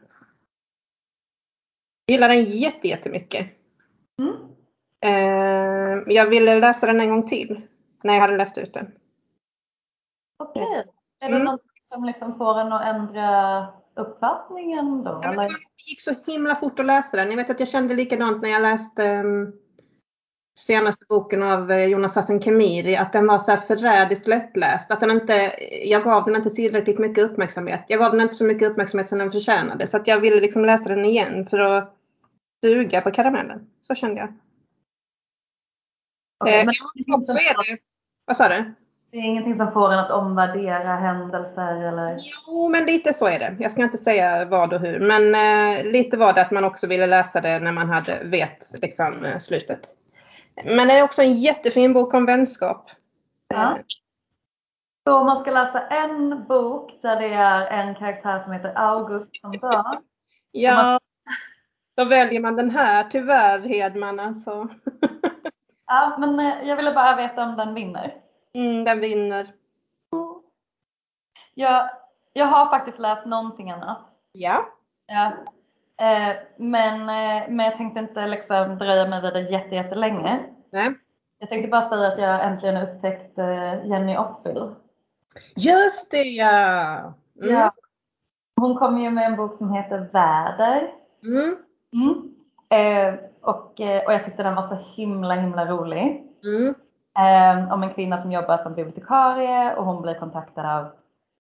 jag 2.07 2.13
gillar 2.13 2.29
den 2.29 2.45
jätte, 2.45 2.89
jättemycket. 2.89 3.47
Mm. 4.23 4.35
Eh, 5.01 6.15
jag 6.15 6.27
ville 6.27 6.61
läsa 6.61 6.87
den 6.87 7.01
en 7.01 7.09
gång 7.11 7.29
till 7.29 7.61
när 8.03 8.15
jag 8.15 8.21
hade 8.21 8.37
läst 8.37 8.59
ut 8.59 8.75
den. 8.75 8.93
Okej. 10.37 10.85
Är 11.21 11.29
det 11.29 11.35
Mm. 11.37 11.45
något 11.45 11.61
som 11.75 12.05
liksom 12.05 12.39
får 12.39 12.61
en 12.61 12.73
att 12.73 12.85
ändra 12.87 13.67
uppfattningen 13.95 15.05
då? 15.05 15.21
Ja, 15.23 15.33
det 15.33 15.49
gick 15.87 16.01
så 16.01 16.15
himla 16.27 16.57
fort 16.57 16.79
att 16.81 16.87
läsa 16.87 17.17
den. 17.17 17.31
Jag 17.31 17.37
vet 17.37 17.51
att 17.51 17.61
jag 17.61 17.69
kände 17.69 17.95
likadant 17.95 18.43
när 18.43 18.49
jag 18.49 18.63
läste 18.63 19.03
um, 19.05 19.53
senaste 20.59 21.05
boken 21.09 21.43
av 21.43 21.71
eh, 21.73 21.85
Jonas 21.85 22.15
Hassan 22.15 22.41
Khemiri, 22.41 22.97
att 22.97 23.13
den 23.13 23.27
var 23.27 23.39
så 23.39 23.51
här 23.51 23.61
förrädiskt 23.61 24.27
lättläst. 24.27 24.91
Att 24.91 25.01
den 25.01 25.11
inte, 25.11 25.33
jag 25.85 26.05
gav 26.05 26.25
den 26.25 26.37
inte 26.37 26.51
tillräckligt 26.51 26.99
mycket 26.99 27.25
uppmärksamhet. 27.25 27.85
Jag 27.89 27.99
gav 27.99 28.13
den 28.13 28.21
inte 28.21 28.35
så 28.35 28.45
mycket 28.45 28.71
uppmärksamhet 28.71 29.09
som 29.09 29.19
den 29.19 29.33
förtjänade. 29.33 29.87
Så 29.87 29.97
att 29.97 30.07
jag 30.07 30.21
ville 30.21 30.41
liksom 30.41 30.65
läsa 30.65 30.89
den 30.89 31.05
igen 31.05 31.47
för 31.49 31.59
att 31.59 31.97
suga 32.65 33.01
på 33.01 33.11
karamellen. 33.11 33.71
Så 33.81 33.95
kände 33.95 34.21
jag. 34.21 34.33
Okej, 36.45 36.61
Eh, 36.61 36.65
men 36.65 36.75
så 37.23 37.33
är 37.33 37.71
det. 37.75 37.79
Vad 38.25 38.37
sa 38.37 38.49
du? 38.49 38.75
Det 39.15 39.21
är 39.21 39.25
ingenting 39.25 39.55
som 39.55 39.73
får 39.73 39.93
en 39.93 39.99
att 39.99 40.11
omvärdera 40.11 40.97
händelser 40.97 41.77
eller? 41.77 42.17
Jo, 42.47 42.69
men 42.69 42.85
lite 42.85 43.15
så 43.15 43.27
är 43.27 43.39
det. 43.39 43.57
Jag 43.59 43.73
ska 43.73 43.83
inte 43.83 43.99
säga 43.99 44.45
vad 44.45 44.73
och 44.73 44.81
hur, 44.81 45.01
men 45.01 45.35
eh, 45.35 45.85
lite 45.93 46.17
var 46.17 46.33
det 46.33 46.41
att 46.43 46.51
man 46.51 46.65
också 46.65 46.87
ville 46.87 47.07
läsa 47.07 47.41
det 47.41 47.59
när 47.59 47.73
man 47.73 47.91
hade 47.91 48.25
vet 48.25 48.73
liksom 48.75 49.25
eh, 49.25 49.39
slutet. 49.39 49.81
Men 50.65 50.89
det 50.89 50.95
är 50.95 51.03
också 51.03 51.23
en 51.23 51.41
jättefin 51.41 51.93
bok 51.93 52.15
om 52.15 52.27
vänskap. 52.27 52.91
Ja. 53.49 53.73
Eh, 53.73 53.83
Så 55.09 55.19
om 55.19 55.27
man 55.27 55.37
ska 55.37 55.51
läsa 55.51 55.81
en 55.87 56.45
bok 56.45 56.99
där 57.03 57.21
det 57.21 57.35
är 57.35 57.67
en 57.67 57.95
karaktär 57.95 58.39
som 58.39 58.53
heter 58.53 58.73
August 58.77 59.41
som 59.41 59.53
dör. 59.53 59.85
ja, 60.51 61.01
då 61.97 62.05
väljer 62.05 62.41
man 62.41 62.57
den 62.57 62.71
här 62.71 63.05
tyvärr 63.11 63.59
Hedman 63.59 64.21
alltså. 64.21 64.69
Ja, 65.87 66.17
men 66.19 66.41
eh, 66.41 66.69
jag 66.69 66.77
ville 66.77 66.93
bara 66.93 67.17
veta 67.17 67.43
om 67.43 67.57
den 67.57 67.75
vinner. 67.75 68.24
Mm, 68.55 68.85
den 68.85 69.01
vinner. 69.01 69.53
Jag, 71.55 71.91
jag 72.33 72.47
har 72.47 72.71
faktiskt 72.71 72.99
läst 72.99 73.27
någonting 73.27 73.71
annat. 73.71 73.99
Ja. 74.33 74.69
Ja. 75.07 75.33
Eh, 76.07 76.37
men, 76.57 77.01
eh, 77.01 77.49
men 77.49 77.67
jag 77.67 77.77
tänkte 77.77 78.01
inte 78.01 78.27
liksom 78.27 78.79
dröja 78.79 79.07
mig 79.09 79.23
vid 79.23 79.33
det 79.33 79.41
jätte, 79.41 79.75
jättelänge. 79.75 80.41
Nej. 80.71 80.95
Jag 81.39 81.49
tänkte 81.49 81.71
bara 81.71 81.83
säga 81.83 82.09
att 82.09 82.19
jag 82.19 82.45
äntligen 82.45 82.77
upptäckt 82.77 83.39
eh, 83.39 83.87
Jenny 83.87 84.17
Offill. 84.17 84.75
Just 85.57 86.11
det 86.11 86.23
ja. 86.23 87.15
Mm. 87.43 87.55
Ja. 87.55 87.73
Hon 88.57 88.77
kom 88.77 89.03
ju 89.03 89.11
med 89.11 89.27
en 89.27 89.37
bok 89.37 89.55
som 89.55 89.73
heter 89.73 90.09
Väder. 90.13 90.93
Mm. 91.23 91.57
Mm. 91.93 92.35
Eh, 92.69 93.21
och, 93.41 93.81
eh, 93.81 94.05
och 94.07 94.13
jag 94.13 94.25
tyckte 94.25 94.43
den 94.43 94.55
var 94.55 94.63
så 94.63 94.77
himla 94.97 95.35
himla 95.35 95.67
rolig. 95.67 96.27
Mm. 96.45 96.75
Eh, 97.19 97.73
om 97.73 97.83
en 97.83 97.95
kvinna 97.95 98.19
som 98.19 98.33
jobbar 98.33 98.57
som 98.57 98.75
bibliotekarie 98.75 99.75
och 99.77 99.85
hon 99.85 100.03
blir 100.03 100.15
kontaktad 100.15 100.79
av, 100.79 100.87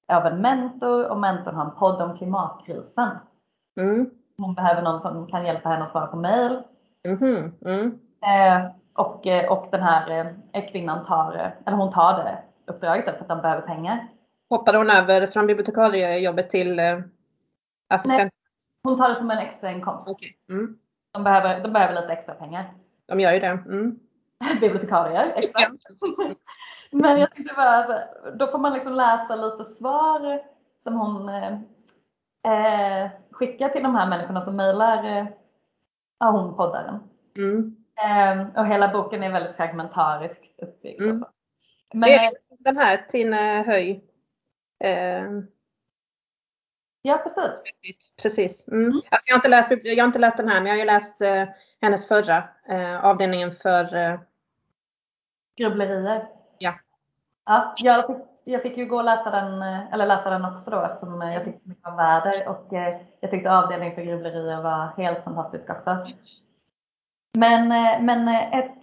av 0.08 0.26
en 0.26 0.40
mentor 0.40 1.08
och 1.08 1.18
mentorn 1.18 1.54
har 1.54 1.64
en 1.64 1.74
podd 1.74 2.02
om 2.02 2.16
klimatkrisen. 2.16 3.10
Mm. 3.80 4.10
Hon 4.38 4.54
behöver 4.54 4.82
någon 4.82 5.00
som 5.00 5.26
kan 5.26 5.46
hjälpa 5.46 5.68
henne 5.68 5.82
att 5.82 5.90
svara 5.90 6.06
på 6.06 6.16
mail. 6.16 6.62
Mhm. 7.08 7.52
Mm. 7.64 7.98
Eh, 8.26 8.70
och, 8.94 9.26
eh, 9.26 9.52
och 9.52 9.68
den 9.70 9.82
här 9.82 10.34
eh, 10.52 10.66
kvinnan 10.66 11.06
tar, 11.06 11.54
eller 11.66 11.76
hon 11.76 11.92
tar 11.92 12.24
det 12.24 12.38
uppdraget 12.72 13.04
för 13.04 13.22
att 13.22 13.28
de 13.28 13.40
behöver 13.40 13.62
pengar. 13.62 14.08
Hoppade 14.50 14.78
hon 14.78 14.90
över 14.90 15.26
från 15.26 15.46
bibliotekariejobbet 15.46 16.50
till 16.50 16.78
eh, 16.78 16.98
assistent? 17.88 18.18
Nej, 18.18 18.30
hon 18.82 18.96
tar 18.96 19.08
det 19.08 19.14
som 19.14 19.30
en 19.30 19.38
extra 19.38 19.70
inkomst. 19.70 20.08
Okay. 20.08 20.32
Mm. 20.48 20.78
De, 21.12 21.24
behöver, 21.24 21.62
de 21.62 21.72
behöver 21.72 22.00
lite 22.00 22.12
extra 22.12 22.34
pengar. 22.34 22.74
De 23.06 23.20
gör 23.20 23.32
ju 23.32 23.40
det. 23.40 23.46
Mm. 23.46 23.98
Bibliotekarier, 24.60 25.32
exakt. 25.36 25.72
Men 26.90 27.20
jag 27.20 27.30
tänkte 27.30 27.54
bara, 27.54 27.70
alltså, 27.70 27.98
då 28.38 28.46
får 28.46 28.58
man 28.58 28.72
liksom 28.72 28.92
läsa 28.92 29.36
lite 29.36 29.64
svar 29.64 30.42
som 30.82 30.94
hon 30.94 31.28
eh, 31.28 33.10
skickar 33.30 33.68
till 33.68 33.82
de 33.82 33.94
här 33.94 34.08
människorna 34.08 34.40
som 34.40 34.56
mejlar 34.56 35.04
eh, 35.04 35.26
hon 36.30 36.56
poddaren. 36.56 37.00
Mm. 37.36 37.76
Eh, 38.04 38.60
och 38.60 38.66
hela 38.66 38.88
boken 38.88 39.22
är 39.22 39.32
väldigt 39.32 39.56
fragmentariskt 39.56 40.62
uppbyggd. 40.62 41.02
Mm. 41.02 41.22
Men, 41.94 42.08
det 42.08 42.14
är 42.14 42.32
den 42.58 42.76
här 42.76 43.06
Tine 43.10 43.62
Höj. 43.66 44.04
Eh, 44.84 45.24
ja 47.04 47.18
precis. 47.18 47.50
Precis. 48.22 48.68
Mm. 48.68 48.84
Mm. 48.84 49.00
Alltså 49.10 49.28
jag, 49.28 49.34
har 49.34 49.38
inte 49.38 49.48
läst, 49.48 49.68
jag 49.84 50.02
har 50.02 50.06
inte 50.06 50.18
läst 50.18 50.36
den 50.36 50.48
här 50.48 50.60
men 50.60 50.66
jag 50.66 50.74
har 50.74 50.78
ju 50.78 50.84
läst 50.84 51.20
eh, 51.20 51.48
hennes 51.80 52.08
förra 52.08 52.48
eh, 52.68 53.04
avdelningen 53.04 53.56
för 53.62 53.96
eh... 53.96 54.20
Grubblerier. 55.56 56.28
Ja. 56.58 56.74
Ja, 57.46 57.74
jag 57.76 58.06
fick, 58.06 58.16
jag 58.44 58.62
fick 58.62 58.76
ju 58.76 58.86
gå 58.86 58.96
och 58.96 59.04
läsa 59.04 59.30
den, 59.30 59.62
eh, 59.62 59.92
eller 59.92 60.06
läsa 60.06 60.30
den 60.30 60.44
också 60.44 60.70
då 60.70 60.80
eftersom 60.80 61.22
eh, 61.22 61.34
jag 61.34 61.44
tyckte 61.44 61.60
så 61.60 61.68
mycket 61.68 61.88
om 61.88 61.96
väder 61.96 62.48
och 62.48 62.72
eh, 62.72 63.00
jag 63.20 63.30
tyckte 63.30 63.58
avdelningen 63.58 63.94
för 63.94 64.02
grubblerier 64.02 64.62
var 64.62 64.92
helt 64.96 65.24
fantastisk 65.24 65.70
också. 65.70 66.06
Men, 67.38 67.68
men 68.04 68.28
ett, 68.28 68.82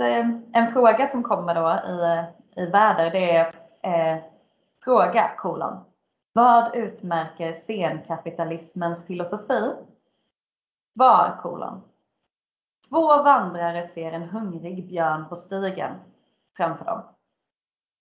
en 0.53 0.67
fråga 0.73 1.07
som 1.07 1.23
kommer 1.23 1.55
då 1.55 1.79
i, 1.89 2.61
i 2.61 2.65
väder 2.65 3.11
det 3.11 3.35
är 3.35 3.55
eh, 3.83 4.23
fråga 4.83 5.31
kolon. 5.37 5.90
Vad 6.33 6.75
utmärker 6.75 7.53
senkapitalismens 7.53 9.07
filosofi? 9.07 9.73
Svar 10.97 11.39
kolon. 11.41 11.81
Två 12.89 13.07
vandrare 13.07 13.87
ser 13.87 14.11
en 14.11 14.29
hungrig 14.29 14.87
björn 14.87 15.29
på 15.29 15.35
stigen 15.35 15.95
framför 16.57 16.85
dem. 16.85 17.03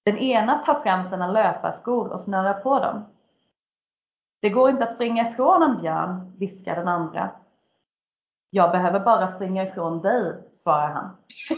Den 0.04 0.18
ena 0.18 0.58
tar 0.58 0.74
fram 0.74 1.04
sina 1.04 1.32
löparskor 1.32 2.12
och 2.12 2.20
snörar 2.20 2.54
på 2.54 2.78
dem. 2.78 3.04
Det 4.40 4.50
går 4.50 4.70
inte 4.70 4.84
att 4.84 4.92
springa 4.92 5.30
ifrån 5.30 5.62
en 5.62 5.80
björn, 5.80 6.32
viskar 6.38 6.76
den 6.76 6.88
andra. 6.88 7.30
Jag 8.50 8.70
behöver 8.70 9.00
bara 9.00 9.26
springa 9.26 9.62
ifrån 9.62 10.00
dig, 10.00 10.48
svarar 10.52 10.88
han. 10.88 11.16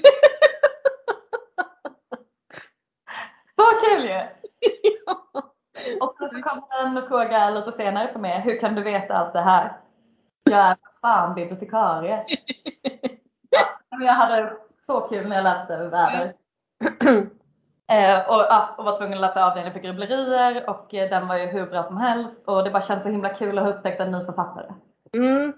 så 3.57 3.63
kul 3.87 4.05
ju! 4.05 4.21
Och 6.01 6.14
sen 6.18 6.29
så 6.29 6.42
kommer 6.42 6.87
en 6.87 7.09
fråga 7.09 7.51
lite 7.51 7.73
senare 7.73 8.09
som 8.09 8.25
är, 8.25 8.40
hur 8.40 8.61
kan 8.61 8.75
du 8.75 8.83
veta 8.83 9.14
allt 9.14 9.33
det 9.33 9.40
här? 9.40 9.77
Jag 10.45 10.71
är 10.71 10.77
fan 11.01 11.35
bibliotekarie. 11.35 12.25
Ja, 13.90 14.05
jag 14.05 14.12
hade 14.12 14.53
så 14.87 15.01
kul 15.01 15.29
när 15.29 15.37
jag 15.37 15.42
läste 15.42 15.77
väder. 15.77 16.35
Eh, 17.92 18.29
och, 18.29 18.40
och 18.79 18.85
var 18.85 18.99
tvungen 18.99 19.14
att 19.14 19.21
läsa 19.21 19.45
avdelningen 19.45 19.73
för 19.73 19.81
grubblerier 19.81 20.71
och 20.71 20.95
eh, 20.95 21.11
den 21.11 21.29
var 21.29 21.37
ju 21.37 21.47
hur 21.47 21.66
bra 21.66 21.83
som 21.83 21.97
helst 21.97 22.42
och 22.45 22.64
det 22.64 22.71
bara 22.71 22.83
känns 22.83 23.03
så 23.03 23.09
himla 23.09 23.35
kul 23.35 23.59
att 23.59 23.64
ha 23.64 23.73
upptäckt 23.73 24.01
en 24.01 24.12
ny 24.12 24.25
författare. 24.25 24.73
Mm. 25.12 25.53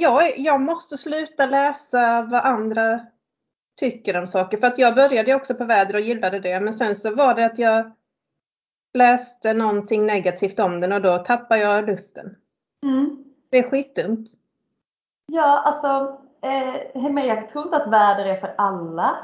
Jag, 0.00 0.38
jag 0.38 0.60
måste 0.60 0.98
sluta 0.98 1.46
läsa 1.46 2.22
vad 2.22 2.44
andra 2.44 3.00
tycker 3.80 4.18
om 4.18 4.26
saker 4.26 4.58
för 4.58 4.66
att 4.66 4.78
jag 4.78 4.94
började 4.94 5.34
också 5.34 5.54
på 5.54 5.64
väder 5.64 5.94
och 5.94 6.00
gillade 6.00 6.40
det 6.40 6.60
men 6.60 6.72
sen 6.72 6.96
så 6.96 7.14
var 7.14 7.34
det 7.34 7.46
att 7.46 7.58
jag 7.58 7.92
läste 8.96 9.54
någonting 9.54 10.06
negativt 10.06 10.58
om 10.58 10.80
den 10.80 10.92
och 10.92 11.02
då 11.02 11.18
tappade 11.18 11.60
jag 11.60 11.86
lusten. 11.86 12.36
Mm. 12.82 13.24
Det 13.50 13.58
är 13.58 13.70
skitdumt. 13.70 14.28
Ja, 15.32 15.62
alltså 15.64 16.18
eh, 16.42 17.26
jag 17.26 17.48
tror 17.48 17.64
inte 17.64 17.76
att 17.76 17.92
väder 17.92 18.24
är 18.26 18.36
för 18.36 18.54
alla. 18.58 19.16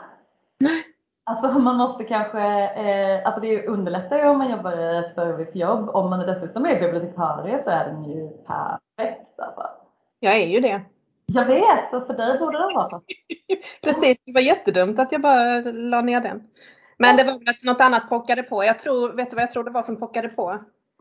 Nej. 0.60 0.82
Alltså 1.24 1.58
man 1.58 1.76
måste 1.76 2.04
kanske, 2.04 2.40
eh, 2.70 3.26
alltså 3.26 3.40
det 3.40 3.66
underlättar 3.66 4.18
ju 4.18 4.28
om 4.28 4.38
man 4.38 4.50
jobbar 4.50 4.78
i 4.78 4.98
ett 4.98 5.14
servicejobb. 5.14 5.88
Om 5.88 6.10
man 6.10 6.26
dessutom 6.26 6.66
är 6.66 6.80
bibliotekarie 6.80 7.58
så 7.58 7.70
är 7.70 7.84
den 7.84 8.04
ju 8.04 8.28
perfekt 8.28 9.40
alltså. 9.40 9.62
Jag 10.20 10.36
är 10.36 10.46
ju 10.46 10.60
det. 10.60 10.80
Jag 11.26 11.44
vet, 11.44 11.90
så 11.90 12.00
för 12.00 12.14
dig 12.14 12.38
borde 12.38 12.58
den 12.58 12.74
vara 12.74 13.00
Precis, 13.82 14.18
det 14.24 14.32
var 14.32 14.40
jättedumt 14.40 14.98
att 14.98 15.12
jag 15.12 15.20
bara 15.20 15.60
la 15.60 16.00
ner 16.00 16.20
den. 16.20 16.42
Men 17.02 17.16
det 17.16 17.24
var 17.24 17.38
väl 17.38 17.48
att 17.48 17.62
något 17.62 17.80
annat 17.80 18.08
pockade 18.08 18.42
på. 18.42 18.64
Jag 18.64 18.78
tror, 18.78 19.12
vet 19.12 19.30
du 19.30 19.36
vad 19.36 19.42
jag 19.42 19.50
tror 19.50 19.64
det 19.64 19.70
var 19.70 19.82
som 19.82 19.96
pockade 19.96 20.28
på? 20.28 20.58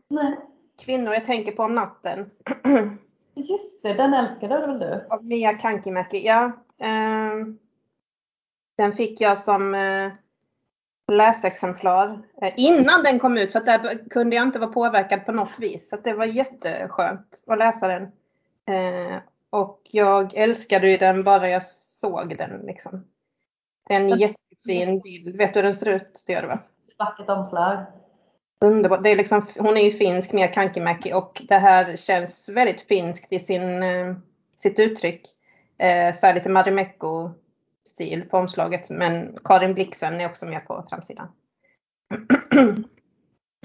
Nej. 0.08 0.36
Kvinnor 0.84 1.14
jag 1.14 1.24
tänker 1.24 1.52
på 1.52 1.62
om 1.62 1.74
natten. 1.74 2.30
Just 3.34 3.82
det, 3.82 3.94
den 3.94 4.14
älskade 4.14 4.66
väl 4.66 4.78
du? 4.78 5.06
Av 5.10 5.24
Mia 5.24 5.54
Kankimäki, 5.54 6.26
ja. 6.26 6.44
Eh, 6.78 7.46
den 8.76 8.92
fick 8.92 9.20
jag 9.20 9.38
som 9.38 9.74
eh, 9.74 10.12
läsexemplar 11.12 12.22
eh, 12.42 12.52
innan 12.56 13.02
den 13.02 13.18
kom 13.18 13.38
ut 13.38 13.52
så 13.52 13.58
att 13.58 13.66
där 13.66 14.08
kunde 14.10 14.36
jag 14.36 14.42
inte 14.42 14.58
vara 14.58 14.72
påverkad 14.72 15.26
på 15.26 15.32
något 15.32 15.58
vis. 15.58 15.88
Så 15.88 15.96
det 15.96 16.12
var 16.12 16.24
jätteskönt 16.24 17.42
att 17.46 17.58
läsa 17.58 17.88
den. 17.88 18.02
Eh, 18.76 19.16
och 19.50 19.80
jag 19.84 20.34
älskade 20.34 20.96
den 20.96 21.24
bara 21.24 21.48
jag 21.48 21.64
såg 21.64 22.38
den. 22.38 22.60
Liksom. 22.66 23.04
Det 23.88 23.94
är 23.94 24.00
en 24.00 24.08
jättefin 24.64 25.00
bild. 25.00 25.36
Vet 25.36 25.54
du 25.54 25.60
hur 25.60 25.64
den 25.64 25.74
ser 25.74 25.88
ut? 25.88 26.24
Det 26.26 26.32
gör 26.32 26.42
du 26.42 26.48
va? 26.48 26.58
Vackert 26.98 27.28
omslag. 27.28 27.78
Underbart. 28.60 29.02
Det 29.02 29.10
är 29.10 29.16
liksom, 29.16 29.46
hon 29.58 29.76
är 29.76 29.84
ju 29.84 29.92
finsk 29.92 30.32
med 30.32 30.54
Kankimäki 30.54 31.12
och 31.12 31.42
det 31.48 31.58
här 31.58 31.96
känns 31.96 32.48
väldigt 32.48 32.80
finskt 32.80 33.32
i 33.32 33.38
sin, 33.38 33.84
sitt 34.58 34.78
uttryck. 34.78 35.26
Eh, 35.78 36.14
så 36.14 36.32
lite 36.32 36.48
Marimekko 36.48 37.30
stil 37.86 38.24
på 38.30 38.36
omslaget. 38.36 38.90
Men 38.90 39.36
Karin 39.44 39.74
Blixen 39.74 40.20
är 40.20 40.26
också 40.26 40.46
med 40.46 40.66
på 40.66 40.86
framsidan. 40.90 41.28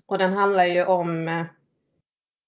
och 0.06 0.18
den 0.18 0.34
handlar 0.34 0.66
ju 0.66 0.86
om 0.86 1.28
eh, 1.28 1.46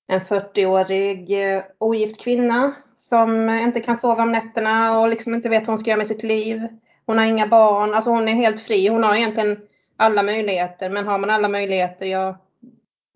en 0.07 0.21
40-årig 0.21 1.53
eh, 1.55 1.63
ogift 1.77 2.21
kvinna 2.21 2.75
som 2.97 3.49
inte 3.49 3.79
kan 3.79 3.97
sova 3.97 4.23
om 4.23 4.31
nätterna 4.31 4.99
och 4.99 5.09
liksom 5.09 5.35
inte 5.35 5.49
vet 5.49 5.61
vad 5.61 5.67
hon 5.67 5.79
ska 5.79 5.89
göra 5.89 5.97
med 5.97 6.07
sitt 6.07 6.23
liv. 6.23 6.67
Hon 7.09 7.17
har 7.17 7.25
inga 7.25 7.47
barn, 7.47 7.93
alltså 7.93 8.09
hon 8.11 8.27
är 8.27 8.33
helt 8.33 8.59
fri. 8.59 8.87
Hon 8.87 9.03
har 9.03 9.15
egentligen 9.15 9.61
alla 9.97 10.23
möjligheter, 10.23 10.89
men 10.89 11.07
har 11.07 11.19
man 11.19 11.29
alla 11.29 11.47
möjligheter, 11.49 12.05
ja, 12.05 12.37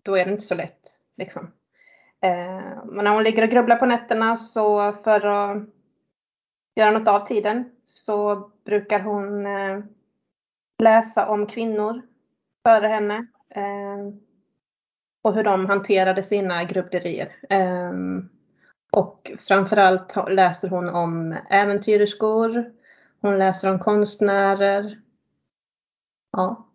då 0.02 0.16
är 0.16 0.24
det 0.24 0.30
inte 0.30 0.44
så 0.44 0.54
lätt. 0.54 0.80
Liksom. 1.16 1.52
Eh, 2.20 2.84
men 2.84 3.04
när 3.04 3.10
hon 3.10 3.22
ligger 3.22 3.42
och 3.42 3.48
grubblar 3.48 3.76
på 3.76 3.86
nätterna 3.86 4.36
så 4.36 4.92
för 4.92 5.26
att 5.26 5.62
göra 6.76 6.90
något 6.90 7.08
av 7.08 7.26
tiden 7.26 7.70
så 7.84 8.50
brukar 8.64 9.00
hon 9.00 9.46
eh, 9.46 9.84
läsa 10.82 11.28
om 11.28 11.46
kvinnor 11.46 12.02
före 12.66 12.86
henne 12.86 13.26
eh, 13.50 14.14
och 15.22 15.34
hur 15.34 15.44
de 15.44 15.66
hanterade 15.66 16.22
sina 16.22 16.64
grubblerier. 16.64 17.36
Eh, 17.50 17.92
och 18.92 19.32
framförallt 19.48 20.14
läser 20.28 20.68
hon 20.68 20.88
om 20.88 21.36
äventyrerskor, 21.50 22.74
hon 23.24 23.38
läser 23.38 23.70
om 23.70 23.78
konstnärer. 23.78 24.98
Ja, 26.32 26.68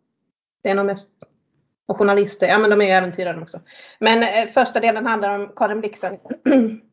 det 0.63 0.69
är 0.69 0.75
nog 0.75 0.85
mest 0.85 1.09
och 1.87 1.97
journalister, 1.97 2.47
ja 2.47 2.57
men 2.57 2.69
de 2.69 2.81
är 2.81 2.85
ju 2.85 2.91
äventyrare 2.91 3.41
också. 3.41 3.59
Men 3.99 4.47
första 4.47 4.79
delen 4.79 5.05
handlar 5.05 5.39
om 5.39 5.53
Karin 5.55 5.79
Blixen 5.79 6.17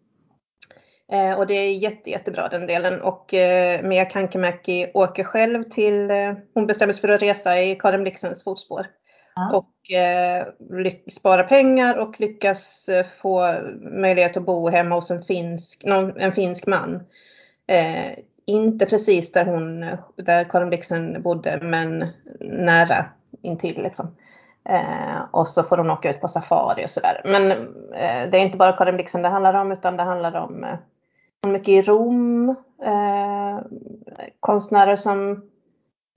Eh, 1.12 1.38
och 1.38 1.46
det 1.46 1.54
är 1.54 1.70
jätte, 1.70 2.10
jättebra 2.10 2.48
den 2.48 2.66
delen. 2.66 3.02
Och 3.02 3.34
eh, 3.34 3.82
Mia 3.82 4.04
Kankimäki 4.04 4.90
åker 4.94 5.24
själv 5.24 5.62
till, 5.62 6.10
eh, 6.10 6.34
hon 6.54 6.66
bestämmer 6.66 6.92
sig 6.92 7.00
för 7.00 7.08
att 7.08 7.22
resa 7.22 7.60
i 7.60 7.74
Karin 7.74 8.02
Blixens 8.02 8.44
fotspår. 8.44 8.86
Ja. 9.34 9.56
Och 9.56 9.96
eh, 9.96 10.46
spara 11.12 11.42
pengar 11.42 11.98
och 11.98 12.20
lyckas 12.20 12.88
eh, 12.88 13.06
få 13.22 13.60
möjlighet 13.80 14.36
att 14.36 14.46
bo 14.46 14.68
hemma 14.68 14.94
hos 14.94 15.10
en 15.10 15.22
finsk, 15.22 15.84
någon, 15.84 16.20
en 16.20 16.32
finsk 16.32 16.66
man. 16.66 17.00
Inte 18.46 18.86
precis 18.86 19.32
där 19.32 19.44
hon, 19.44 19.80
där 20.16 20.44
Karin 20.44 20.68
Blixen 20.68 21.22
bodde, 21.22 21.58
men 21.62 22.06
nära 22.40 23.04
intill 23.42 23.82
liksom. 23.82 24.16
Eh, 24.68 25.20
och 25.30 25.48
så 25.48 25.62
får 25.62 25.76
hon 25.76 25.90
åka 25.90 26.10
ut 26.10 26.20
på 26.20 26.28
safari 26.28 26.84
och 26.84 26.90
sådär. 26.90 27.20
Men 27.24 27.50
eh, 27.92 28.30
det 28.30 28.38
är 28.38 28.44
inte 28.44 28.56
bara 28.56 28.72
Karin 28.72 28.94
Blixen 28.94 29.22
det 29.22 29.28
handlar 29.28 29.54
om 29.54 29.72
utan 29.72 29.96
det 29.96 30.02
handlar 30.02 30.34
om 30.34 30.64
eh, 30.64 30.78
mycket 31.46 31.68
i 31.68 31.82
Rom. 31.82 32.48
Eh, 32.82 33.60
konstnärer 34.40 34.96
som 34.96 35.42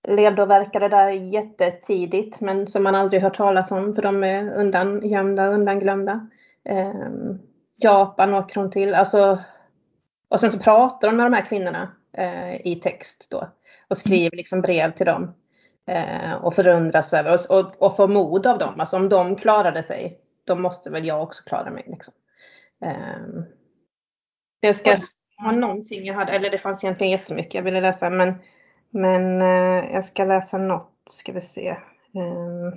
levde 0.07 0.41
och 0.41 0.49
verkade 0.49 0.88
där 0.88 1.09
jättetidigt 1.09 2.41
men 2.41 2.67
som 2.67 2.84
man 2.84 2.95
aldrig 2.95 3.21
hört 3.21 3.38
talas 3.38 3.71
om 3.71 3.93
för 3.93 4.01
de 4.01 4.23
är 4.23 4.53
undangömda, 4.53 5.47
undanglömda. 5.47 6.27
Eh, 6.63 6.93
Japan 7.75 8.34
åker 8.34 8.61
hon 8.61 8.71
till. 8.71 8.93
Alltså, 8.93 9.39
och 10.30 10.39
sen 10.39 10.51
så 10.51 10.59
pratar 10.59 11.07
hon 11.07 11.17
med 11.17 11.25
de 11.25 11.34
här 11.34 11.45
kvinnorna 11.45 11.91
i 12.64 12.76
text 12.76 13.28
då 13.30 13.49
och 13.89 13.97
skriver 13.97 14.38
liksom 14.38 14.62
brev 14.62 14.91
till 14.91 15.05
dem 15.05 15.34
eh, 15.88 16.34
och 16.34 16.55
förundras 16.55 17.14
över 17.14 17.34
och, 17.34 17.60
och, 17.60 17.82
och 17.82 17.95
får 17.95 18.07
mod 18.07 18.47
av 18.47 18.57
dem. 18.57 18.80
Alltså 18.80 18.97
om 18.97 19.10
de 19.10 19.36
klarade 19.36 19.84
sig, 19.84 20.20
då 20.43 20.55
måste 20.55 20.89
väl 20.89 21.05
jag 21.05 21.24
också 21.24 21.43
klara 21.43 21.72
mig. 21.72 21.84
Liksom. 21.88 22.14
Eh, 22.86 23.43
jag 24.60 24.76
ska 24.76 24.97
ha 25.38 25.51
någonting 25.51 26.05
jag 26.05 26.16
hade, 26.16 26.32
eller 26.32 26.49
det 26.49 26.57
fanns 26.57 26.84
egentligen 26.84 27.12
jättemycket 27.12 27.53
jag 27.53 27.64
ville 27.64 27.82
läsa 27.82 28.10
men, 28.10 28.36
men 28.89 29.41
eh, 29.41 29.93
jag 29.93 30.05
ska 30.05 30.26
läsa 30.26 30.57
något, 30.57 30.93
ska 31.10 31.32
vi 31.32 31.41
se. 31.41 31.70
Ehm. 32.16 32.74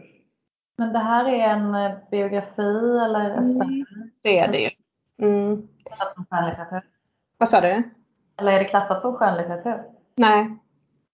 Men 0.77 0.93
det 0.93 0.99
här 0.99 1.29
är 1.29 1.49
en 1.49 1.75
eh, 1.75 1.99
biografi 2.11 2.99
eller? 3.05 3.31
Mm, 3.31 3.85
det 4.23 4.39
är 4.39 4.53
det 4.53 4.59
ju. 4.59 4.71
Mm. 5.23 5.69
Vad 7.39 7.49
sa 7.49 7.61
du? 7.61 7.83
Eller 8.43 8.53
är 8.53 8.59
det 8.59 8.65
klassat 8.65 9.03
som 9.03 9.15
skönlitteratur? 9.15 9.83
Nej, 10.17 10.59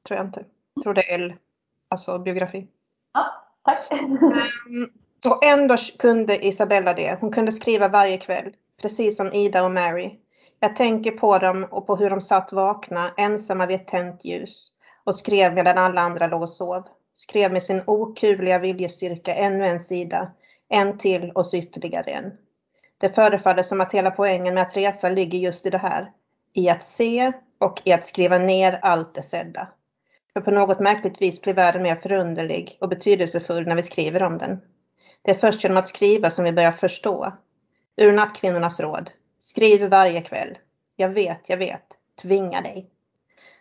tror 0.07 0.17
jag 0.19 0.27
inte. 0.27 0.45
Jag 0.75 0.83
tror 0.83 0.95
det 0.95 1.13
är 1.15 1.37
alltså 1.89 2.19
biografi. 2.19 2.67
Ja, 3.15 3.27
tack. 3.65 4.01
Um, 4.67 4.91
och 5.25 5.45
ändå 5.45 5.77
kunde 5.99 6.47
Isabella 6.47 6.95
det. 6.95 7.19
Hon 7.21 7.33
kunde 7.33 7.53
skriva 7.53 7.89
varje 7.89 8.19
kväll, 8.19 8.53
precis 8.83 9.17
som 9.17 9.33
Ida 9.33 9.65
och 9.65 9.71
Mary. 9.71 10.19
Jag 10.61 10.77
tänker 10.77 11.11
på 11.11 11.39
dem 11.39 11.65
och 11.71 11.87
på 11.87 11.97
hur 11.97 12.11
de 12.11 12.21
satt 12.21 12.53
vakna, 12.53 13.11
ensamma 13.17 13.67
vid 13.67 13.81
ett 13.81 13.89
tänt 13.89 14.25
ljus 14.25 14.71
och 15.05 15.17
skrev 15.17 15.55
medan 15.55 15.79
alla 15.79 16.01
andra 16.01 16.27
låg 16.27 16.43
och 16.43 16.51
sov. 16.51 16.83
Skrev 17.15 17.53
med 17.53 17.63
sin 17.63 17.83
okuvliga 17.87 18.59
viljestyrka 18.59 19.35
ännu 19.35 19.67
en 19.67 19.81
sida, 19.81 20.31
en 20.69 20.99
till 20.99 21.31
och 21.31 21.47
så 21.47 21.57
ytterligare 21.57 22.11
en. 22.11 22.33
Det 22.99 23.15
förefaller 23.15 23.63
som 23.63 23.81
att 23.81 23.95
hela 23.95 24.11
poängen 24.11 24.55
med 24.55 24.63
att 24.63 24.77
resa 24.77 25.09
ligger 25.09 25.39
just 25.39 25.67
i 25.67 25.71
det 25.71 25.79
här. 25.79 26.13
I 26.53 26.69
att 26.69 26.85
se 26.85 27.33
och 27.59 27.83
i 27.85 27.93
att 27.93 28.07
skriva 28.07 28.39
ner 28.39 28.79
allt 28.83 29.15
det 29.15 29.23
sedda. 29.23 29.69
För 30.33 30.41
på 30.41 30.51
något 30.51 30.81
märkligt 30.81 31.23
vis 31.23 31.43
blir 31.43 31.55
världen 31.55 31.83
mer 31.83 31.97
förunderlig 31.97 32.79
och 32.81 32.89
betydelsefull 32.89 33.67
när 33.67 33.77
vi 33.77 33.83
skriver 33.83 34.23
om 34.23 34.39
den. 34.39 34.61
Det 35.23 35.31
är 35.31 35.35
först 35.35 35.63
genom 35.63 35.79
att 35.79 35.89
skriva 35.89 36.31
som 36.31 36.45
vi 36.45 36.53
börjar 36.53 36.73
förstå. 36.73 37.33
Ur 37.97 38.13
nattkvinnornas 38.13 38.81
råd. 38.81 39.11
Skriv 39.39 39.89
varje 39.89 40.21
kväll. 40.21 40.59
Jag 40.97 41.09
vet, 41.09 41.41
jag 41.47 41.57
vet. 41.57 41.85
Tvinga 42.23 42.61
dig. 42.61 42.91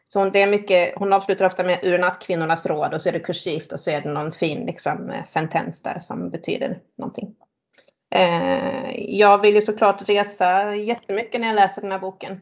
Så 0.09 0.29
det 0.29 0.41
är 0.41 0.47
mycket, 0.47 0.93
hon 0.95 1.13
avslutar 1.13 1.45
ofta 1.45 1.63
med 1.63 1.79
ur 1.83 1.99
nattkvinnornas 1.99 2.65
råd 2.65 2.93
och 2.93 3.01
så 3.01 3.09
är 3.09 3.13
det 3.13 3.19
kursivt 3.19 3.71
och 3.71 3.79
så 3.79 3.91
är 3.91 4.01
det 4.01 4.09
någon 4.09 4.31
fin 4.31 4.65
liksom, 4.65 5.09
eh, 5.09 5.23
sentens 5.23 5.81
där 5.81 5.99
som 5.99 6.29
betyder 6.29 6.79
någonting. 6.97 7.35
Eh, 8.15 8.91
jag 8.95 9.41
vill 9.41 9.55
ju 9.55 9.61
såklart 9.61 10.09
resa 10.09 10.75
jättemycket 10.75 11.41
när 11.41 11.47
jag 11.47 11.55
läser 11.55 11.81
den 11.81 11.91
här 11.91 11.99
boken. 11.99 12.41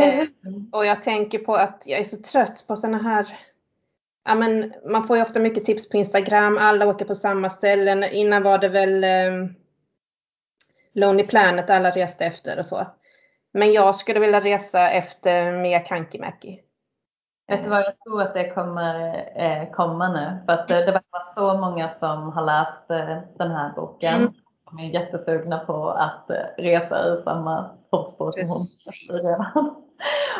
Eh, 0.00 0.28
och 0.72 0.86
jag 0.86 1.02
tänker 1.02 1.38
på 1.38 1.54
att 1.54 1.82
jag 1.86 2.00
är 2.00 2.04
så 2.04 2.16
trött 2.16 2.64
på 2.66 2.76
sådana 2.76 2.98
här 2.98 3.38
Ja, 4.24 4.34
men 4.34 4.74
man 4.84 5.06
får 5.06 5.16
ju 5.16 5.22
ofta 5.22 5.40
mycket 5.40 5.64
tips 5.64 5.88
på 5.88 5.96
Instagram. 5.96 6.58
Alla 6.58 6.86
åker 6.86 7.04
på 7.04 7.14
samma 7.14 7.50
ställen. 7.50 8.04
Innan 8.04 8.42
var 8.42 8.58
det 8.58 8.68
väl 8.68 9.04
eh, 9.04 9.50
Lonely 10.94 11.26
Planet 11.26 11.70
alla 11.70 11.90
reste 11.90 12.24
efter 12.24 12.58
och 12.58 12.66
så. 12.66 12.86
Men 13.52 13.72
jag 13.72 13.96
skulle 13.96 14.20
vilja 14.20 14.40
resa 14.40 14.90
efter 14.90 15.52
Mia 15.52 15.80
Kankimäki. 15.80 16.60
Vet 17.48 17.64
du 17.64 17.70
vad, 17.70 17.80
jag 17.80 17.96
tror 17.96 18.22
att 18.22 18.34
det 18.34 18.50
kommer 18.50 19.14
eh, 19.36 19.70
komma 19.70 20.12
nu. 20.12 20.42
För 20.46 20.52
att 20.52 20.68
det, 20.68 20.74
det 20.74 20.92
verkar 20.92 21.10
vara 21.10 21.22
så 21.22 21.60
många 21.60 21.88
som 21.88 22.32
har 22.32 22.42
läst 22.42 22.90
eh, 22.90 23.18
den 23.38 23.50
här 23.50 23.72
boken. 23.76 24.14
Mm. 24.14 24.32
De 24.70 24.78
är 24.78 24.90
jättesugna 24.90 25.58
på 25.58 25.90
att 25.90 26.30
eh, 26.30 26.36
resa 26.56 27.14
i 27.14 27.22
samma 27.22 27.70
fotspår 27.92 28.32
som 28.32 28.48
hon 28.48 28.66
redan. 29.08 29.74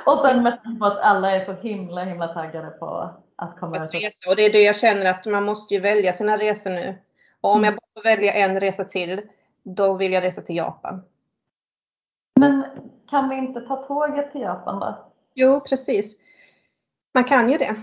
Och 0.06 0.18
sen 0.18 0.42
med 0.42 0.62
tanke 0.62 0.78
på 0.78 0.86
att 0.86 1.00
alla 1.00 1.30
är 1.30 1.40
så 1.40 1.52
himla 1.52 2.04
himla 2.04 2.28
taggade 2.28 2.70
på 2.70 3.10
att 3.36 3.60
komma 3.60 3.78
resa. 3.78 4.30
Och 4.30 4.36
det 4.36 4.42
är 4.42 4.52
det 4.52 4.62
jag 4.62 4.76
känner 4.76 5.06
att 5.06 5.26
man 5.26 5.44
måste 5.44 5.74
ju 5.74 5.80
välja 5.80 6.12
sina 6.12 6.36
resor 6.36 6.70
nu. 6.70 6.98
Och 7.40 7.50
om 7.50 7.58
mm. 7.58 7.64
jag 7.64 7.74
bara 7.74 8.02
får 8.02 8.10
välja 8.10 8.32
en 8.32 8.60
resa 8.60 8.84
till, 8.84 9.22
då 9.62 9.94
vill 9.94 10.12
jag 10.12 10.22
resa 10.22 10.42
till 10.42 10.56
Japan. 10.56 11.02
Men 12.40 12.64
kan 13.10 13.28
vi 13.28 13.36
inte 13.36 13.60
ta 13.60 13.76
tåget 13.76 14.32
till 14.32 14.40
Japan 14.40 14.80
då? 14.80 15.12
Jo, 15.34 15.60
precis. 15.60 16.16
Man 17.14 17.24
kan 17.24 17.50
ju 17.50 17.58
det. 17.58 17.74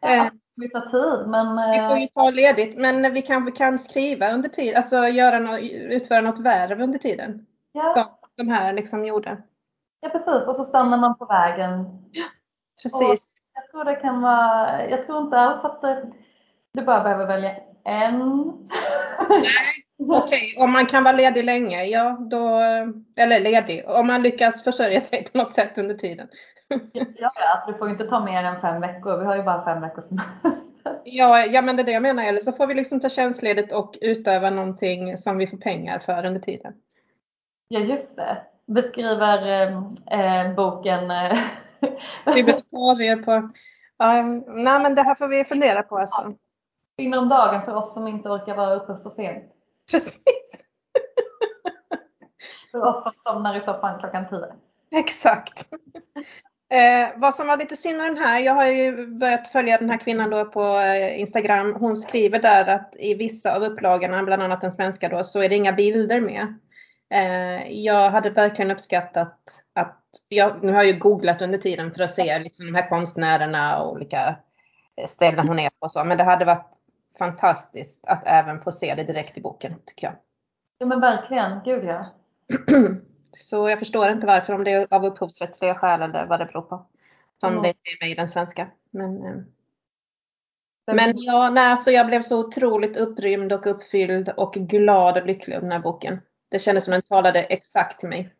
Ja, 0.00 0.14
eh, 0.14 0.20
alltså, 0.20 0.36
det 0.54 0.68
tar 0.68 0.80
tid 0.80 1.28
men... 1.28 1.70
Vi 1.70 1.88
får 1.88 1.98
ju 1.98 2.06
ta 2.06 2.30
ledigt 2.30 2.78
men 2.78 3.14
vi 3.14 3.22
kanske 3.22 3.50
kan 3.52 3.78
skriva 3.78 4.32
under 4.32 4.48
tiden, 4.48 4.76
alltså 4.76 5.08
göra 5.08 5.38
något, 5.38 5.60
utföra 5.70 6.20
något 6.20 6.38
värv 6.38 6.80
under 6.80 6.98
tiden. 6.98 7.46
Ja. 7.72 8.17
De 8.38 8.48
här 8.48 8.72
liksom 8.72 9.04
gjorde. 9.04 9.42
Ja 10.00 10.08
precis 10.08 10.48
och 10.48 10.56
så 10.56 10.64
stannar 10.64 10.98
man 10.98 11.18
på 11.18 11.24
vägen. 11.24 11.68
Ja, 12.12 12.24
precis. 12.82 13.00
Och 13.00 13.50
jag 13.54 13.70
tror 13.70 13.84
det 13.84 13.96
kan 13.96 14.20
vara, 14.20 14.88
jag 14.88 15.06
tror 15.06 15.22
inte 15.22 15.38
alls 15.38 15.64
att 15.64 15.82
det, 15.82 16.12
du 16.72 16.82
bara 16.82 17.02
behöver 17.02 17.26
välja 17.26 17.56
en. 17.84 18.18
Nej, 19.28 19.44
okej, 19.98 20.18
okay. 20.18 20.64
om 20.64 20.72
man 20.72 20.86
kan 20.86 21.04
vara 21.04 21.16
ledig 21.16 21.44
länge, 21.44 21.84
ja 21.84 22.16
då, 22.30 22.58
eller 23.16 23.40
ledig, 23.40 23.84
om 23.88 24.06
man 24.06 24.22
lyckas 24.22 24.64
försörja 24.64 25.00
sig 25.00 25.24
på 25.32 25.38
något 25.38 25.54
sätt 25.54 25.78
under 25.78 25.94
tiden. 25.94 26.28
ja, 26.92 27.30
alltså 27.52 27.72
du 27.72 27.78
får 27.78 27.86
ju 27.86 27.92
inte 27.92 28.06
ta 28.06 28.24
mer 28.24 28.44
än 28.44 28.60
fem 28.60 28.80
veckor, 28.80 29.18
vi 29.18 29.24
har 29.24 29.36
ju 29.36 29.42
bara 29.42 29.64
fem 29.64 29.80
veckors 29.80 30.04
semester. 30.04 30.68
Ja, 31.04 31.44
ja 31.44 31.62
men 31.62 31.76
det 31.76 31.82
är 31.82 31.84
det 31.84 31.92
jag 31.92 32.02
menar, 32.02 32.24
eller 32.24 32.40
så 32.40 32.52
får 32.52 32.66
vi 32.66 32.74
liksom 32.74 33.00
ta 33.00 33.08
tjänstledigt 33.08 33.72
och 33.72 33.98
utöva 34.00 34.50
någonting 34.50 35.18
som 35.18 35.38
vi 35.38 35.46
får 35.46 35.56
pengar 35.56 35.98
för 35.98 36.26
under 36.26 36.40
tiden. 36.40 36.72
Ja, 37.68 37.80
just 37.80 38.16
det. 38.16 38.42
Beskriver 38.66 39.68
eh, 40.10 40.54
boken 40.54 41.10
eh, 41.10 41.38
Bibliotekarier 42.34 43.16
på... 43.16 43.32
Um, 44.04 44.44
nej 44.46 44.80
men 44.80 44.94
det 44.94 45.02
här 45.02 45.14
får 45.14 45.28
vi 45.28 45.44
fundera 45.44 45.82
på 45.82 45.98
alltså. 45.98 46.34
Inom 46.98 47.28
dagen 47.28 47.62
för 47.62 47.74
oss 47.74 47.94
som 47.94 48.08
inte 48.08 48.28
orkar 48.28 48.56
vara 48.56 48.74
uppe 48.74 48.96
så 48.96 49.10
sent. 49.10 49.44
Precis. 49.90 50.22
för 52.70 52.84
oss 52.84 53.02
som 53.02 53.12
somnar 53.16 53.56
i 53.56 53.60
soffan 53.60 54.00
klockan 54.00 54.28
10. 54.28 54.38
Exakt. 55.00 55.68
Eh, 56.70 57.08
vad 57.16 57.34
som 57.34 57.46
var 57.46 57.56
lite 57.56 57.76
synd 57.76 57.98
med 57.98 58.06
den 58.06 58.18
här, 58.18 58.40
jag 58.40 58.54
har 58.54 58.66
ju 58.66 59.06
börjat 59.06 59.52
följa 59.52 59.78
den 59.78 59.90
här 59.90 59.98
kvinnan 59.98 60.30
då 60.30 60.44
på 60.44 60.78
eh, 60.78 61.20
Instagram. 61.20 61.74
Hon 61.74 61.96
skriver 61.96 62.42
där 62.42 62.66
att 62.66 62.94
i 62.98 63.14
vissa 63.14 63.56
av 63.56 63.62
upplagorna, 63.62 64.22
bland 64.22 64.42
annat 64.42 64.60
den 64.60 64.72
svenska 64.72 65.08
då, 65.08 65.24
så 65.24 65.42
är 65.42 65.48
det 65.48 65.54
inga 65.54 65.72
bilder 65.72 66.20
med. 66.20 66.54
Eh, 67.10 67.70
jag 67.72 68.10
hade 68.10 68.30
verkligen 68.30 68.70
uppskattat 68.70 69.62
att, 69.72 70.02
jag, 70.28 70.64
nu 70.64 70.72
har 70.72 70.82
jag 70.82 70.92
ju 70.92 70.98
googlat 70.98 71.42
under 71.42 71.58
tiden 71.58 71.92
för 71.94 72.02
att 72.02 72.14
se 72.14 72.38
liksom, 72.38 72.66
de 72.66 72.74
här 72.74 72.88
konstnärerna 72.88 73.82
och 73.82 73.92
olika 73.92 74.36
ställen 75.08 75.48
hon 75.48 75.58
är 75.58 75.70
på 75.70 75.76
och 75.78 75.90
så, 75.90 76.04
men 76.04 76.18
det 76.18 76.24
hade 76.24 76.44
varit 76.44 76.78
fantastiskt 77.18 78.06
att 78.06 78.22
även 78.26 78.60
få 78.60 78.72
se 78.72 78.94
det 78.94 79.04
direkt 79.04 79.38
i 79.38 79.40
boken 79.40 79.74
tycker 79.86 80.06
jag. 80.06 80.16
Ja 80.78 80.86
men 80.86 81.00
verkligen, 81.00 81.60
gud 81.64 81.84
ja. 81.84 82.06
Så 83.36 83.68
jag 83.68 83.78
förstår 83.78 84.10
inte 84.10 84.26
varför, 84.26 84.52
om 84.52 84.64
det 84.64 84.72
är 84.72 84.86
av 84.90 85.04
upphovsrättsliga 85.04 85.74
skäl 85.74 86.02
eller 86.02 86.26
vad 86.26 86.40
det 86.40 86.46
beror 86.46 86.62
på. 86.62 86.86
Som 87.40 87.52
mm. 87.52 87.62
det 87.62 87.68
inte 87.68 87.80
är 87.80 88.04
med 88.04 88.10
i 88.10 88.14
den 88.14 88.28
svenska. 88.28 88.70
Men, 88.90 89.26
eh. 89.26 90.94
men 90.94 91.12
ja, 91.16 91.50
nej, 91.50 91.76
så 91.76 91.90
jag 91.90 92.06
blev 92.06 92.22
så 92.22 92.38
otroligt 92.40 92.96
upprymd 92.96 93.52
och 93.52 93.66
uppfylld 93.66 94.28
och 94.28 94.54
glad 94.54 95.18
och 95.18 95.26
lycklig 95.26 95.56
av 95.56 95.62
den 95.62 95.72
här 95.72 95.78
boken. 95.78 96.20
Det 96.48 96.58
kändes 96.58 96.84
som 96.84 96.92
den 96.92 97.02
talade 97.02 97.42
exakt 97.42 98.00
till 98.00 98.08
mig. 98.08 98.34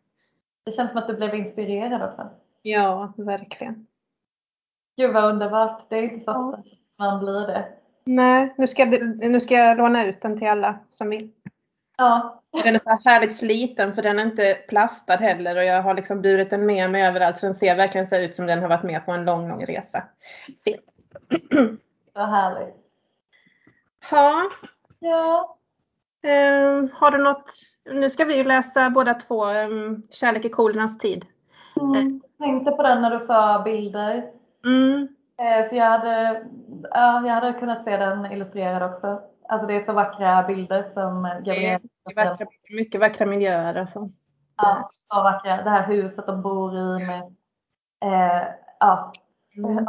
Det 0.63 0.71
känns 0.71 0.91
som 0.91 1.01
att 1.01 1.07
du 1.07 1.13
blev 1.13 1.35
inspirerad 1.35 2.09
också. 2.09 2.29
Ja, 2.61 3.13
verkligen. 3.17 3.87
Gud 4.97 5.13
vad 5.13 5.23
underbart. 5.23 5.89
Det 5.89 5.95
är 5.95 6.03
inte 6.03 6.25
så 6.25 6.31
ofta 6.31 6.63
man 6.97 7.19
blir 7.19 7.47
det. 7.47 7.67
Nej, 8.03 8.53
nu 8.57 8.67
ska, 8.67 8.85
nu 8.85 9.41
ska 9.41 9.53
jag 9.53 9.77
låna 9.77 10.05
ut 10.05 10.21
den 10.21 10.39
till 10.39 10.47
alla 10.47 10.79
som 10.91 11.09
vill. 11.09 11.31
Ja. 11.97 12.41
Den 12.63 12.75
är 12.75 12.79
så 12.79 12.89
här 12.89 12.99
härligt 13.05 13.35
sliten 13.35 13.95
för 13.95 14.01
den 14.01 14.19
är 14.19 14.23
inte 14.23 14.53
plastad 14.53 15.15
heller 15.15 15.55
och 15.55 15.63
jag 15.63 15.81
har 15.81 15.93
liksom 15.93 16.21
burit 16.21 16.49
den 16.49 16.65
med 16.65 16.91
mig 16.91 17.05
överallt 17.05 17.37
så 17.37 17.45
den 17.45 17.55
ser 17.55 17.75
verkligen 17.75 18.07
så 18.07 18.15
ut 18.15 18.35
som 18.35 18.45
den 18.45 18.61
har 18.61 18.69
varit 18.69 18.83
med 18.83 19.05
på 19.05 19.11
en 19.11 19.25
lång, 19.25 19.49
lång 19.49 19.65
resa. 19.65 20.03
Fint. 20.63 20.81
Vad 22.13 22.29
härligt. 22.29 22.75
Ha. 24.09 24.49
Ja. 24.99 25.58
Um, 26.23 26.89
har 26.93 27.11
du 27.11 27.23
något? 27.23 27.51
Nu 27.85 28.09
ska 28.09 28.25
vi 28.25 28.37
ju 28.37 28.43
läsa 28.43 28.89
båda 28.89 29.13
två 29.13 29.45
um, 29.45 30.03
Kärlek 30.09 30.45
i 30.45 30.49
kolernas 30.49 30.97
tid. 30.97 31.25
Mm, 31.81 32.21
jag 32.23 32.47
tänkte 32.47 32.71
på 32.71 32.83
den 32.83 33.01
när 33.01 33.11
du 33.11 33.19
sa 33.19 33.61
bilder. 33.65 34.31
Mm. 34.65 35.07
Eh, 35.39 35.69
för 35.69 35.75
jag 35.75 35.85
hade, 35.85 36.43
ja, 36.91 37.27
jag 37.27 37.33
hade 37.33 37.53
kunnat 37.53 37.83
se 37.83 37.97
den 37.97 38.31
illustrerad 38.31 38.91
också. 38.91 39.21
Alltså 39.49 39.67
det 39.67 39.73
är 39.73 39.81
så 39.81 39.93
vackra 39.93 40.43
bilder 40.43 40.83
som 40.83 41.23
Gabriel. 41.23 41.79
Mycket 42.05 42.25
vackra, 42.25 42.47
mycket 42.69 43.01
vackra 43.01 43.25
miljöer 43.25 43.75
alltså. 43.75 44.09
Ja, 44.57 44.87
så 44.89 45.23
vackra. 45.23 45.63
Det 45.63 45.69
här 45.69 45.87
huset 45.87 46.27
de 46.27 46.41
bor 46.41 46.77
i 46.77 47.05
med 47.05 47.23
eh, 48.05 48.47
ja. 48.79 49.11
Mm. 49.57 49.85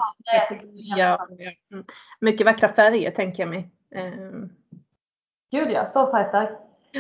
Ja, 0.74 1.26
ja. 1.38 1.82
Mycket 2.20 2.46
vackra 2.46 2.68
färger 2.68 3.10
tänker 3.10 3.42
jag 3.42 3.50
mig. 3.50 3.70
Um. 3.94 4.59
Gud 5.50 5.70
ja, 5.70 5.86
så 5.86 6.10
färgstark. 6.10 6.50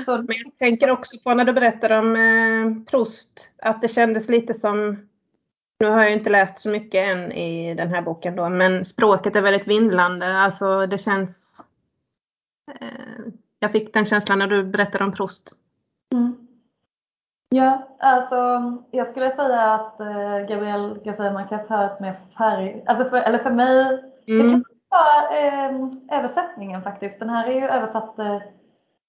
Så... 0.04 0.16
Men 0.16 0.36
jag 0.44 0.56
tänker 0.58 0.90
också 0.90 1.18
på 1.24 1.34
när 1.34 1.44
du 1.44 1.52
berättar 1.52 1.90
om 1.98 2.16
eh, 2.16 2.84
Proust, 2.90 3.50
att 3.62 3.82
det 3.82 3.88
kändes 3.88 4.28
lite 4.28 4.54
som 4.54 5.08
Nu 5.80 5.86
har 5.86 6.02
jag 6.02 6.12
inte 6.12 6.30
läst 6.30 6.58
så 6.58 6.68
mycket 6.68 7.08
än 7.08 7.32
i 7.32 7.74
den 7.74 7.88
här 7.88 8.02
boken 8.02 8.36
då, 8.36 8.48
men 8.48 8.84
språket 8.84 9.36
är 9.36 9.40
väldigt 9.40 9.66
vindlande. 9.66 10.38
Alltså 10.38 10.86
det 10.86 10.98
känns... 10.98 11.60
Eh, 12.80 13.24
jag 13.58 13.72
fick 13.72 13.94
den 13.94 14.04
känslan 14.04 14.38
när 14.38 14.46
du 14.46 14.64
berättade 14.64 15.04
om 15.04 15.12
Proust. 15.12 15.52
Mm. 16.12 16.46
Ja, 17.48 17.88
alltså 17.98 18.72
jag 18.90 19.06
skulle 19.06 19.30
säga 19.30 19.62
att 19.62 20.00
eh, 20.00 20.38
Gabriel 20.48 20.98
Garcia 21.04 21.32
Marquez 21.32 21.68
har 21.68 21.84
ett 21.84 22.00
mer 22.00 22.16
färg, 22.38 22.84
alltså 22.86 23.04
för, 23.04 23.16
eller 23.16 23.38
för 23.38 23.50
mig, 23.50 24.04
mm. 24.26 24.64
Vara 24.90 25.38
eh, 25.38 25.72
översättningen 26.18 26.82
faktiskt. 26.82 27.18
Den 27.18 27.28
här 27.28 27.46
är 27.46 27.52
ju 27.52 27.68
översatt 27.68 28.18
eh, 28.18 28.38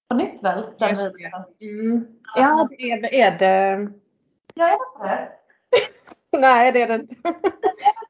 på 0.10 0.16
nytt 0.16 0.44
väl? 0.44 0.66
Den 0.80 0.90
Just 0.90 1.12
det. 1.60 1.66
Mm. 1.66 2.08
Ja, 2.36 2.68
det 2.70 2.92
är, 2.92 3.14
är 3.14 3.38
det. 3.38 3.92
Ja, 4.54 4.68
jag 4.70 5.08
vet 5.08 5.10
det. 5.10 5.32
Nej, 6.38 6.72
det 6.72 6.82
är 6.82 6.88
det 6.88 6.96
inte. 6.96 7.16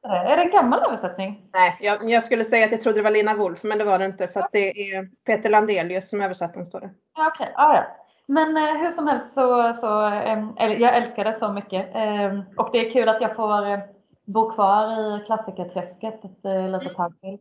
är 0.02 0.36
det 0.36 0.42
en 0.42 0.50
gammal 0.50 0.82
översättning? 0.82 1.48
Nej, 1.54 1.76
jag, 1.80 2.10
jag, 2.10 2.24
skulle 2.24 2.44
säga 2.44 2.64
att 2.64 2.72
jag 2.72 2.82
trodde 2.82 2.98
det 2.98 3.02
var 3.02 3.10
Lina 3.10 3.34
Wolf, 3.34 3.62
men 3.62 3.78
det 3.78 3.84
var 3.84 3.98
det 3.98 4.04
inte 4.04 4.28
för 4.28 4.40
att 4.40 4.52
det 4.52 4.92
är 4.92 5.08
Peter 5.26 5.50
Landelius 5.50 6.10
som 6.10 6.20
översatt 6.20 6.54
den, 6.54 6.66
står 6.66 6.80
det. 6.80 6.90
Ja, 7.16 7.32
Okej, 7.34 7.52
okay. 7.52 7.64
ah, 7.64 7.74
ja. 7.74 7.84
Men 8.26 8.56
eh, 8.56 8.76
hur 8.76 8.90
som 8.90 9.06
helst 9.06 9.34
så, 9.34 9.72
så 9.72 10.06
eh, 10.06 10.72
jag 10.72 10.96
älskar 10.96 11.24
det 11.24 11.32
så 11.32 11.52
mycket. 11.52 11.94
Eh, 11.94 12.40
och 12.56 12.68
det 12.72 12.86
är 12.86 12.90
kul 12.90 13.08
att 13.08 13.20
jag 13.20 13.36
får 13.36 13.66
eh, 13.70 13.78
bo 14.24 14.50
kvar 14.50 15.16
i 15.16 15.24
klassikerträsket 15.26 16.24
ett 16.24 16.44
eh, 16.44 16.68
litet 16.68 16.96
tag 16.96 17.20
till. 17.20 17.38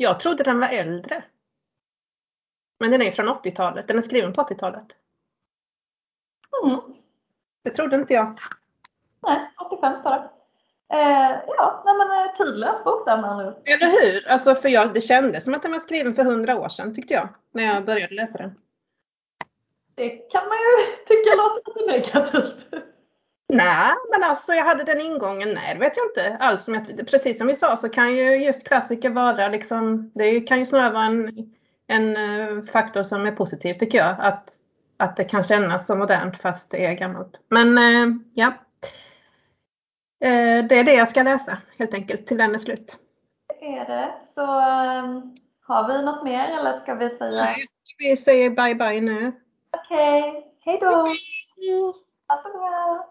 Jag 0.00 0.20
trodde 0.20 0.44
den 0.44 0.60
var 0.60 0.68
äldre. 0.68 1.24
Men 2.80 2.90
den 2.90 3.02
är 3.02 3.10
från 3.10 3.28
80-talet. 3.28 3.88
Den 3.88 3.98
är 3.98 4.02
skriven 4.02 4.32
på 4.32 4.42
80-talet. 4.42 4.86
Mm. 6.64 6.80
Det 7.64 7.70
trodde 7.70 7.96
inte 7.96 8.14
jag. 8.14 8.38
Nej, 9.22 9.50
85 9.66 9.96
står 9.96 10.10
det. 10.10 10.30
Eh, 10.92 11.40
ja, 11.46 11.82
nej 11.84 11.94
men 11.98 12.26
eh, 12.26 12.32
tidlös 12.34 12.84
bok 12.84 13.06
där 13.06 13.22
med 13.22 13.54
Eller 13.64 13.86
hur? 13.86 14.28
Alltså 14.28 14.54
för 14.54 14.68
jag, 14.68 14.94
det 14.94 15.00
kändes 15.00 15.44
som 15.44 15.54
att 15.54 15.62
den 15.62 15.72
var 15.72 15.78
skriven 15.78 16.14
för 16.14 16.24
hundra 16.24 16.58
år 16.58 16.68
sedan 16.68 16.94
tyckte 16.94 17.14
jag. 17.14 17.28
När 17.52 17.62
jag 17.62 17.84
började 17.84 18.14
läsa 18.14 18.38
den. 18.38 18.54
Det 19.94 20.08
kan 20.08 20.48
man 20.48 20.58
ju 20.58 20.96
tycka 21.06 21.36
låter 21.36 21.62
lite 21.66 21.92
negativt. 21.92 22.84
Nej, 23.48 23.94
men 24.10 24.24
alltså 24.24 24.52
jag 24.52 24.64
hade 24.64 24.84
den 24.84 25.00
ingången. 25.00 25.48
Nej, 25.48 25.74
det 25.74 25.80
vet 25.80 25.96
jag 25.96 26.06
inte 26.06 26.44
alls. 26.44 26.64
Som 26.64 26.74
jag, 26.74 27.06
precis 27.10 27.38
som 27.38 27.46
vi 27.46 27.56
sa 27.56 27.76
så 27.76 27.88
kan 27.88 28.16
ju 28.16 28.44
just 28.44 28.66
klassiker 28.66 29.10
vara 29.10 29.48
liksom, 29.48 30.10
det 30.14 30.40
kan 30.40 30.58
ju 30.58 30.66
snarare 30.66 30.92
vara 30.92 31.04
en, 31.04 31.54
en 31.86 32.16
eh, 32.16 32.64
faktor 32.64 33.02
som 33.02 33.26
är 33.26 33.32
positiv 33.32 33.74
tycker 33.74 33.98
jag. 33.98 34.16
Att, 34.18 34.50
att 34.96 35.16
det 35.16 35.24
kan 35.24 35.42
kännas 35.42 35.86
så 35.86 35.96
modernt 35.96 36.42
fast 36.42 36.70
det 36.70 36.86
är 36.86 36.94
gammalt. 36.94 37.40
Men 37.48 37.78
eh, 37.78 38.16
ja. 38.34 38.46
Eh, 40.20 40.64
det 40.64 40.78
är 40.78 40.84
det 40.84 40.94
jag 40.94 41.08
ska 41.08 41.22
läsa 41.22 41.58
helt 41.78 41.94
enkelt 41.94 42.26
till 42.26 42.38
den 42.38 42.54
är 42.54 42.58
slut. 42.58 42.98
Det 43.60 43.66
är 43.66 43.86
det. 43.86 44.14
Så 44.26 44.42
um, 44.42 45.34
har 45.62 45.88
vi 45.88 46.02
något 46.04 46.24
mer 46.24 46.48
eller 46.58 46.72
ska 46.72 46.94
vi 46.94 47.10
säga? 47.10 47.42
Nej, 47.42 47.66
vi 47.98 48.16
säger 48.16 48.50
bye 48.50 48.74
bye 48.74 49.00
nu. 49.00 49.32
Okej, 49.70 50.30
okay. 50.30 50.42
hej 50.64 50.78
då! 50.80 51.06
Ha 52.28 52.36
så 52.42 52.48
bra! 52.52 53.08